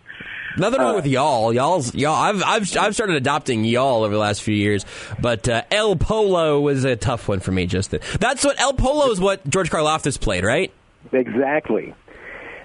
Nothing 0.58 0.80
wrong 0.80 0.96
with 0.96 1.06
y'all. 1.06 1.54
Y'all's 1.54 1.94
y'all. 1.94 2.16
I've 2.16 2.42
I've 2.44 2.78
I've 2.78 2.96
started 2.96 3.18
adopting 3.18 3.66
y'all 3.66 4.04
over 4.04 4.14
the 4.14 4.20
last 4.20 4.42
few 4.42 4.56
years, 4.56 4.86
but 5.20 5.48
uh, 5.48 5.62
El 5.70 5.96
Polo 5.96 6.60
was 6.60 6.86
a 6.86 6.96
tough 6.96 7.28
one 7.28 7.40
for 7.40 7.52
me. 7.52 7.68
Just 7.68 7.92
that. 7.92 8.02
That's 8.20 8.44
what 8.44 8.60
El 8.60 8.74
Polo 8.74 9.12
is. 9.12 9.20
What 9.20 9.48
George 9.48 9.70
Karlaftis 9.70 10.20
played, 10.20 10.44
right? 10.44 10.74
Exactly. 11.12 11.94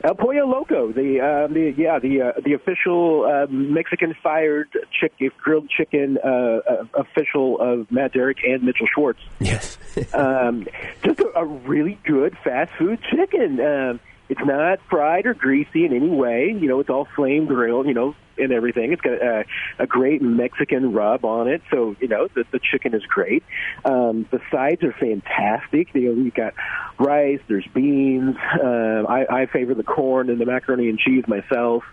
El 0.05 0.15
Pollo 0.17 0.47
Loco, 0.47 0.93
the 0.93 1.19
uh, 1.19 1.47
the 1.47 1.73
yeah 1.79 1.99
the 1.99 2.21
uh, 2.21 2.33
the 2.45 2.53
official 2.53 3.25
uh, 3.25 3.47
Mexican 3.51 4.15
fired 4.23 4.69
chick 4.93 5.15
grilled 5.39 5.71
chicken 5.71 6.19
uh, 6.23 6.29
uh, 6.29 6.85
official 6.93 7.59
of 7.59 7.91
Matt 7.91 8.13
Derrick 8.13 8.37
and 8.47 8.63
Mitchell 8.63 8.87
Schwartz. 8.95 9.21
Yes. 9.41 9.79
um, 10.13 10.67
just 11.03 11.21
a, 11.21 11.39
a 11.39 11.47
really 11.47 11.99
good 12.05 12.37
fast 12.45 12.73
food 12.79 12.99
chicken. 13.11 13.59
Um, 13.61 14.01
it's 14.29 14.45
not 14.45 14.81
fried 14.89 15.27
or 15.27 15.35
greasy 15.35 15.85
in 15.85 15.93
any 15.93 16.09
way. 16.09 16.57
You 16.59 16.69
know, 16.69 16.81
it's 16.81 16.91
all 16.91 17.07
flame 17.17 17.47
grilled. 17.47 17.87
You 17.87 17.95
know, 17.95 18.15
and 18.39 18.53
everything. 18.53 18.93
It's 18.93 19.03
got 19.03 19.15
a, 19.15 19.45
a 19.79 19.87
great 19.87 20.23
Mexican 20.23 20.93
rub 20.93 21.25
on 21.25 21.49
it, 21.49 21.63
so 21.71 21.97
you 22.01 22.09
know 22.09 22.29
the, 22.35 22.45
the 22.51 22.59
chicken 22.59 22.95
is 22.95 23.03
great. 23.07 23.45
Um, 23.85 24.27
the 24.31 24.41
sides 24.51 24.83
are 24.83 24.93
fantastic. 24.93 25.95
You 25.95 26.15
know, 26.15 26.23
you've 26.23 26.35
got 26.35 26.55
rice. 26.99 27.41
There's 27.49 27.67
beans. 27.75 28.37
Um, 28.63 29.07
I, 29.09 29.27
I 29.31 29.47
favor 29.47 29.75
the 29.75 29.83
corn 29.83 30.31
and 30.31 30.41
the 30.41 30.47
macaroni 30.47 30.89
and 30.89 30.99
cheese 30.99 31.25
myself. 31.27 31.85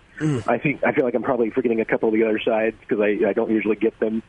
I 0.46 0.58
think 0.58 0.84
I 0.84 0.92
feel 0.92 1.04
like 1.04 1.14
I'm 1.14 1.22
probably 1.22 1.50
forgetting 1.50 1.80
a 1.80 1.84
couple 1.84 2.08
of 2.08 2.14
the 2.14 2.24
other 2.24 2.40
sides 2.40 2.76
because 2.80 3.00
I, 3.00 3.28
I 3.28 3.32
don't 3.32 3.50
usually 3.50 3.76
get 3.76 3.98
them. 3.98 4.22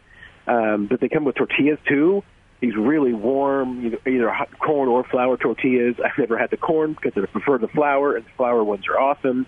Um, 0.48 0.88
but 0.88 1.00
they 1.00 1.10
come 1.10 1.24
with 1.24 1.36
tortillas 1.36 1.80
too. 1.88 2.24
These 2.64 2.78
really 2.78 3.12
warm, 3.12 3.94
either, 4.08 4.30
hot 4.32 4.58
corn 4.58 4.88
or 4.88 5.04
flour 5.04 5.36
tortillas. 5.36 5.96
I've 6.00 6.18
never 6.18 6.38
had 6.38 6.50
the 6.50 6.56
corn 6.56 6.94
because 6.94 7.12
I 7.22 7.26
prefer 7.26 7.58
the 7.58 7.68
flour, 7.68 8.16
and 8.16 8.24
the 8.26 8.30
flour 8.38 8.64
ones 8.64 8.86
are 8.88 8.98
awesome. 8.98 9.46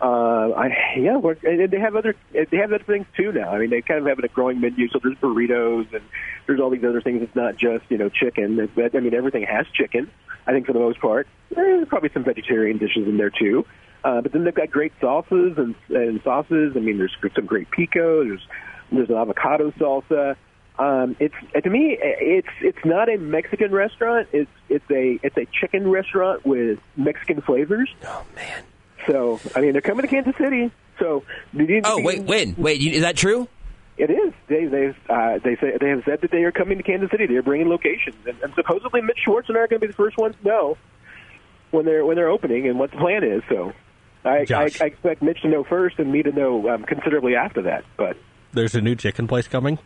Uh, 0.00 0.50
I 0.50 0.96
yeah, 0.96 1.18
we're, 1.18 1.36
and 1.44 1.70
they 1.70 1.78
have 1.78 1.94
other 1.94 2.16
they 2.32 2.56
have 2.56 2.72
other 2.72 2.82
things 2.82 3.06
too 3.16 3.30
now. 3.30 3.54
I 3.54 3.60
mean, 3.60 3.70
they 3.70 3.80
kind 3.80 4.00
of 4.00 4.06
have 4.06 4.18
a 4.18 4.26
growing 4.26 4.60
menu, 4.60 4.88
so 4.88 4.98
there's 5.00 5.16
burritos 5.18 5.94
and 5.94 6.02
there's 6.48 6.58
all 6.58 6.70
these 6.70 6.82
other 6.82 7.00
things. 7.00 7.22
It's 7.22 7.36
not 7.36 7.58
just 7.58 7.84
you 7.90 7.96
know 7.96 8.08
chicken. 8.08 8.68
But, 8.74 8.96
I 8.96 8.98
mean, 8.98 9.14
everything 9.14 9.44
has 9.44 9.66
chicken. 9.72 10.10
I 10.44 10.50
think 10.50 10.66
for 10.66 10.72
the 10.72 10.80
most 10.80 10.98
part, 10.98 11.28
there's 11.54 11.86
probably 11.86 12.10
some 12.12 12.24
vegetarian 12.24 12.78
dishes 12.78 13.06
in 13.06 13.18
there 13.18 13.30
too. 13.30 13.64
Uh, 14.02 14.20
but 14.20 14.32
then 14.32 14.42
they've 14.42 14.52
got 14.52 14.68
great 14.68 14.94
sauces 15.00 15.58
and, 15.58 15.76
and 15.90 16.20
sauces. 16.24 16.72
I 16.74 16.80
mean, 16.80 16.98
there's 16.98 17.14
some 17.36 17.46
great 17.46 17.70
pico. 17.70 18.24
There's 18.24 18.42
there's 18.90 19.10
an 19.10 19.14
avocado 19.14 19.70
salsa. 19.78 20.34
Um, 20.78 21.16
it's 21.20 21.34
to 21.62 21.70
me, 21.70 21.98
it's 22.00 22.48
it's 22.60 22.84
not 22.84 23.08
a 23.08 23.18
Mexican 23.18 23.72
restaurant. 23.72 24.28
It's 24.32 24.50
it's 24.68 24.90
a 24.90 25.18
it's 25.22 25.36
a 25.36 25.46
chicken 25.60 25.90
restaurant 25.90 26.46
with 26.46 26.78
Mexican 26.96 27.42
flavors. 27.42 27.90
Oh 28.04 28.24
man. 28.34 28.62
So 29.06 29.40
I 29.54 29.60
mean, 29.60 29.72
they're 29.72 29.82
coming 29.82 30.02
to 30.02 30.08
Kansas 30.08 30.34
City. 30.38 30.70
So 30.98 31.24
did 31.56 31.68
you, 31.68 31.82
Oh 31.84 32.00
wait, 32.02 32.22
when? 32.22 32.54
Wait, 32.56 32.80
you, 32.80 32.92
is 32.92 33.02
that 33.02 33.16
true? 33.16 33.48
it 33.98 34.10
is. 34.10 34.32
They 34.48 34.64
they 34.64 34.94
uh, 35.10 35.38
they 35.44 35.56
say 35.56 35.76
they 35.78 35.90
have 35.90 36.02
said 36.04 36.22
that 36.22 36.30
they 36.30 36.44
are 36.44 36.52
coming 36.52 36.78
to 36.78 36.84
Kansas 36.84 37.10
City. 37.10 37.26
They're 37.26 37.42
bringing 37.42 37.68
locations, 37.68 38.16
and, 38.26 38.40
and 38.42 38.54
supposedly 38.54 39.02
Mitch 39.02 39.18
Schwartz 39.24 39.48
and 39.48 39.58
I 39.58 39.62
are 39.62 39.68
going 39.68 39.80
to 39.80 39.86
be 39.86 39.90
the 39.90 39.96
first 39.96 40.16
ones 40.16 40.34
to 40.42 40.48
know 40.48 40.78
when 41.70 41.84
they're 41.84 42.04
when 42.04 42.16
they're 42.16 42.30
opening 42.30 42.66
and 42.66 42.78
what 42.78 42.90
the 42.90 42.96
plan 42.96 43.22
is. 43.24 43.42
So 43.48 43.72
I, 44.24 44.46
I, 44.50 44.70
I 44.80 44.84
expect 44.86 45.22
Mitch 45.22 45.42
to 45.42 45.48
know 45.48 45.64
first 45.64 45.98
and 45.98 46.10
me 46.10 46.22
to 46.22 46.32
know 46.32 46.68
um, 46.70 46.84
considerably 46.84 47.36
after 47.36 47.62
that. 47.62 47.84
But 47.96 48.16
There's 48.52 48.74
a 48.74 48.80
new 48.80 48.94
chicken 48.94 49.26
place 49.26 49.48
coming. 49.48 49.78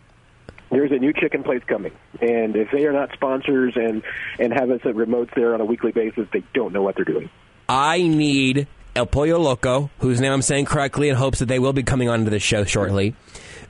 There's 0.76 0.92
a 0.92 0.98
new 0.98 1.14
chicken 1.14 1.42
place 1.42 1.62
coming, 1.66 1.92
and 2.20 2.54
if 2.54 2.70
they 2.70 2.84
are 2.84 2.92
not 2.92 3.10
sponsors 3.14 3.72
and 3.76 4.02
and 4.38 4.52
have 4.52 4.70
us 4.70 4.80
at 4.84 4.94
remotes 4.94 5.34
there 5.34 5.54
on 5.54 5.60
a 5.62 5.64
weekly 5.64 5.90
basis, 5.90 6.28
they 6.34 6.42
don't 6.52 6.74
know 6.74 6.82
what 6.82 6.96
they're 6.96 7.04
doing. 7.06 7.30
I 7.66 8.02
need 8.02 8.68
El 8.94 9.06
Pollo 9.06 9.38
Loco, 9.38 9.90
whose 10.00 10.20
name 10.20 10.32
I'm 10.32 10.42
saying 10.42 10.66
correctly 10.66 11.08
in 11.08 11.16
hopes 11.16 11.38
that 11.38 11.46
they 11.46 11.58
will 11.58 11.72
be 11.72 11.82
coming 11.82 12.10
onto 12.10 12.30
the 12.30 12.38
show 12.38 12.64
shortly, 12.64 13.14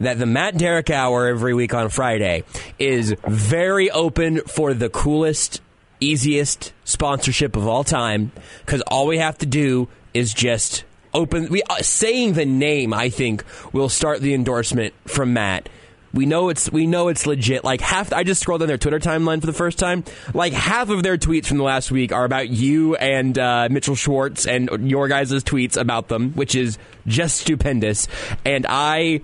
that 0.01 0.19
the 0.19 0.27
Matt 0.27 0.59
Derrick 0.59 0.91
Hour 0.91 1.29
every 1.29 1.55
week 1.55 1.75
on 1.75 1.91
Friday 1.91 2.43
is 2.77 3.15
very 3.29 3.89
open 3.89 4.41
for 4.41 4.75
the 4.75 4.89
coolest, 4.89 5.61
easiest 6.01 6.73
sponsorship 6.85 7.55
of 7.55 7.69
all 7.69 7.85
time 7.85 8.33
because 8.65 8.83
all 8.83 9.07
we 9.07 9.19
have 9.19 9.39
to 9.39 9.47
do 9.47 9.89
is 10.13 10.35
just 10.35 10.83
open. 11.15 11.51
We 11.51 11.63
uh, 11.63 11.77
saying 11.83 12.33
the 12.33 12.47
name, 12.47 12.93
I 12.93 13.11
think, 13.11 13.45
will 13.73 13.89
start 13.89 14.21
the 14.21 14.35
endorsement 14.35 14.93
from 15.07 15.33
Matt. 15.33 15.69
We 16.17 16.25
know 16.25 16.49
it's 16.49 16.73
we 16.73 16.87
know 16.87 17.09
it's 17.09 17.27
legit. 17.27 17.63
Like 17.63 17.83
half, 17.83 18.11
I 18.11 18.25
just 18.25 18.41
scrolled 18.41 18.63
on 18.63 18.69
their 18.69 18.79
Twitter 18.79 18.99
timeline 18.99 19.41
for 19.41 19.47
the 19.47 19.53
first 19.53 19.79
time. 19.79 20.03
Like 20.33 20.55
half 20.55 20.89
of 20.89 21.03
their 21.03 21.19
tweets 21.19 21.45
from 21.45 21.59
the 21.59 21.65
last 21.65 21.91
week 21.91 22.11
are 22.11 22.25
about 22.25 22.49
you 22.49 22.97
and 22.97 23.39
uh, 23.39 23.69
Mitchell 23.71 23.95
Schwartz 23.95 24.47
and 24.47 24.91
your 24.91 25.09
guys' 25.09 25.45
tweets 25.45 25.79
about 25.79 26.09
them, 26.09 26.33
which 26.33 26.55
is 26.55 26.79
just 27.07 27.43
stupendous. 27.43 28.09
And 28.47 28.65
I, 28.67 29.21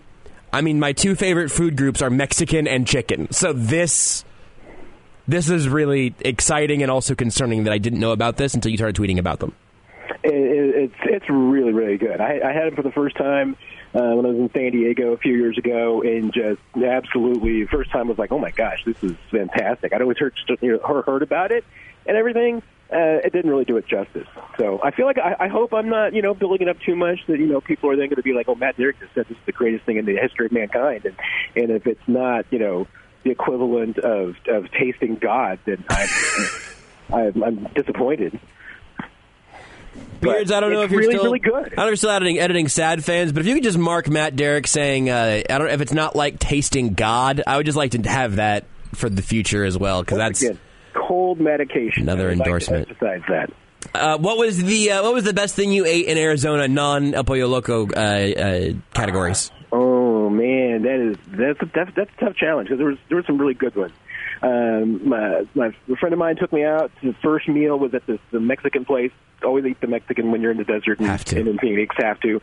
I 0.52 0.60
mean, 0.60 0.78
my 0.78 0.92
two 0.92 1.14
favorite 1.14 1.48
food 1.50 1.78
groups 1.78 2.02
are 2.02 2.10
Mexican 2.10 2.68
and 2.68 2.86
chicken. 2.86 3.32
So 3.32 3.52
this. 3.52 4.24
This 5.28 5.48
is 5.48 5.68
really 5.68 6.16
exciting 6.18 6.82
and 6.82 6.90
also 6.90 7.14
concerning 7.14 7.62
that 7.64 7.72
I 7.72 7.78
didn't 7.78 8.00
know 8.00 8.10
about 8.10 8.36
this 8.36 8.54
until 8.54 8.72
you 8.72 8.76
started 8.76 9.00
tweeting 9.00 9.18
about 9.18 9.38
them. 9.38 9.54
It, 10.24 10.34
it, 10.34 10.74
it's 10.74 10.94
it's 11.04 11.24
really 11.30 11.72
really 11.72 11.96
good. 11.96 12.20
I, 12.20 12.40
I 12.44 12.52
had 12.52 12.66
it 12.66 12.74
for 12.74 12.82
the 12.82 12.90
first 12.90 13.16
time 13.16 13.56
uh, 13.94 14.14
when 14.14 14.24
I 14.24 14.30
was 14.30 14.38
in 14.38 14.50
San 14.52 14.72
Diego 14.72 15.12
a 15.12 15.18
few 15.18 15.34
years 15.34 15.58
ago, 15.58 16.02
and 16.02 16.32
just 16.32 16.60
absolutely 16.76 17.66
first 17.66 17.90
time 17.90 18.08
was 18.08 18.18
like, 18.18 18.32
oh 18.32 18.38
my 18.38 18.50
gosh, 18.50 18.82
this 18.84 18.96
is 19.02 19.16
fantastic. 19.30 19.92
I'd 19.92 20.02
always 20.02 20.18
heard 20.18 20.34
you 20.60 20.72
know, 20.72 21.02
heard 21.02 21.22
about 21.22 21.52
it 21.52 21.64
and 22.06 22.16
everything. 22.16 22.62
Uh, 22.90 23.20
it 23.24 23.32
didn't 23.32 23.50
really 23.50 23.64
do 23.64 23.78
it 23.78 23.86
justice. 23.86 24.28
So 24.58 24.78
I 24.82 24.90
feel 24.90 25.06
like 25.06 25.16
I, 25.16 25.34
I 25.40 25.48
hope 25.48 25.72
I'm 25.72 25.88
not, 25.88 26.12
you 26.12 26.20
know, 26.20 26.34
building 26.34 26.66
it 26.66 26.68
up 26.68 26.78
too 26.80 26.94
much 26.94 27.20
that 27.26 27.38
you 27.38 27.46
know 27.46 27.60
people 27.60 27.88
are 27.90 27.96
then 27.96 28.06
going 28.08 28.16
to 28.16 28.22
be 28.22 28.34
like, 28.34 28.48
oh, 28.48 28.54
Matt 28.54 28.76
Derrick 28.76 29.00
just 29.00 29.14
said 29.14 29.26
this 29.28 29.38
is 29.38 29.44
the 29.46 29.52
greatest 29.52 29.86
thing 29.86 29.96
in 29.96 30.04
the 30.04 30.16
history 30.16 30.46
of 30.46 30.52
mankind, 30.52 31.06
and 31.06 31.16
and 31.56 31.70
if 31.70 31.86
it's 31.86 32.06
not, 32.06 32.44
you 32.50 32.58
know, 32.58 32.86
the 33.24 33.30
equivalent 33.30 33.98
of 33.98 34.36
of 34.46 34.70
tasting 34.72 35.16
God, 35.16 35.58
then 35.64 35.84
I'm 35.88 36.08
I'm, 37.12 37.42
I'm 37.42 37.64
disappointed. 37.74 38.38
Beards, 40.20 40.52
I 40.52 40.60
don't 40.60 40.72
know 40.72 40.82
if 40.82 40.90
you're 40.90 41.00
really, 41.00 41.14
still 41.14 41.24
really 41.24 41.38
good. 41.40 41.54
I 41.54 41.60
don't 41.60 41.76
know 41.76 41.82
if 41.84 41.88
you're 41.88 41.96
still 41.96 42.10
editing, 42.10 42.38
editing 42.38 42.68
sad 42.68 43.04
fans, 43.04 43.32
but 43.32 43.40
if 43.40 43.46
you 43.46 43.54
could 43.54 43.64
just 43.64 43.78
mark 43.78 44.08
Matt 44.08 44.36
Derrick 44.36 44.66
saying, 44.68 45.10
uh, 45.10 45.42
I 45.50 45.58
don't 45.58 45.68
if 45.68 45.80
it's 45.80 45.92
not 45.92 46.14
like 46.14 46.38
tasting 46.38 46.94
God, 46.94 47.42
I 47.46 47.56
would 47.56 47.66
just 47.66 47.76
like 47.76 47.90
to 47.92 48.02
have 48.08 48.36
that 48.36 48.66
for 48.94 49.08
the 49.08 49.22
future 49.22 49.64
as 49.64 49.76
well 49.76 50.02
because 50.02 50.18
that's 50.18 50.42
Again, 50.42 50.60
cold 50.94 51.40
medication. 51.40 52.04
Another 52.04 52.28
would 52.28 52.38
like 52.38 52.46
endorsement. 52.46 52.88
Emphasize 52.88 53.22
that. 53.28 53.50
uh, 53.94 54.18
what 54.18 54.38
was 54.38 54.62
the 54.62 54.92
uh, 54.92 55.02
what 55.02 55.12
was 55.14 55.24
the 55.24 55.32
best 55.32 55.56
thing 55.56 55.72
you 55.72 55.84
ate 55.86 56.06
in 56.06 56.16
Arizona 56.16 56.68
non 56.68 57.14
El 57.14 57.24
Pollo 57.24 57.48
Loco 57.48 57.88
uh, 57.88 57.98
uh, 57.98 58.72
categories? 58.94 59.50
Oh 59.72 60.30
man, 60.30 60.82
that 60.82 61.10
is 61.10 61.16
that's 61.26 61.60
a, 61.62 61.70
that's, 61.74 61.90
that's 61.96 62.10
a 62.18 62.24
tough 62.26 62.36
challenge 62.36 62.68
because 62.68 62.78
there 62.78 62.86
was 62.86 62.98
there 63.08 63.16
were 63.16 63.24
some 63.26 63.38
really 63.38 63.54
good 63.54 63.74
ones. 63.74 63.92
Um, 64.42 65.08
my, 65.08 65.44
my 65.54 65.66
a 65.90 65.96
friend 65.96 66.12
of 66.12 66.18
mine 66.18 66.36
took 66.36 66.52
me 66.52 66.64
out. 66.64 66.90
The 67.02 67.14
first 67.22 67.48
meal 67.48 67.78
was 67.78 67.94
at 67.94 68.06
this 68.06 68.18
the 68.32 68.40
Mexican 68.40 68.84
place. 68.84 69.12
Always 69.44 69.64
eat 69.66 69.80
the 69.80 69.86
Mexican 69.86 70.30
when 70.32 70.40
you're 70.40 70.50
in 70.50 70.56
the 70.58 70.64
desert 70.64 70.98
and, 70.98 71.08
Have 71.08 71.24
to. 71.26 71.38
and 71.38 71.48
in 71.48 71.58
Phoenix. 71.58 71.94
Have 71.98 72.20
to. 72.20 72.40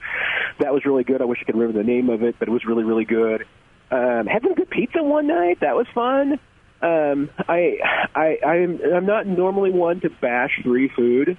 That 0.59 0.73
was 0.73 0.85
really 0.85 1.03
good. 1.03 1.21
I 1.21 1.25
wish 1.25 1.39
I 1.41 1.45
could 1.45 1.55
remember 1.55 1.77
the 1.77 1.87
name 1.87 2.09
of 2.09 2.23
it, 2.23 2.35
but 2.39 2.47
it 2.47 2.51
was 2.51 2.65
really 2.65 2.83
really 2.83 3.05
good. 3.05 3.45
Um, 3.91 4.27
had 4.27 4.43
some 4.43 4.53
good 4.53 4.69
pizza 4.69 5.03
one 5.03 5.27
night. 5.27 5.59
That 5.61 5.75
was 5.75 5.87
fun. 5.93 6.39
Um, 6.81 7.29
I 7.49 7.79
I 8.15 8.37
I'm 8.45 8.79
I'm 8.93 9.05
not 9.05 9.27
normally 9.27 9.71
one 9.71 9.99
to 10.01 10.09
bash 10.09 10.51
free 10.63 10.87
food, 10.89 11.37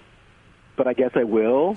but 0.77 0.87
I 0.87 0.93
guess 0.93 1.13
I 1.15 1.25
will. 1.25 1.77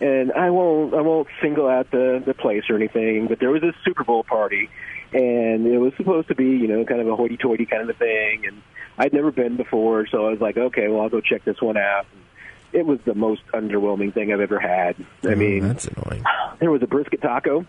And 0.00 0.32
I 0.32 0.50
won't 0.50 0.94
I 0.94 1.00
won't 1.02 1.28
single 1.42 1.68
out 1.68 1.90
the 1.90 2.22
the 2.24 2.34
place 2.34 2.64
or 2.70 2.76
anything. 2.76 3.26
But 3.28 3.40
there 3.40 3.50
was 3.50 3.62
a 3.62 3.72
Super 3.84 4.04
Bowl 4.04 4.24
party, 4.24 4.70
and 5.12 5.66
it 5.66 5.78
was 5.78 5.92
supposed 5.96 6.28
to 6.28 6.34
be 6.34 6.44
you 6.44 6.68
know 6.68 6.84
kind 6.84 7.00
of 7.00 7.08
a 7.08 7.16
hoity-toity 7.16 7.66
kind 7.66 7.82
of 7.82 7.88
a 7.90 7.98
thing. 7.98 8.46
And 8.46 8.62
I'd 8.98 9.12
never 9.12 9.30
been 9.32 9.56
before, 9.56 10.06
so 10.06 10.26
I 10.26 10.30
was 10.30 10.40
like, 10.40 10.56
okay, 10.56 10.88
well 10.88 11.02
I'll 11.02 11.08
go 11.08 11.20
check 11.20 11.44
this 11.44 11.60
one 11.60 11.76
out. 11.76 12.06
And 12.12 12.80
It 12.80 12.86
was 12.86 12.98
the 13.04 13.14
most 13.14 13.42
underwhelming 13.54 14.12
thing 14.14 14.32
I've 14.32 14.40
ever 14.40 14.58
had. 14.58 14.96
I 15.24 15.34
mean, 15.34 15.66
that's 15.68 15.86
annoying. 15.86 16.24
there 16.60 16.70
was 16.70 16.82
a 16.82 16.86
brisket 16.86 17.20
taco, 17.22 17.66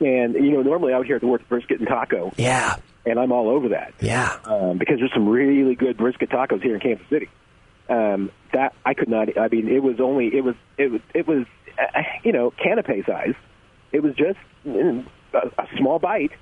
and 0.00 0.34
you 0.34 0.52
know 0.52 0.62
normally 0.62 0.92
out 0.92 1.06
here 1.06 1.16
at 1.16 1.20
the 1.20 1.26
word 1.28 1.42
brisket 1.48 1.78
and 1.80 1.88
taco, 1.88 2.32
Yeah, 2.36 2.76
and 3.06 3.18
I'm 3.18 3.32
all 3.32 3.48
over 3.48 3.68
that 3.70 3.94
yeah. 4.00 4.36
um, 4.44 4.78
because 4.78 4.98
there's 4.98 5.12
some 5.12 5.28
really 5.28 5.74
good 5.74 5.96
brisket 5.96 6.30
tacos 6.30 6.62
here 6.62 6.74
in 6.74 6.80
Kansas 6.80 7.06
City. 7.10 7.28
Um, 7.88 8.30
that 8.54 8.72
I 8.86 8.94
could 8.94 9.08
not. 9.10 9.36
I 9.36 9.48
mean, 9.48 9.68
it 9.68 9.82
was 9.82 10.00
only 10.00 10.34
it 10.34 10.42
was 10.42 10.54
it 10.78 10.90
was 10.90 11.00
it 11.14 11.26
was 11.26 11.44
uh, 11.78 12.00
you 12.22 12.32
know 12.32 12.50
canape 12.50 13.04
size. 13.04 13.34
It 13.92 14.02
was 14.02 14.14
just 14.14 14.38
mm, 14.66 15.04
a, 15.34 15.62
a 15.62 15.66
small 15.78 15.98
bite. 15.98 16.32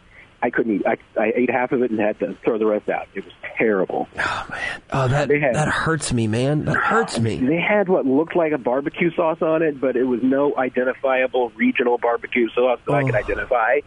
I 0.45 0.51
couldn't 0.51 0.75
eat. 0.81 0.83
I, 0.87 0.97
I 1.21 1.33
ate 1.37 1.51
half 1.51 1.71
of 1.71 1.83
it 1.83 1.93
and 1.93 2.01
had 2.01 2.19
to 2.19 2.37
throw 2.45 2.59
the 2.59 2.67
rest 2.67 2.89
out. 2.89 3.07
It 3.15 3.25
was 3.25 3.33
terrible. 3.57 4.09
Oh, 4.19 4.47
man, 4.51 4.83
oh 4.93 5.07
that 5.09 5.31
had- 5.31 5.55
that 5.55 5.69
hurts 5.69 6.13
me, 6.13 6.27
man. 6.27 6.65
That 6.65 6.77
hurts 6.77 7.21
me. 7.21 7.37
They 7.37 7.61
had 7.61 7.89
what 7.89 8.07
looked 8.07 8.35
like 8.35 8.51
a 8.53 8.59
barbecue 8.59 9.13
sauce 9.15 9.41
on 9.41 9.63
it, 9.63 9.81
but 9.81 9.95
it 9.97 10.03
was 10.03 10.19
no 10.21 10.57
identifiable 10.57 11.51
regional 11.51 11.97
barbecue 11.97 12.49
sauce 12.57 12.81
that 12.87 12.93
I 12.93 13.05
could 13.05 13.15
Oh. 13.15 13.19
identify. 13.19 13.79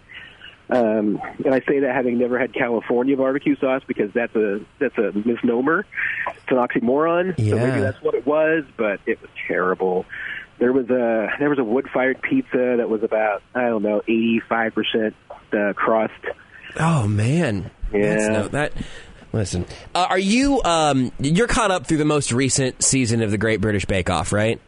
Um, 0.67 1.21
and 1.43 1.53
I 1.53 1.59
say 1.67 1.79
that 1.81 1.93
having 1.93 2.17
never 2.17 2.39
had 2.39 2.51
California 2.53 3.15
barbecue 3.15 3.55
sauce 3.57 3.83
because 3.85 4.11
that's 4.13 4.35
a 4.35 4.61
that's 4.79 4.97
a 4.97 5.11
misnomer. 5.13 5.85
It's 6.29 6.45
an 6.47 6.57
oxymoron. 6.57 7.35
Yeah. 7.37 7.49
So 7.51 7.57
maybe 7.57 7.81
that's 7.81 8.01
what 8.01 8.15
it 8.15 8.25
was, 8.25 8.63
but 8.75 8.99
it 9.05 9.21
was 9.21 9.29
terrible. 9.47 10.05
There 10.57 10.71
was 10.71 10.89
a 10.89 11.27
there 11.39 11.49
was 11.49 11.59
a 11.59 11.63
wood 11.63 11.87
fired 11.93 12.21
pizza 12.21 12.75
that 12.77 12.89
was 12.89 13.03
about 13.03 13.41
I 13.53 13.63
don't 13.63 13.83
know 13.83 14.01
eighty 14.07 14.41
five 14.47 14.73
percent 14.73 15.15
uh, 15.51 15.73
crust. 15.73 16.13
Oh 16.79 17.07
man, 17.07 17.71
That's 17.91 18.23
Yeah. 18.23 18.27
no, 18.29 18.47
that. 18.49 18.73
Listen, 19.33 19.65
uh, 19.93 20.07
are 20.09 20.19
you 20.19 20.61
um 20.63 21.11
you're 21.19 21.47
caught 21.47 21.71
up 21.71 21.87
through 21.87 21.97
the 21.97 22.05
most 22.05 22.31
recent 22.31 22.81
season 22.81 23.21
of 23.21 23.31
the 23.31 23.37
Great 23.37 23.59
British 23.59 23.85
Bake 23.85 24.09
Off, 24.09 24.31
right? 24.31 24.61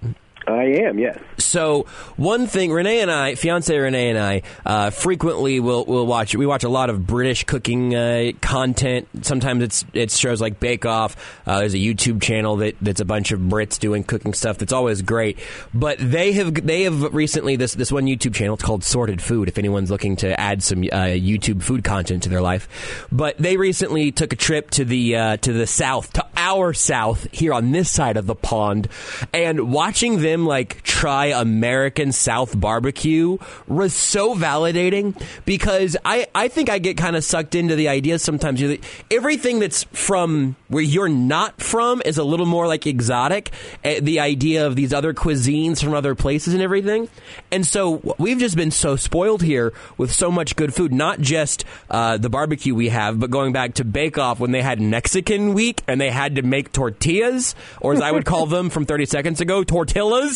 I 0.47 0.63
am 0.85 0.97
yes. 0.97 1.19
So 1.37 1.83
one 2.15 2.47
thing, 2.47 2.71
Renee 2.71 3.01
and 3.01 3.11
I, 3.11 3.35
fiance 3.35 3.75
Renee 3.77 4.09
and 4.09 4.19
I, 4.19 4.41
uh, 4.65 4.89
frequently 4.91 5.59
will 5.59 5.85
will 5.85 6.05
watch. 6.05 6.35
We 6.35 6.45
watch 6.45 6.63
a 6.63 6.69
lot 6.69 6.89
of 6.89 7.05
British 7.05 7.43
cooking 7.43 7.93
uh, 7.93 8.31
content. 8.41 9.07
Sometimes 9.23 9.63
it's 9.63 9.85
it's 9.93 10.17
shows 10.17 10.39
like 10.39 10.59
Bake 10.59 10.85
Off. 10.85 11.15
Uh, 11.45 11.59
there's 11.59 11.73
a 11.73 11.77
YouTube 11.77 12.21
channel 12.21 12.57
that 12.57 12.75
that's 12.81 13.01
a 13.01 13.05
bunch 13.05 13.31
of 13.31 13.39
Brits 13.41 13.77
doing 13.77 14.03
cooking 14.03 14.33
stuff. 14.33 14.57
That's 14.57 14.73
always 14.73 15.01
great. 15.01 15.37
But 15.73 15.97
they 15.99 16.31
have 16.33 16.65
they 16.65 16.83
have 16.83 17.13
recently 17.13 17.57
this 17.57 17.73
this 17.75 17.91
one 17.91 18.05
YouTube 18.05 18.33
channel. 18.33 18.53
It's 18.53 18.63
called 18.63 18.83
Sorted 18.83 19.21
Food. 19.21 19.49
If 19.49 19.57
anyone's 19.57 19.91
looking 19.91 20.15
to 20.17 20.39
add 20.39 20.63
some 20.63 20.79
uh, 20.79 21.11
YouTube 21.15 21.61
food 21.61 21.83
content 21.83 22.23
to 22.23 22.29
their 22.29 22.41
life, 22.41 23.07
but 23.11 23.37
they 23.37 23.57
recently 23.57 24.11
took 24.11 24.31
a 24.31 24.37
trip 24.37 24.69
to 24.71 24.85
the 24.85 25.15
uh, 25.15 25.37
to 25.37 25.51
the 25.51 25.67
south, 25.67 26.13
to 26.13 26.25
our 26.37 26.73
south 26.73 27.27
here 27.33 27.53
on 27.53 27.71
this 27.71 27.91
side 27.91 28.15
of 28.15 28.27
the 28.27 28.35
pond, 28.35 28.87
and 29.33 29.73
watching 29.73 30.21
them 30.21 30.36
like 30.45 30.81
try 30.83 31.27
American 31.27 32.11
South 32.11 32.59
barbecue 32.59 33.37
was 33.67 33.93
so 33.93 34.35
validating 34.35 35.19
because 35.45 35.95
I 36.05 36.27
I 36.35 36.47
think 36.47 36.69
I 36.69 36.79
get 36.79 36.97
kind 36.97 37.15
of 37.15 37.23
sucked 37.23 37.55
into 37.55 37.75
the 37.75 37.87
idea 37.89 38.19
sometimes. 38.19 38.59
You 38.61 38.79
everything 39.11 39.59
that's 39.59 39.83
from 39.85 40.55
where 40.67 40.83
you're 40.83 41.09
not 41.09 41.61
from 41.61 42.01
is 42.05 42.17
a 42.17 42.23
little 42.23 42.45
more 42.45 42.67
like 42.67 42.85
exotic. 42.87 43.51
eh, 43.83 43.99
The 44.01 44.19
idea 44.19 44.67
of 44.67 44.75
these 44.75 44.93
other 44.93 45.13
cuisines 45.13 45.83
from 45.83 45.93
other 45.93 46.15
places 46.15 46.53
and 46.53 46.61
everything, 46.61 47.07
and 47.51 47.65
so 47.65 48.15
we've 48.17 48.39
just 48.39 48.55
been 48.55 48.71
so 48.71 48.95
spoiled 48.95 49.41
here 49.41 49.73
with 49.97 50.11
so 50.11 50.31
much 50.31 50.55
good 50.55 50.73
food. 50.73 50.93
Not 50.93 51.19
just 51.21 51.63
uh, 51.89 52.17
the 52.17 52.29
barbecue 52.29 52.75
we 52.75 52.89
have, 52.89 53.19
but 53.19 53.29
going 53.29 53.53
back 53.53 53.75
to 53.75 53.85
Bake 53.85 54.17
Off 54.17 54.39
when 54.39 54.51
they 54.51 54.61
had 54.61 54.81
Mexican 54.81 55.53
week 55.53 55.81
and 55.87 55.99
they 56.01 56.09
had 56.11 56.35
to 56.35 56.41
make 56.41 56.71
tortillas, 56.73 57.55
or 57.81 57.93
as 57.93 58.01
I 58.01 58.11
would 58.11 58.25
call 58.25 58.45
them 58.55 58.69
from 58.69 58.85
30 58.85 59.05
seconds 59.05 59.41
ago, 59.41 59.63
tortillas. 59.63 60.26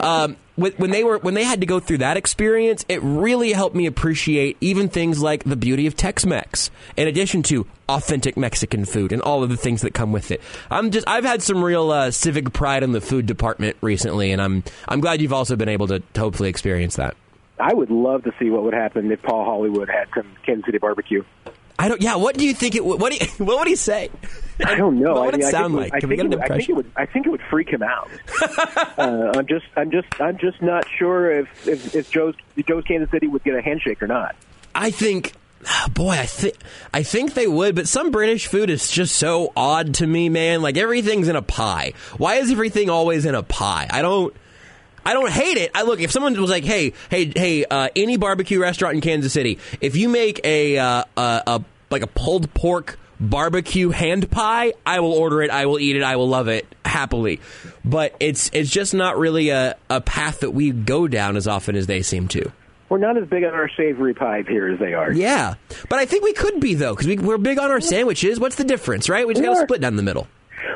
Um, 0.00 0.36
when 0.56 0.72
when 0.72 0.90
they 0.90 1.04
were 1.04 1.18
when 1.18 1.34
they 1.34 1.44
had 1.44 1.60
to 1.60 1.66
go 1.66 1.80
through 1.80 1.98
that 1.98 2.16
experience, 2.16 2.84
it 2.88 3.02
really 3.02 3.52
helped 3.52 3.74
me 3.74 3.86
appreciate 3.86 4.56
even 4.60 4.88
things 4.88 5.22
like 5.22 5.44
the 5.44 5.56
beauty 5.56 5.86
of 5.86 5.96
Tex-Mex, 5.96 6.70
in 6.96 7.08
addition 7.08 7.42
to 7.44 7.66
authentic 7.88 8.36
Mexican 8.36 8.84
food 8.84 9.12
and 9.12 9.22
all 9.22 9.42
of 9.42 9.50
the 9.50 9.56
things 9.56 9.82
that 9.82 9.94
come 9.94 10.12
with 10.12 10.30
it. 10.30 10.40
I'm 10.70 10.90
just 10.90 11.08
I've 11.08 11.24
had 11.24 11.42
some 11.42 11.62
real 11.62 11.90
uh, 11.90 12.10
civic 12.10 12.52
pride 12.52 12.82
in 12.82 12.92
the 12.92 13.00
food 13.00 13.26
department 13.26 13.76
recently, 13.80 14.32
and 14.32 14.40
I'm 14.42 14.62
I'm 14.88 15.00
glad 15.00 15.20
you've 15.20 15.32
also 15.32 15.56
been 15.56 15.68
able 15.68 15.86
to, 15.88 16.00
to 16.00 16.20
hopefully 16.20 16.48
experience 16.48 16.96
that. 16.96 17.16
I 17.58 17.72
would 17.74 17.90
love 17.90 18.24
to 18.24 18.32
see 18.40 18.50
what 18.50 18.64
would 18.64 18.74
happen 18.74 19.10
if 19.12 19.22
Paul 19.22 19.44
Hollywood 19.44 19.88
had 19.88 20.08
some 20.14 20.26
Kansas 20.44 20.66
City 20.66 20.78
barbecue. 20.78 21.22
I 21.82 21.88
don't. 21.88 22.00
Yeah. 22.00 22.16
What 22.16 22.36
do 22.36 22.46
you 22.46 22.54
think 22.54 22.74
it? 22.74 22.84
would- 22.84 23.00
What 23.00 23.12
do 23.12 23.18
you, 23.18 23.26
What 23.44 23.58
would 23.58 23.68
he 23.68 23.76
say? 23.76 24.10
I 24.64 24.74
don't 24.76 25.00
know. 25.00 25.14
What 25.14 25.24
would 25.26 25.34
I 25.34 25.38
mean, 25.38 25.46
it 25.46 25.48
I 25.48 25.50
sound 25.50 25.74
think 25.74 25.82
like? 25.82 25.94
I 25.94 26.00
Can 26.00 26.08
we 26.08 26.16
think 26.16 26.30
get 26.30 26.38
an 26.38 26.42
it 26.42 26.48
would- 26.48 26.52
I 26.52 26.56
think 26.56 26.68
it 26.68 26.72
would. 26.76 26.90
I 26.96 27.06
think 27.06 27.26
it 27.26 27.30
would 27.30 27.42
freak 27.50 27.68
him 27.68 27.82
out. 27.82 28.10
uh, 28.98 29.32
I'm 29.36 29.46
just. 29.46 29.66
I'm 29.76 29.90
just. 29.90 30.06
I'm 30.20 30.38
just 30.38 30.62
not 30.62 30.86
sure 30.98 31.40
if 31.40 31.68
if, 31.68 31.94
if 31.96 32.10
Joe's 32.10 32.34
if 32.56 32.66
Joe's 32.66 32.84
Kansas 32.84 33.10
City 33.10 33.26
would 33.26 33.42
get 33.44 33.54
a 33.56 33.62
handshake 33.62 34.02
or 34.02 34.06
not. 34.06 34.36
I 34.74 34.90
think, 34.90 35.32
boy, 35.92 36.10
I 36.12 36.26
think 36.26 36.54
I 36.94 37.02
think 37.02 37.34
they 37.34 37.46
would, 37.46 37.74
but 37.74 37.88
some 37.88 38.10
British 38.10 38.46
food 38.46 38.70
is 38.70 38.90
just 38.90 39.16
so 39.16 39.52
odd 39.56 39.94
to 39.94 40.06
me, 40.06 40.28
man. 40.28 40.62
Like 40.62 40.76
everything's 40.76 41.28
in 41.28 41.36
a 41.36 41.42
pie. 41.42 41.92
Why 42.16 42.36
is 42.36 42.50
everything 42.50 42.88
always 42.90 43.24
in 43.26 43.34
a 43.34 43.42
pie? 43.42 43.88
I 43.90 44.02
don't. 44.02 44.34
I 45.04 45.14
don't 45.14 45.32
hate 45.32 45.56
it. 45.56 45.72
I 45.74 45.82
look 45.82 45.98
if 45.98 46.12
someone 46.12 46.40
was 46.40 46.48
like, 46.48 46.62
"Hey, 46.62 46.92
hey, 47.10 47.32
hey, 47.34 47.64
uh, 47.64 47.88
any 47.96 48.16
barbecue 48.18 48.60
restaurant 48.60 48.94
in 48.94 49.00
Kansas 49.00 49.32
City, 49.32 49.58
if 49.80 49.96
you 49.96 50.08
make 50.08 50.40
a 50.44 50.78
uh, 50.78 51.04
a, 51.16 51.42
a 51.48 51.64
like 51.92 52.02
a 52.02 52.08
pulled 52.08 52.52
pork 52.54 52.98
barbecue 53.20 53.90
hand 53.90 54.30
pie, 54.30 54.72
I 54.84 55.00
will 55.00 55.12
order 55.12 55.42
it. 55.42 55.50
I 55.50 55.66
will 55.66 55.78
eat 55.78 55.96
it. 55.96 56.02
I 56.02 56.16
will 56.16 56.28
love 56.28 56.48
it 56.48 56.66
happily. 56.84 57.40
But 57.84 58.14
it's 58.20 58.50
it's 58.52 58.70
just 58.70 58.94
not 58.94 59.18
really 59.18 59.50
a, 59.50 59.76
a 59.88 60.00
path 60.00 60.40
that 60.40 60.50
we 60.50 60.70
go 60.72 61.08
down 61.08 61.36
as 61.36 61.46
often 61.46 61.76
as 61.76 61.86
they 61.86 62.02
seem 62.02 62.28
to. 62.28 62.52
We're 62.88 62.98
not 62.98 63.16
as 63.16 63.26
big 63.26 63.42
on 63.44 63.54
our 63.54 63.70
savory 63.74 64.12
pies 64.12 64.44
here 64.46 64.68
as 64.68 64.78
they 64.78 64.92
are. 64.92 65.10
Yeah, 65.12 65.54
but 65.88 65.98
I 65.98 66.04
think 66.04 66.24
we 66.24 66.34
could 66.34 66.60
be 66.60 66.74
though 66.74 66.92
because 66.92 67.06
we, 67.06 67.16
we're 67.16 67.38
big 67.38 67.58
on 67.58 67.70
our 67.70 67.80
sandwiches. 67.80 68.38
What's 68.38 68.56
the 68.56 68.64
difference, 68.64 69.08
right? 69.08 69.26
We 69.26 69.32
just 69.32 69.42
got 69.42 69.54
to 69.54 69.60
are. 69.60 69.62
split 69.62 69.80
down 69.80 69.96
the 69.96 70.02
middle. 70.02 70.26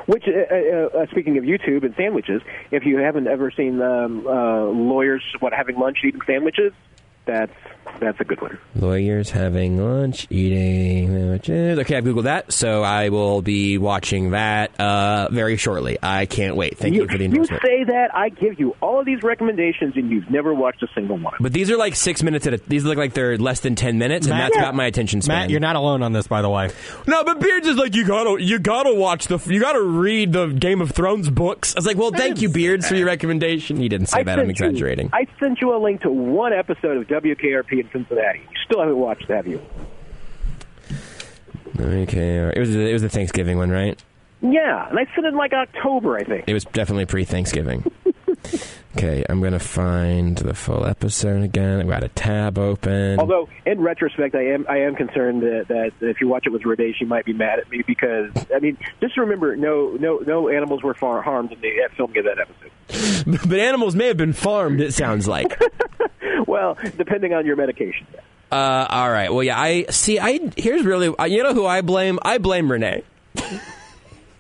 Which, 0.07 0.25
uh, 0.27 0.55
uh, 0.55 1.03
uh, 1.03 1.07
speaking 1.11 1.37
of 1.37 1.45
YouTube 1.45 1.85
and 1.85 1.95
sandwiches, 1.97 2.41
if 2.71 2.85
you 2.85 2.99
haven't 2.99 3.27
ever 3.27 3.51
seen 3.51 3.83
um, 3.83 4.27
uh, 4.27 4.65
lawyers 4.65 5.23
what 5.41 5.53
having 5.53 5.79
lunch 5.79 5.99
eating 6.05 6.21
sandwiches, 6.27 6.73
that's 7.25 7.53
that's 8.01 8.21
a 8.21 8.25
good 8.25 8.41
one. 8.41 8.59
Lawyers 8.75 9.31
having 9.31 9.79
lunch, 9.83 10.27
eating 10.31 11.09
sandwiches. 11.09 11.79
Okay, 11.81 11.97
I've 11.97 12.05
googled 12.05 12.25
that, 12.25 12.53
so 12.53 12.83
I 12.83 13.09
will 13.09 13.43
be 13.43 13.79
watching 13.79 14.31
that 14.31 14.79
uh, 14.81 15.29
very 15.31 15.57
shortly. 15.57 15.99
I 16.03 16.27
can't 16.27 16.57
wait. 16.57 16.79
Thank 16.79 16.95
you, 16.95 17.07
for 17.09 17.17
the 17.19 17.27
you 17.27 17.45
say 17.47 17.85
that 17.85 18.11
I 18.15 18.29
give 18.29 18.59
you 18.61 18.77
all 18.81 19.01
of 19.01 19.07
these 19.07 19.23
recommendations 19.23 19.97
and 19.97 20.11
you've 20.11 20.31
never 20.31 20.53
watched 20.55 20.83
a 20.83 20.89
single 20.95 21.17
one. 21.19 21.35
But 21.41 21.53
these 21.53 21.71
are 21.71 21.77
like 21.77 21.95
six 21.97 22.23
minutes 22.23 22.47
at 22.47 22.55
a. 22.55 22.57
These 22.59 22.85
look 22.85 22.99
like 22.99 23.15
they're 23.15 23.37
less 23.39 23.61
than 23.61 23.75
ten 23.75 23.99
minutes, 23.99 24.27
and 24.27 24.37
Matt- 24.37 24.47
that's 24.51 24.57
Yeah. 24.57 24.63
about 24.63 24.75
my 24.75 24.87
attention 24.87 25.23
span. 25.23 25.43
Matt, 25.43 25.51
you're 25.51 25.61
not 25.61 25.77
alone 25.77 26.03
on 26.03 26.13
this, 26.13 26.27
by 26.27 26.43
the 26.43 26.51
way. 26.51 26.71
No, 27.07 27.25
but 27.25 27.41
Beards 27.41 27.67
is 27.67 27.77
like 27.77 27.95
you 27.95 28.07
gotta 28.07 28.43
you 28.43 28.59
gotta 28.59 28.95
watch 28.95 29.27
the 29.29 29.39
you 29.47 29.61
gotta 29.61 29.83
read 29.83 30.33
the 30.33 30.47
Game 30.49 30.81
of 30.81 30.91
Thrones 30.93 31.31
books. 31.31 31.75
I 31.75 31.79
was 31.79 31.87
like, 31.87 31.97
well, 31.97 32.11
thank 32.11 32.41
you, 32.43 32.49
Beards, 32.49 32.89
for 32.89 32.95
your 32.97 33.07
recommendation. 33.07 33.77
He 33.77 33.89
didn't 33.89 34.07
say 34.09 34.21
I 34.21 34.23
that. 34.25 34.39
I'm 34.39 34.47
sent 34.47 34.59
you- 34.61 34.67
exaggerating. 34.67 35.11
I 35.13 35.27
sent 35.41 35.61
you 35.61 35.75
a 35.75 35.79
link 35.79 36.03
to 36.03 36.11
one 36.11 36.53
episode 36.53 36.97
of 36.97 37.07
WKRP 37.09 37.76
in 37.81 37.91
Cincinnati. 37.91 38.41
You 38.41 38.57
still 38.65 38.81
haven't 38.81 38.97
watched, 38.97 39.29
have 39.29 39.47
you? 39.47 39.61
Okay, 41.79 42.39
it 42.55 42.59
was 42.59 42.75
it 42.75 42.93
was 42.93 43.03
the 43.03 43.09
Thanksgiving 43.09 43.59
one, 43.59 43.71
right? 43.71 44.03
Yeah, 44.43 44.89
and 44.89 44.99
I 44.99 45.03
it 45.03 45.25
in 45.25 45.35
like 45.37 45.53
October, 45.53 46.17
I 46.17 46.25
think. 46.25 46.45
It 46.47 46.55
was 46.55 46.65
definitely 46.65 47.07
pre-Thanksgiving. 47.07 47.91
okay, 48.97 49.25
I'm 49.29 49.43
gonna 49.43 49.59
find 49.59 50.37
the 50.37 50.55
full 50.55 50.87
episode 50.87 51.43
again. 51.43 51.81
I've 51.81 51.89
got 51.89 52.05
a 52.05 52.09
tab 52.09 52.59
open. 52.59 53.19
Although, 53.19 53.49
in 53.65 53.81
retrospect, 53.81 54.35
I 54.35 54.47
am 54.49 54.67
I 54.69 54.79
am 54.81 54.95
concerned 54.95 55.43
that, 55.43 55.67
that 55.69 55.93
if 56.01 56.21
you 56.21 56.29
watch 56.29 56.47
it 56.47 56.51
with 56.51 56.65
Renee, 56.65 56.95
she 56.99 57.05
might 57.05 57.25
be 57.25 57.33
mad 57.33 57.59
at 57.59 57.71
me 57.71 57.83
because 57.87 58.31
I 58.55 58.59
mean, 58.61 58.77
just 59.01 59.17
remember, 59.17 59.57
no 59.57 59.97
no 59.99 60.19
no 60.19 60.49
animals 60.49 60.83
were 60.83 60.95
far 60.95 61.23
harmed 61.23 61.53
in 61.53 61.61
the 61.61 61.89
filming 61.97 62.19
of 62.19 62.25
that 62.25 62.39
episode. 62.39 62.71
but 63.49 63.59
animals 63.59 63.95
may 63.95 64.07
have 64.07 64.17
been 64.17 64.33
farmed. 64.33 64.81
It 64.81 64.95
sounds 64.95 65.27
like. 65.27 65.59
Well, 66.47 66.77
depending 66.97 67.33
on 67.35 67.47
your 67.47 67.57
medication. 67.57 68.07
Uh, 68.53 68.87
all 68.89 69.11
right. 69.11 69.33
Well, 69.33 69.43
yeah. 69.43 69.59
I 69.61 69.87
see. 69.91 70.19
I 70.21 70.39
here's 70.57 70.85
really. 70.85 71.09
uh, 71.17 71.25
You 71.25 71.43
know 71.43 71.55
who 71.55 71.67
I 71.67 71.81
blame? 71.83 72.19
I 72.23 72.39
blame 72.39 72.71
Renee. 72.71 73.03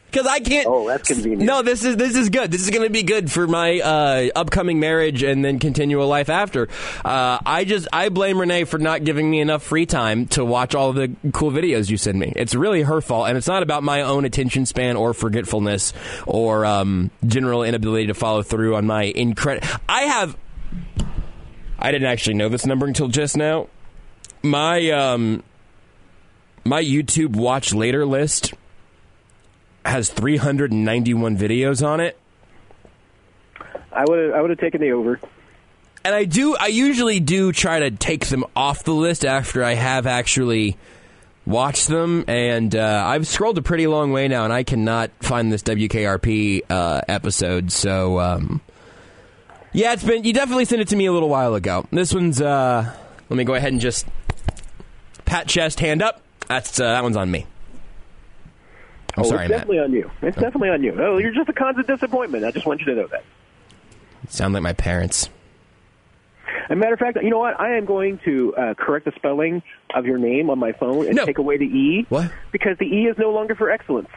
Because 0.08 0.28
I 0.28 0.40
can't. 0.40 0.66
Oh, 0.66 0.86
that's 0.88 1.08
convenient. 1.08 1.42
No, 1.42 1.60
this 1.60 1.84
is 1.84 1.96
this 1.96 2.16
is 2.16 2.30
good. 2.30 2.50
This 2.50 2.62
is 2.62 2.70
going 2.70 2.84
to 2.84 2.90
be 2.90 3.02
good 3.02 3.30
for 3.30 3.46
my 3.46 3.80
uh, 3.80 4.28
upcoming 4.34 4.80
marriage 4.80 5.22
and 5.22 5.44
then 5.44 5.58
continual 5.58 6.08
life 6.08 6.30
after. 6.30 6.68
Uh, 7.04 7.38
I 7.44 7.64
just 7.66 7.86
I 7.92 8.08
blame 8.08 8.40
Renee 8.40 8.64
for 8.64 8.78
not 8.78 9.04
giving 9.04 9.30
me 9.30 9.40
enough 9.40 9.62
free 9.62 9.84
time 9.84 10.24
to 10.28 10.42
watch 10.42 10.74
all 10.74 10.94
the 10.94 11.14
cool 11.34 11.50
videos 11.50 11.90
you 11.90 11.98
send 11.98 12.18
me. 12.18 12.32
It's 12.34 12.54
really 12.54 12.80
her 12.80 13.02
fault, 13.02 13.28
and 13.28 13.36
it's 13.36 13.48
not 13.48 13.62
about 13.62 13.82
my 13.82 14.02
own 14.02 14.24
attention 14.24 14.64
span 14.64 14.96
or 14.96 15.12
forgetfulness 15.12 15.92
or 16.26 16.64
um, 16.64 17.10
general 17.26 17.62
inability 17.62 18.06
to 18.06 18.14
follow 18.14 18.42
through 18.42 18.74
on 18.76 18.86
my 18.86 19.02
incredible. 19.02 19.68
I 19.86 20.02
have. 20.04 20.34
I 21.78 21.92
didn't 21.92 22.08
actually 22.08 22.34
know 22.34 22.48
this 22.48 22.66
number 22.66 22.86
until 22.86 23.08
just 23.08 23.36
now. 23.36 23.68
My 24.42 24.90
um, 24.90 25.42
my 26.64 26.82
YouTube 26.82 27.36
watch 27.36 27.72
later 27.72 28.04
list 28.04 28.54
has 29.84 30.10
391 30.10 31.36
videos 31.36 31.86
on 31.86 32.00
it. 32.00 32.18
I 33.92 34.04
would 34.06 34.32
I 34.32 34.40
would 34.40 34.50
have 34.50 34.58
taken 34.58 34.80
the 34.80 34.92
over. 34.92 35.20
And 36.04 36.14
I 36.14 36.24
do 36.24 36.56
I 36.56 36.66
usually 36.66 37.20
do 37.20 37.52
try 37.52 37.80
to 37.80 37.90
take 37.90 38.26
them 38.26 38.44
off 38.54 38.84
the 38.84 38.92
list 38.92 39.24
after 39.24 39.64
I 39.64 39.74
have 39.74 40.06
actually 40.06 40.76
watched 41.44 41.88
them 41.88 42.24
and 42.26 42.74
uh, 42.74 43.04
I've 43.06 43.26
scrolled 43.26 43.56
a 43.56 43.62
pretty 43.62 43.86
long 43.86 44.12
way 44.12 44.26
now 44.28 44.44
and 44.44 44.52
I 44.52 44.64
cannot 44.64 45.10
find 45.20 45.52
this 45.52 45.62
WKRP 45.62 46.62
uh, 46.68 47.02
episode 47.08 47.70
so 47.70 48.18
um, 48.18 48.60
yeah 49.76 49.92
it's 49.92 50.02
been 50.02 50.24
you 50.24 50.32
definitely 50.32 50.64
sent 50.64 50.80
it 50.80 50.88
to 50.88 50.96
me 50.96 51.06
a 51.06 51.12
little 51.12 51.28
while 51.28 51.54
ago. 51.54 51.86
This 51.92 52.12
one's 52.14 52.40
uh, 52.40 52.92
let 53.28 53.36
me 53.36 53.44
go 53.44 53.54
ahead 53.54 53.72
and 53.72 53.80
just 53.80 54.06
pat 55.24 55.46
chest 55.46 55.78
hand 55.80 56.02
up. 56.02 56.22
That's 56.48 56.80
uh, 56.80 56.84
that 56.84 57.02
one's 57.02 57.16
on 57.16 57.30
me. 57.30 57.46
I'm 59.16 59.24
oh, 59.24 59.28
sorry, 59.28 59.44
it's 59.44 59.50
Matt. 59.50 59.60
definitely 59.60 59.78
on 59.80 59.92
you. 59.92 60.10
It's 60.22 60.36
definitely 60.36 60.68
on 60.70 60.82
you. 60.82 60.94
Oh, 60.98 61.18
you're 61.18 61.32
just 61.32 61.48
a 61.48 61.52
constant 61.52 61.86
disappointment. 61.86 62.44
I 62.44 62.50
just 62.50 62.66
want 62.66 62.80
you 62.80 62.86
to 62.86 62.94
know 62.94 63.06
that. 63.08 63.24
Sound 64.28 64.54
like 64.54 64.62
my 64.62 64.72
parents. 64.72 65.30
As 66.68 66.72
a 66.72 66.76
matter 66.76 66.94
of 66.94 66.98
fact, 66.98 67.16
you 67.22 67.30
know 67.30 67.38
what? 67.38 67.58
I 67.60 67.76
am 67.76 67.84
going 67.86 68.18
to 68.24 68.54
uh, 68.56 68.74
correct 68.74 69.04
the 69.04 69.12
spelling 69.16 69.62
of 69.94 70.04
your 70.04 70.18
name 70.18 70.50
on 70.50 70.58
my 70.58 70.72
phone 70.72 71.06
and 71.06 71.14
No. 71.14 71.24
take 71.24 71.38
away 71.38 71.56
the 71.58 71.64
E. 71.64 72.06
What? 72.08 72.30
Because 72.52 72.76
the 72.78 72.86
E 72.86 73.06
is 73.06 73.16
no 73.18 73.30
longer 73.30 73.54
for 73.54 73.70
excellence. 73.70 74.08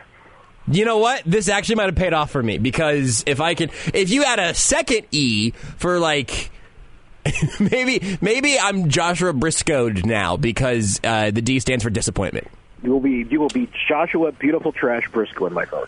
You 0.71 0.85
know 0.85 0.99
what? 0.99 1.23
This 1.25 1.49
actually 1.49 1.75
might 1.75 1.87
have 1.87 1.95
paid 1.95 2.13
off 2.13 2.29
for 2.31 2.43
me 2.43 2.57
because 2.59 3.23
if 3.25 3.41
I 3.41 3.55
could, 3.55 3.71
if 3.93 4.09
you 4.11 4.23
had 4.23 4.39
a 4.39 4.53
second 4.53 5.07
E 5.11 5.51
for 5.77 5.99
like, 5.99 6.51
maybe 7.59 8.17
maybe 8.21 8.59
I'm 8.59 8.89
Joshua 8.89 9.33
Briscoed 9.33 10.05
now 10.05 10.37
because 10.37 10.99
uh, 11.03 11.31
the 11.31 11.41
D 11.41 11.59
stands 11.59 11.83
for 11.83 11.89
disappointment. 11.89 12.47
You 12.83 12.91
will 12.91 12.99
be 12.99 13.25
you 13.29 13.39
will 13.39 13.49
be 13.49 13.67
Joshua 13.87 14.31
Beautiful 14.31 14.71
Trash 14.71 15.09
Briscoe 15.11 15.47
in 15.47 15.53
my 15.53 15.65
phone. 15.65 15.87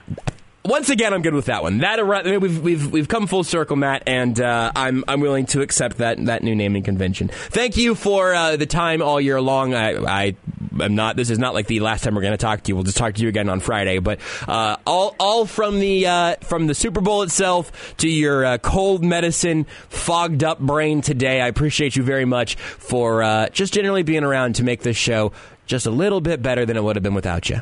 Once 0.64 0.90
again, 0.90 1.12
I'm 1.12 1.24
good 1.24 1.34
with 1.34 1.46
that 1.46 1.64
one. 1.64 1.80
That 1.80 2.00
I 2.00 2.24
mean, 2.24 2.40
we've 2.40 2.62
we've 2.62 2.92
we've 2.92 3.08
come 3.08 3.26
full 3.26 3.44
circle, 3.44 3.76
Matt, 3.76 4.04
and 4.06 4.40
uh, 4.40 4.72
I'm 4.76 5.04
I'm 5.08 5.20
willing 5.20 5.48
to 5.48 5.62
accept 5.62 5.98
that 5.98 6.24
that 6.26 6.44
new 6.44 6.56
naming 6.56 6.84
convention. 6.84 7.30
Thank 7.30 7.78
you 7.78 7.96
for 7.96 8.36
uh, 8.36 8.58
the 8.58 8.68
time 8.68 9.02
all 9.02 9.20
year 9.20 9.42
long. 9.42 9.74
I 9.74 9.96
I 9.96 10.36
am 10.80 10.94
not. 10.94 11.16
This 11.16 11.32
is 11.32 11.40
not 11.40 11.56
like 11.56 11.66
the 11.66 11.80
last 11.80 12.04
time 12.04 12.14
we're 12.14 12.22
going 12.22 12.34
to 12.34 12.38
talk 12.38 12.62
to 12.62 12.70
you. 12.70 12.76
We'll 12.76 12.84
just 12.84 12.98
talk 12.98 13.16
to 13.16 13.24
you 13.24 13.28
again 13.28 13.50
on 13.50 13.60
Friday. 13.60 13.98
But 13.98 14.20
uh, 14.48 14.78
all 14.86 15.16
all 15.20 15.48
from 15.48 15.80
the 15.80 16.06
uh, 16.06 16.36
from 16.42 16.68
the 16.68 16.76
Super 16.76 17.02
Bowl 17.02 17.24
itself 17.24 17.96
to 17.98 18.08
your 18.08 18.46
uh, 18.46 18.58
cold 18.60 19.04
medicine, 19.04 19.66
fogged 19.90 20.44
up 20.44 20.60
brain 20.60 21.02
today. 21.02 21.42
I 21.42 21.48
appreciate 21.48 21.96
you 21.96 22.04
very 22.04 22.26
much 22.26 22.56
for 22.56 23.24
uh, 23.24 23.50
just 23.50 23.74
generally 23.74 24.04
being 24.04 24.24
around 24.24 24.56
to 24.56 24.64
make 24.64 24.84
this 24.84 24.98
show 24.98 25.32
just 25.66 25.88
a 25.88 25.92
little 25.92 26.22
bit 26.22 26.44
better 26.44 26.68
than 26.68 26.78
it 26.78 26.84
would 26.84 26.98
have 26.98 27.04
been 27.04 27.16
without 27.16 27.50
you. 27.50 27.62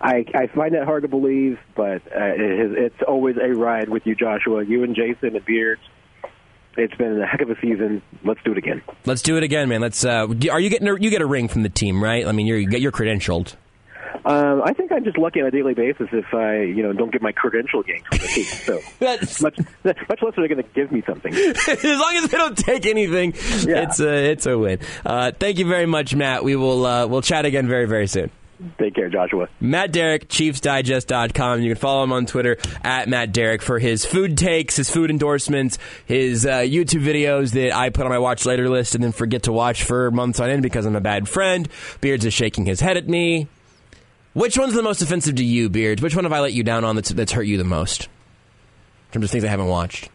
I, 0.00 0.24
I 0.34 0.46
find 0.54 0.74
that 0.74 0.84
hard 0.84 1.02
to 1.02 1.08
believe, 1.08 1.58
but 1.76 2.02
uh, 2.06 2.32
it 2.34 2.72
it's 2.78 3.02
always 3.06 3.36
a 3.36 3.48
ride 3.48 3.88
with 3.88 4.06
you, 4.06 4.14
Joshua. 4.14 4.64
You 4.64 4.82
and 4.84 4.96
Jason 4.96 5.36
and 5.36 5.44
Beards. 5.44 5.82
It's 6.76 6.94
been 6.94 7.20
a 7.20 7.26
heck 7.26 7.42
of 7.42 7.50
a 7.50 7.60
season. 7.60 8.00
Let's 8.24 8.40
do 8.44 8.52
it 8.52 8.58
again. 8.58 8.80
Let's 9.04 9.22
do 9.22 9.36
it 9.36 9.42
again, 9.42 9.68
man. 9.68 9.80
Let's. 9.80 10.04
Uh, 10.04 10.26
are 10.50 10.60
you 10.60 10.70
getting? 10.70 10.88
A, 10.88 10.98
you 10.98 11.10
get 11.10 11.20
a 11.20 11.26
ring 11.26 11.48
from 11.48 11.62
the 11.62 11.68
team, 11.68 12.02
right? 12.02 12.26
I 12.26 12.32
mean, 12.32 12.46
you're 12.46 12.58
you're 12.58 12.92
credentialed. 12.92 13.56
Um, 14.24 14.62
I 14.64 14.74
think 14.74 14.92
I'm 14.92 15.02
just 15.04 15.16
lucky 15.16 15.40
on 15.40 15.46
a 15.46 15.50
daily 15.50 15.72
basis 15.72 16.08
if 16.12 16.34
I, 16.34 16.60
you 16.60 16.82
know, 16.82 16.92
don't 16.92 17.10
get 17.10 17.22
my 17.22 17.32
credential 17.32 17.82
yanked 17.86 18.06
from 18.08 18.18
the 18.18 18.26
team. 18.26 18.44
So 18.44 18.80
That's, 18.98 19.40
much, 19.40 19.56
much 19.82 19.96
less 20.22 20.36
are 20.36 20.42
they 20.42 20.48
going 20.48 20.62
to 20.62 20.68
give 20.74 20.92
me 20.92 21.02
something. 21.06 21.32
as 21.34 21.84
long 21.84 22.14
as 22.16 22.28
they 22.28 22.36
don't 22.36 22.56
take 22.58 22.84
anything, 22.84 23.32
Yeah. 23.66 23.84
it's 23.84 23.98
a 23.98 24.30
it's 24.30 24.44
a 24.46 24.58
win. 24.58 24.80
Uh, 25.06 25.32
thank 25.32 25.58
you 25.58 25.66
very 25.66 25.86
much, 25.86 26.14
Matt. 26.14 26.44
We 26.44 26.54
will 26.54 26.84
uh, 26.84 27.06
we'll 27.06 27.22
chat 27.22 27.46
again 27.46 27.66
very 27.66 27.86
very 27.86 28.06
soon. 28.06 28.30
Take 28.78 28.94
care, 28.94 29.08
Joshua. 29.08 29.48
Matt 29.58 29.90
Derrick, 29.92 30.28
ChiefsDigest.com. 30.28 31.62
You 31.62 31.70
can 31.70 31.80
follow 31.80 32.04
him 32.04 32.12
on 32.12 32.26
Twitter 32.26 32.58
at 32.82 33.08
Matt 33.08 33.32
Derrick 33.32 33.62
for 33.62 33.78
his 33.78 34.04
food 34.04 34.36
takes, 34.36 34.76
his 34.76 34.90
food 34.90 35.10
endorsements, 35.10 35.78
his 36.04 36.44
uh, 36.44 36.58
YouTube 36.58 37.02
videos 37.02 37.52
that 37.52 37.74
I 37.74 37.88
put 37.88 38.04
on 38.04 38.10
my 38.10 38.18
watch 38.18 38.44
later 38.44 38.68
list 38.68 38.94
and 38.94 39.02
then 39.02 39.12
forget 39.12 39.44
to 39.44 39.52
watch 39.52 39.84
for 39.84 40.10
months 40.10 40.40
on 40.40 40.50
end 40.50 40.62
because 40.62 40.84
I'm 40.84 40.96
a 40.96 41.00
bad 41.00 41.28
friend. 41.28 41.68
Beards 42.00 42.24
is 42.26 42.34
shaking 42.34 42.66
his 42.66 42.80
head 42.80 42.96
at 42.98 43.08
me. 43.08 43.48
Which 44.34 44.58
one's 44.58 44.74
the 44.74 44.82
most 44.82 45.02
offensive 45.02 45.36
to 45.36 45.44
you, 45.44 45.68
Beards? 45.70 46.02
Which 46.02 46.14
one 46.14 46.24
have 46.24 46.32
I 46.32 46.40
let 46.40 46.52
you 46.52 46.62
down 46.62 46.84
on 46.84 46.96
that's, 46.96 47.08
that's 47.10 47.32
hurt 47.32 47.46
you 47.46 47.56
the 47.56 47.64
most? 47.64 48.04
In 48.04 49.14
terms 49.14 49.24
of 49.24 49.30
things 49.30 49.44
I 49.44 49.48
haven't 49.48 49.66
watched. 49.66 50.10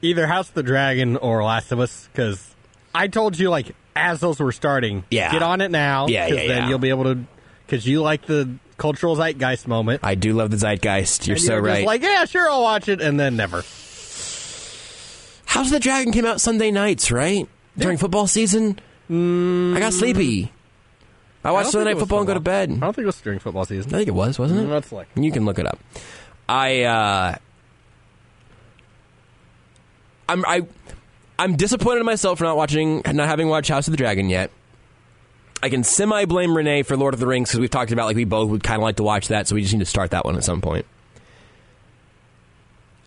Either 0.00 0.26
House 0.26 0.48
of 0.48 0.54
the 0.54 0.62
Dragon 0.62 1.16
or 1.16 1.44
Last 1.44 1.72
of 1.72 1.80
Us, 1.80 2.08
because 2.10 2.55
I 2.96 3.08
told 3.08 3.38
you 3.38 3.50
like 3.50 3.74
as 3.94 4.20
those 4.20 4.38
were 4.40 4.52
starting, 4.52 5.04
Yeah. 5.10 5.30
get 5.32 5.42
on 5.42 5.60
it 5.60 5.70
now, 5.70 6.06
Yeah, 6.08 6.26
yeah, 6.26 6.34
then 6.34 6.48
yeah. 6.48 6.68
you'll 6.68 6.78
be 6.78 6.90
able 6.90 7.04
to, 7.04 7.18
because 7.66 7.86
you 7.86 8.02
like 8.02 8.26
the 8.26 8.48
cultural 8.78 9.16
zeitgeist 9.16 9.66
moment. 9.68 10.00
I 10.02 10.14
do 10.14 10.32
love 10.34 10.50
the 10.50 10.56
zeitgeist. 10.58 11.26
You're 11.26 11.36
And 11.36 11.42
so 11.44 11.52
you're 11.54 11.62
just 11.62 11.76
right. 11.78 11.86
like, 11.86 12.02
yeah, 12.02 12.24
sure, 12.26 12.50
I'll 12.50 12.62
watch 12.62 12.88
it, 12.88 13.00
and 13.00 13.18
then 13.18 13.36
never. 13.36 13.58
House 15.46 15.66
of 15.66 15.70
the 15.72 15.80
Dragon 15.80 16.12
came 16.12 16.26
out 16.26 16.40
Sunday 16.40 16.70
nights, 16.70 17.10
right? 17.10 17.48
During 17.78 17.96
football 17.98 18.26
season? 18.26 18.78
I 19.08 19.78
got 19.80 19.92
sleepy. 19.92 20.52
I 21.44 21.48
I 21.48 21.52
watched 21.52 21.66
don't 21.66 21.72
Sunday 21.72 21.90
Night 21.92 21.96
it 21.96 22.00
Football 22.00 22.18
and 22.18 22.26
go 22.26 22.34
to 22.34 22.40
bed. 22.40 22.70
I 22.70 22.74
don't 22.74 22.92
think 22.92 23.04
it 23.04 23.06
was 23.06 23.20
during 23.20 23.38
football 23.38 23.64
season. 23.64 23.94
I 23.94 23.98
think 23.98 24.08
it 24.08 24.14
was, 24.14 24.38
wasn't 24.38 24.60
it? 24.60 24.68
Let's 24.68 24.90
look. 24.90 25.06
You 25.14 25.30
can 25.30 25.44
look 25.44 25.58
it 25.60 25.66
up. 25.66 25.78
I 26.48 26.82
uh 26.82 27.36
I'm 30.28 30.44
I 30.44 30.62
I'm 31.38 31.56
disappointed 31.56 32.00
in 32.00 32.06
myself 32.06 32.38
for 32.38 32.44
not 32.44 32.56
watching, 32.56 33.02
not 33.04 33.28
having 33.28 33.48
watched 33.48 33.68
House 33.68 33.86
of 33.88 33.92
the 33.92 33.98
Dragon 33.98 34.30
yet. 34.30 34.50
I 35.62 35.68
can 35.68 35.84
semi 35.84 36.24
blame 36.26 36.56
Renee 36.56 36.82
for 36.82 36.96
Lord 36.96 37.14
of 37.14 37.20
the 37.20 37.26
Rings 37.26 37.48
because 37.50 37.60
we've 37.60 37.70
talked 37.70 37.92
about 37.92 38.06
like 38.06 38.16
we 38.16 38.24
both 38.24 38.50
would 38.50 38.62
kind 38.62 38.76
of 38.76 38.82
like 38.82 38.96
to 38.96 39.02
watch 39.02 39.28
that, 39.28 39.48
so 39.48 39.54
we 39.54 39.62
just 39.62 39.72
need 39.74 39.80
to 39.80 39.86
start 39.86 40.10
that 40.12 40.24
one 40.24 40.36
at 40.36 40.44
some 40.44 40.60
point. 40.60 40.86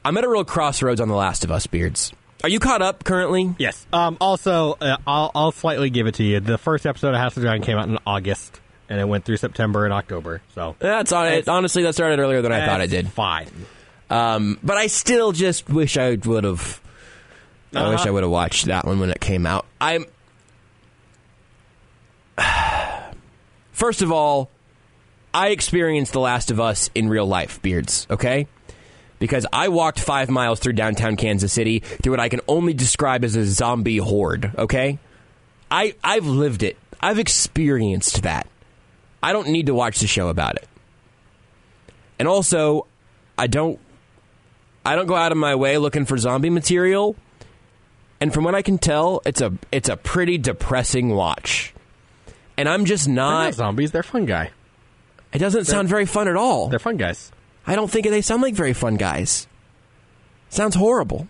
I'm 0.04 0.18
at 0.18 0.24
a 0.24 0.30
real 0.30 0.46
crossroads 0.46 1.02
on 1.02 1.08
The 1.08 1.16
Last 1.16 1.44
of 1.44 1.52
Us, 1.52 1.68
Beards. 1.68 2.12
Are 2.42 2.50
you 2.50 2.60
caught 2.60 2.82
up 2.82 3.04
currently? 3.04 3.54
Yes. 3.60 3.86
Um, 3.92 4.18
also, 4.22 4.78
uh, 4.80 4.98
I'll, 5.06 5.30
I'll 5.36 5.52
slightly 5.52 5.90
give 5.90 6.08
it 6.08 6.16
to 6.16 6.24
you. 6.24 6.40
The 6.40 6.58
first 6.58 6.86
episode 6.86 7.10
of 7.10 7.16
House 7.16 7.36
of 7.36 7.42
the 7.42 7.48
Dragon 7.48 7.66
came 7.66 7.78
out 7.78 7.90
in 7.90 7.98
August, 8.08 8.60
and 8.88 9.00
it 9.00 9.06
went 9.06 9.26
through 9.26 9.38
September 9.38 9.84
and 9.84 9.94
October. 9.94 10.42
So 10.56 10.76
That's 10.80 11.12
on 11.12 11.28
it. 11.28 11.48
Honestly, 11.50 11.84
that 11.84 11.94
started 11.94 12.20
earlier 12.20 12.42
than 12.42 12.54
I 12.54 12.66
thought 12.66 12.82
it 12.82 12.90
did. 12.90 13.10
Fine. 13.10 13.50
Um, 14.10 14.58
but 14.64 14.78
I 14.78 14.88
still 14.88 15.34
just 15.34 15.70
wish 15.70 15.98
I 15.98 16.16
would 16.16 16.44
have. 16.46 16.82
I 17.74 17.90
wish 17.90 18.00
Uh-huh. 18.02 18.10
I 18.10 18.12
would 18.12 18.24
have 18.24 18.32
watched 18.32 18.66
that 18.66 18.86
one 18.86 19.00
when 19.00 19.10
it 19.12 19.20
came 19.22 19.46
out. 19.46 19.66
I'm. 19.80 20.06
First 23.72 24.02
of 24.02 24.12
all, 24.12 24.50
I 25.34 25.50
experienced 25.50 26.14
The 26.14 26.20
Last 26.20 26.52
of 26.52 26.60
Us 26.60 26.90
in 26.96 27.10
real 27.10 27.26
life, 27.26 27.62
Beards, 27.62 28.08
okay? 28.10 28.48
Because 29.20 29.46
I 29.54 29.68
walked 29.70 30.00
five 30.00 30.30
miles 30.30 30.60
through 30.60 30.74
downtown 30.74 31.16
Kansas 31.16 31.54
City 31.54 31.80
through 31.80 32.14
what 32.14 32.20
I 32.20 32.30
can 32.30 32.42
only 32.48 32.74
describe 32.74 33.24
as 33.24 33.36
a 33.36 33.46
zombie 33.46 33.98
horde, 33.98 34.52
okay? 34.58 35.00
I, 35.70 35.96
I've 36.04 36.26
lived 36.26 36.64
it. 36.64 36.78
I've 37.02 37.20
experienced 37.20 38.24
that. 38.24 38.48
I 39.22 39.34
don't 39.34 39.50
need 39.50 39.68
to 39.68 39.74
watch 39.74 40.00
the 40.00 40.08
show 40.08 40.30
about 40.30 40.56
it. 40.56 40.68
And 42.18 42.28
also, 42.28 42.86
I 43.38 43.48
don't 43.48 43.80
I 44.86 44.96
don't 44.96 45.08
go 45.08 45.16
out 45.16 45.32
of 45.32 45.38
my 45.38 45.56
way 45.56 45.78
looking 45.78 46.06
for 46.06 46.18
zombie 46.18 46.50
material. 46.50 47.16
And 48.22 48.34
from 48.34 48.44
what 48.44 48.54
I 48.56 48.62
can 48.62 48.78
tell, 48.78 49.22
it's 49.26 49.42
a 49.42 49.54
it's 49.72 49.90
a 49.90 49.96
pretty 49.98 50.38
depressing 50.38 51.10
watch. 51.10 51.74
And 52.58 52.68
I'm 52.68 52.86
just 52.86 53.06
They're 53.06 53.16
not 53.16 53.44
not 53.46 53.54
zombies. 53.54 53.92
They're 53.92 54.04
fun 54.04 54.26
guy. 54.26 54.52
it 55.32 55.40
doesn't 55.40 55.66
sound 55.66 55.88
very 55.88 56.06
fun 56.06 56.28
at 56.28 56.36
all. 56.36 56.68
They're 56.68 56.80
fun 56.80 56.98
guys. 56.98 57.32
I 57.66 57.76
don't 57.76 57.90
think 57.90 58.08
they 58.08 58.22
sound 58.22 58.42
like 58.42 58.56
very 58.56 58.74
fun 58.74 58.96
guys. 58.98 59.48
Sounds 60.50 60.76
horrible. 60.76 61.28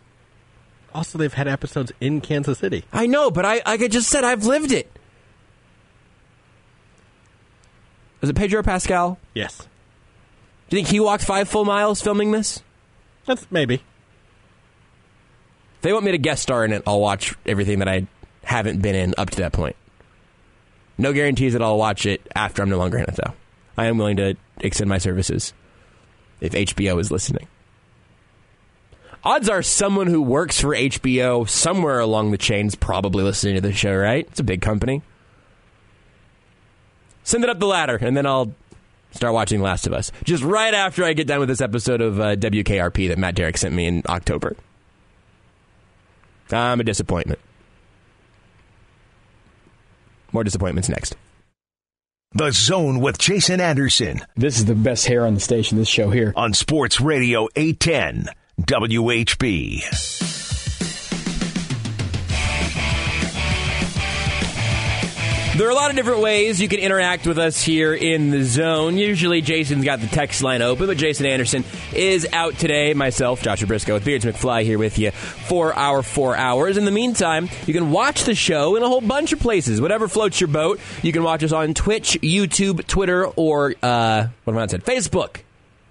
Also, 0.96 1.18
they've 1.20 1.34
had 1.34 1.48
episodes 1.48 1.92
in 2.02 2.20
Kansas 2.22 2.58
City. 2.58 2.84
I 2.92 3.06
know, 3.06 3.30
but 3.30 3.46
I 3.46 3.62
like 3.66 3.82
I 3.82 3.88
just 3.88 4.10
said 4.10 4.24
I've 4.24 4.46
lived 4.46 4.72
it. 4.72 4.90
Was 8.22 8.30
it 8.30 8.36
Pedro 8.36 8.64
Pascal? 8.64 9.20
Yes. 9.34 9.68
Do 10.70 10.78
you 10.78 10.84
think 10.84 10.88
he 10.92 11.00
walked 11.00 11.24
five 11.24 11.48
full 11.48 11.66
miles 11.66 12.02
filming 12.02 12.32
this? 12.32 12.62
That's 13.26 13.46
maybe. 13.52 13.82
If 15.80 15.84
they 15.84 15.94
want 15.94 16.04
me 16.04 16.12
to 16.12 16.18
guest 16.18 16.44
star 16.44 16.66
in 16.66 16.74
it, 16.74 16.84
I'll 16.86 17.00
watch 17.00 17.34
everything 17.46 17.80
that 17.80 17.88
I 17.88 18.06
haven't 18.44 18.82
been 18.82 18.96
in 18.96 19.16
up 19.18 19.30
to 19.30 19.38
that 19.38 19.54
point. 19.54 19.78
No 20.98 21.14
guarantees 21.14 21.54
that 21.54 21.62
I'll 21.62 21.78
watch 21.78 22.06
it 22.06 22.22
after 22.36 22.62
I'm 22.62 22.70
no 22.70 22.78
longer 22.78 22.98
in 22.98 23.06
it, 23.06 23.16
though. 23.16 23.34
I 23.78 23.86
am 23.86 23.98
willing 23.98 24.18
to 24.18 24.36
extend 24.60 24.90
my 24.90 24.98
services 24.98 25.54
if 26.42 26.52
HBO 26.52 27.00
is 27.00 27.12
listening. 27.12 27.48
Odds 29.24 29.48
are 29.48 29.62
someone 29.62 30.08
who 30.08 30.22
works 30.22 30.60
for 30.60 30.76
HBO 30.76 31.48
somewhere 31.48 32.00
along 32.00 32.32
the 32.32 32.38
chain 32.38 32.68
is 32.68 32.76
probably 32.76 33.24
listening 33.24 33.56
to 33.56 33.62
the 33.62 33.72
show, 33.72 33.96
right? 33.96 34.28
It's 34.30 34.42
a 34.42 34.44
big 34.44 34.62
company. 34.62 35.02
Send 37.24 37.46
it 37.46 37.50
up 37.50 37.60
the 37.60 37.68
ladder, 37.68 37.98
and 38.02 38.18
then 38.18 38.26
I'll 38.26 38.54
start 39.12 39.34
watching 39.34 39.62
Last 39.62 39.88
of 39.88 39.94
Us. 39.94 40.12
Just 40.26 40.44
right 40.44 40.74
after 40.74 41.06
I 41.06 41.14
get 41.14 41.28
done 41.28 41.40
with 41.40 41.48
this 41.48 41.62
episode 41.62 42.02
of 42.02 42.20
uh, 42.20 42.36
WKRP 42.36 43.08
that 43.08 43.18
Matt 43.18 43.36
Derrick 43.36 43.56
sent 43.56 43.74
me 43.74 43.86
in 43.88 44.04
October. 44.10 44.58
I'm 46.52 46.80
a 46.80 46.84
disappointment. 46.84 47.40
More 50.32 50.44
disappointments 50.44 50.90
next. 50.90 51.16
The 52.34 52.52
Zone 52.52 53.00
with 53.00 53.18
Jason 53.18 53.60
Anderson 53.60 54.22
This 54.36 54.60
is 54.60 54.66
the 54.66 54.76
best 54.76 55.08
hair 55.08 55.26
on 55.26 55.34
the 55.34 55.40
station, 55.40 55.80
this 55.80 55.88
show 55.88 56.12
here. 56.12 56.32
on 56.36 56.54
Sports 56.54 57.02
Radio 57.02 57.48
810 57.56 58.28
WHB. 58.62 60.69
There 65.60 65.68
are 65.68 65.72
a 65.72 65.76
lot 65.76 65.90
of 65.90 65.98
different 65.98 66.22
ways 66.22 66.62
you 66.62 66.70
can 66.70 66.80
interact 66.80 67.28
with 67.28 67.38
us 67.38 67.62
here 67.62 67.94
in 67.94 68.30
the 68.30 68.46
zone. 68.46 68.98
Usually, 68.98 69.42
Jason's 69.42 69.84
got 69.84 70.00
the 70.00 70.08
text 70.08 70.42
line 70.42 70.62
open, 70.62 70.88
but 70.88 70.96
Jason 70.96 71.26
Anderson 71.26 71.66
is 71.94 72.26
out 72.32 72.58
today. 72.58 72.94
Myself, 72.94 73.42
Joshua 73.42 73.68
Briscoe, 73.68 73.96
with 73.96 74.06
Beards 74.06 74.24
McFly 74.24 74.64
here 74.64 74.78
with 74.78 74.98
you 74.98 75.12
for 75.12 75.74
our 75.74 76.02
four 76.02 76.38
hours. 76.38 76.78
In 76.78 76.86
the 76.86 76.92
meantime, 76.92 77.50
you 77.68 77.74
can 77.74 77.92
watch 77.92 78.24
the 78.24 78.36
show 78.36 78.78
in 78.78 78.84
a 78.84 78.88
whole 78.88 79.02
bunch 79.02 79.34
of 79.34 79.42
places. 79.42 79.82
Whatever 79.82 80.08
floats 80.08 80.40
your 80.40 80.48
boat, 80.48 80.80
you 81.04 81.12
can 81.12 81.24
watch 81.24 81.44
us 81.44 81.52
on 81.52 81.74
Twitch, 81.74 82.18
YouTube, 82.22 82.88
Twitter, 82.88 83.26
or 83.26 83.76
uh, 83.84 84.28
what 84.46 84.54
am 84.54 84.60
I 84.60 84.68
said? 84.68 84.86
Facebook. 84.86 85.42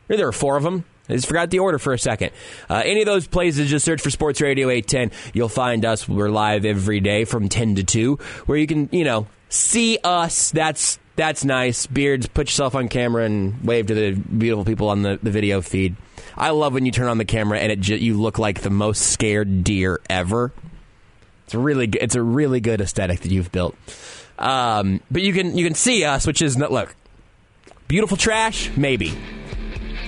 There 0.07 0.29
are 0.29 0.33
four 0.33 0.57
of 0.57 0.63
them. 0.63 0.87
I 1.11 1.13
just 1.13 1.27
forgot 1.29 1.51
the 1.51 1.59
order 1.59 1.79
for 1.79 1.93
a 1.93 1.99
second. 1.99 2.31
Uh, 2.71 2.81
any 2.87 3.01
of 3.01 3.07
those 3.07 3.27
places, 3.27 3.69
just 3.69 3.85
search 3.85 4.01
for 4.01 4.09
Sports 4.09 4.41
Radio 4.41 4.71
810. 4.71 5.11
You'll 5.35 5.51
find 5.51 5.85
us. 5.85 6.09
We're 6.09 6.31
live 6.31 6.65
every 6.65 7.01
day 7.01 7.27
from 7.27 7.51
10 7.51 7.75
to 7.75 7.85
2, 7.85 8.19
where 8.47 8.57
you 8.57 8.67
can, 8.67 8.89
you 8.93 9.05
know, 9.05 9.27
see 9.49 9.99
us. 10.03 10.51
That's 10.51 10.99
that's 11.17 11.45
nice. 11.45 11.87
Beards, 11.87 12.29
put 12.29 12.47
yourself 12.49 12.75
on 12.75 12.89
camera 12.89 13.25
and 13.25 13.65
wave 13.65 13.87
to 13.87 13.95
the 13.95 14.13
beautiful 14.13 14.65
people 14.65 14.89
on 14.89 15.03
the, 15.03 15.19
the 15.23 15.31
video 15.31 15.61
feed. 15.61 15.97
I 16.37 16.51
love 16.51 16.75
when 16.75 16.87
you 16.87 16.93
turn 16.93 17.09
on 17.09 17.19
the 17.19 17.25
camera 17.25 17.59
and 17.59 17.73
it 17.73 17.81
ju- 17.81 17.97
you 17.97 18.21
look 18.21 18.39
like 18.39 18.61
the 18.61 18.71
most 18.71 19.11
scared 19.11 19.65
deer 19.65 20.01
ever. 20.09 20.53
It's 21.45 21.55
really 21.55 21.89
good, 21.89 22.03
it's 22.03 22.15
a 22.15 22.23
really 22.23 22.61
good 22.61 22.81
aesthetic 22.81 23.21
that 23.21 23.33
you've 23.33 23.51
built. 23.51 23.75
Um, 24.39 25.01
but 25.11 25.23
you 25.23 25.33
can 25.33 25.59
you 25.59 25.65
can 25.65 25.75
see 25.75 26.05
us, 26.05 26.27
which 26.27 26.41
is 26.41 26.57
not 26.57 26.71
look 26.71 26.95
beautiful 27.89 28.17
trash, 28.17 28.71
maybe. 28.77 29.13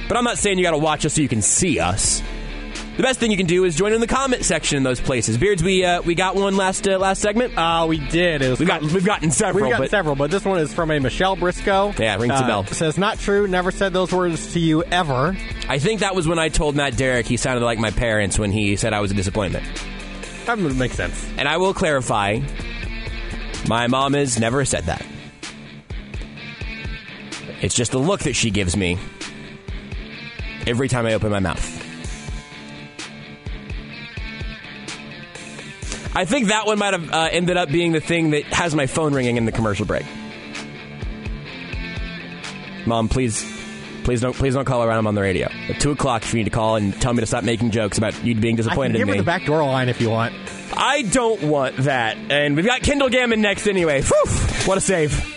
But 0.07 0.17
I'm 0.17 0.25
not 0.25 0.39
saying 0.39 0.59
you 0.59 0.65
got 0.65 0.73
to 0.73 0.79
watch 0.79 1.05
us 1.07 1.15
so 1.15 1.23
you 1.23 1.29
can 1.29 1.43
see 1.43 1.81
us. 1.81 2.23
The 3.01 3.07
best 3.07 3.19
thing 3.19 3.31
you 3.31 3.39
can 3.39 3.47
do 3.47 3.65
is 3.65 3.77
join 3.77 3.95
in 3.95 4.01
the 4.03 4.07
comment 4.07 4.45
section 4.45 4.77
in 4.77 4.83
those 4.83 5.01
places. 5.01 5.39
Beards, 5.39 5.63
we 5.63 5.83
uh, 5.87 6.03
we 6.03 6.15
got 6.15 6.37
one 6.37 6.59
last 6.59 6.87
uh, 6.87 6.99
last 6.99 7.23
segment. 7.23 7.57
Uh, 7.57 7.87
we 7.89 7.97
did. 7.97 8.43
It 8.43 8.51
was 8.51 8.61
we 8.61 8.67
got 8.67 8.83
we've 8.83 9.07
gotten 9.07 9.31
several. 9.31 9.65
We've 9.65 9.71
gotten 9.73 9.85
but 9.85 9.91
several, 9.91 10.17
but 10.17 10.31
this 10.31 10.45
one 10.45 10.59
is 10.59 10.75
from 10.75 10.91
a 10.91 10.99
Michelle 10.99 11.35
Briscoe. 11.35 11.95
Yeah, 11.99 12.17
rings 12.17 12.35
a 12.35 12.45
Uh, 12.45 12.47
bell. 12.47 12.67
Says 12.67 12.99
not 12.99 13.19
true. 13.19 13.49
Never 13.49 13.71
said 13.71 13.95
those 13.95 14.13
words 14.13 14.53
to 14.53 14.61
you 14.61 14.83
ever. 14.83 15.35
I 15.67 15.79
think 15.79 16.01
that 16.01 16.15
was 16.15 16.29
when 16.29 16.39
I 16.39 16.51
told 16.51 16.77
Matt 16.77 16.99
Derrick 16.99 17.25
he 17.25 17.39
sounded 17.39 17.65
like 17.65 17.79
my 17.79 17.91
parents 17.91 18.39
when 18.39 18.53
he 18.53 18.77
said 18.77 18.93
I 18.93 19.01
was 19.01 19.13
a 19.13 19.15
disappointment. 19.15 19.65
That 20.45 20.59
would 20.59 20.77
make 20.77 20.93
sense. 20.93 21.27
And 21.39 21.49
I 21.49 21.57
will 21.57 21.73
clarify, 21.73 22.41
my 23.67 23.87
mom 23.87 24.13
has 24.13 24.39
never 24.39 24.67
said 24.67 24.85
that. 24.85 25.03
It's 27.63 27.75
just 27.75 27.93
the 27.93 27.99
look 27.99 28.21
that 28.25 28.37
she 28.37 28.51
gives 28.51 28.77
me 28.77 28.99
every 30.67 30.89
time 30.89 31.07
I 31.07 31.15
open 31.15 31.31
my 31.31 31.41
mouth. 31.41 31.80
I 36.15 36.25
think 36.25 36.49
that 36.49 36.67
one 36.67 36.79
might 36.79 36.93
have 36.95 37.11
uh, 37.13 37.29
ended 37.31 37.57
up 37.57 37.71
being 37.71 37.93
the 37.93 38.01
thing 38.01 38.31
that 38.31 38.45
has 38.47 38.75
my 38.75 38.87
phone 38.87 39.15
ringing 39.15 39.37
in 39.37 39.45
the 39.45 39.53
commercial 39.53 39.87
break. 39.87 40.05
Mom, 42.87 43.09
please, 43.09 43.45
please 44.05 44.21
don't, 44.21 44.35
please 44.35 44.55
don't 44.55 44.65
call 44.65 44.83
around. 44.83 44.99
I'm 44.99 45.07
on 45.07 45.15
the 45.15 45.21
radio 45.23 45.49
at 45.69 45.81
two 45.81 45.91
o'clock. 45.93 46.23
If 46.23 46.33
you 46.33 46.39
need 46.39 46.45
to 46.45 46.51
call 46.51 46.77
and 46.77 46.99
tell 47.01 47.13
me 47.13 47.21
to 47.21 47.27
stop 47.27 47.45
making 47.45 47.71
jokes 47.71 47.99
about 47.99 48.15
you 48.25 48.35
being 48.35 48.55
I 48.55 48.57
can 48.57 48.65
disappointed 48.65 48.93
give 48.95 49.03
in 49.03 49.09
her 49.09 49.13
me. 49.15 49.19
the 49.19 49.25
back 49.25 49.45
door 49.45 49.63
line 49.65 49.89
if 49.89 50.01
you 50.01 50.11
want. 50.11 50.35
I 50.77 51.03
don't 51.03 51.43
want 51.43 51.77
that. 51.79 52.17
And 52.17 52.57
we've 52.57 52.67
got 52.67 52.81
Kendall 52.83 53.09
Gammon 53.09 53.41
next 53.41 53.67
anyway. 53.67 54.03
Whew, 54.03 54.33
what 54.67 54.79
a 54.79 54.81
save. 54.81 55.37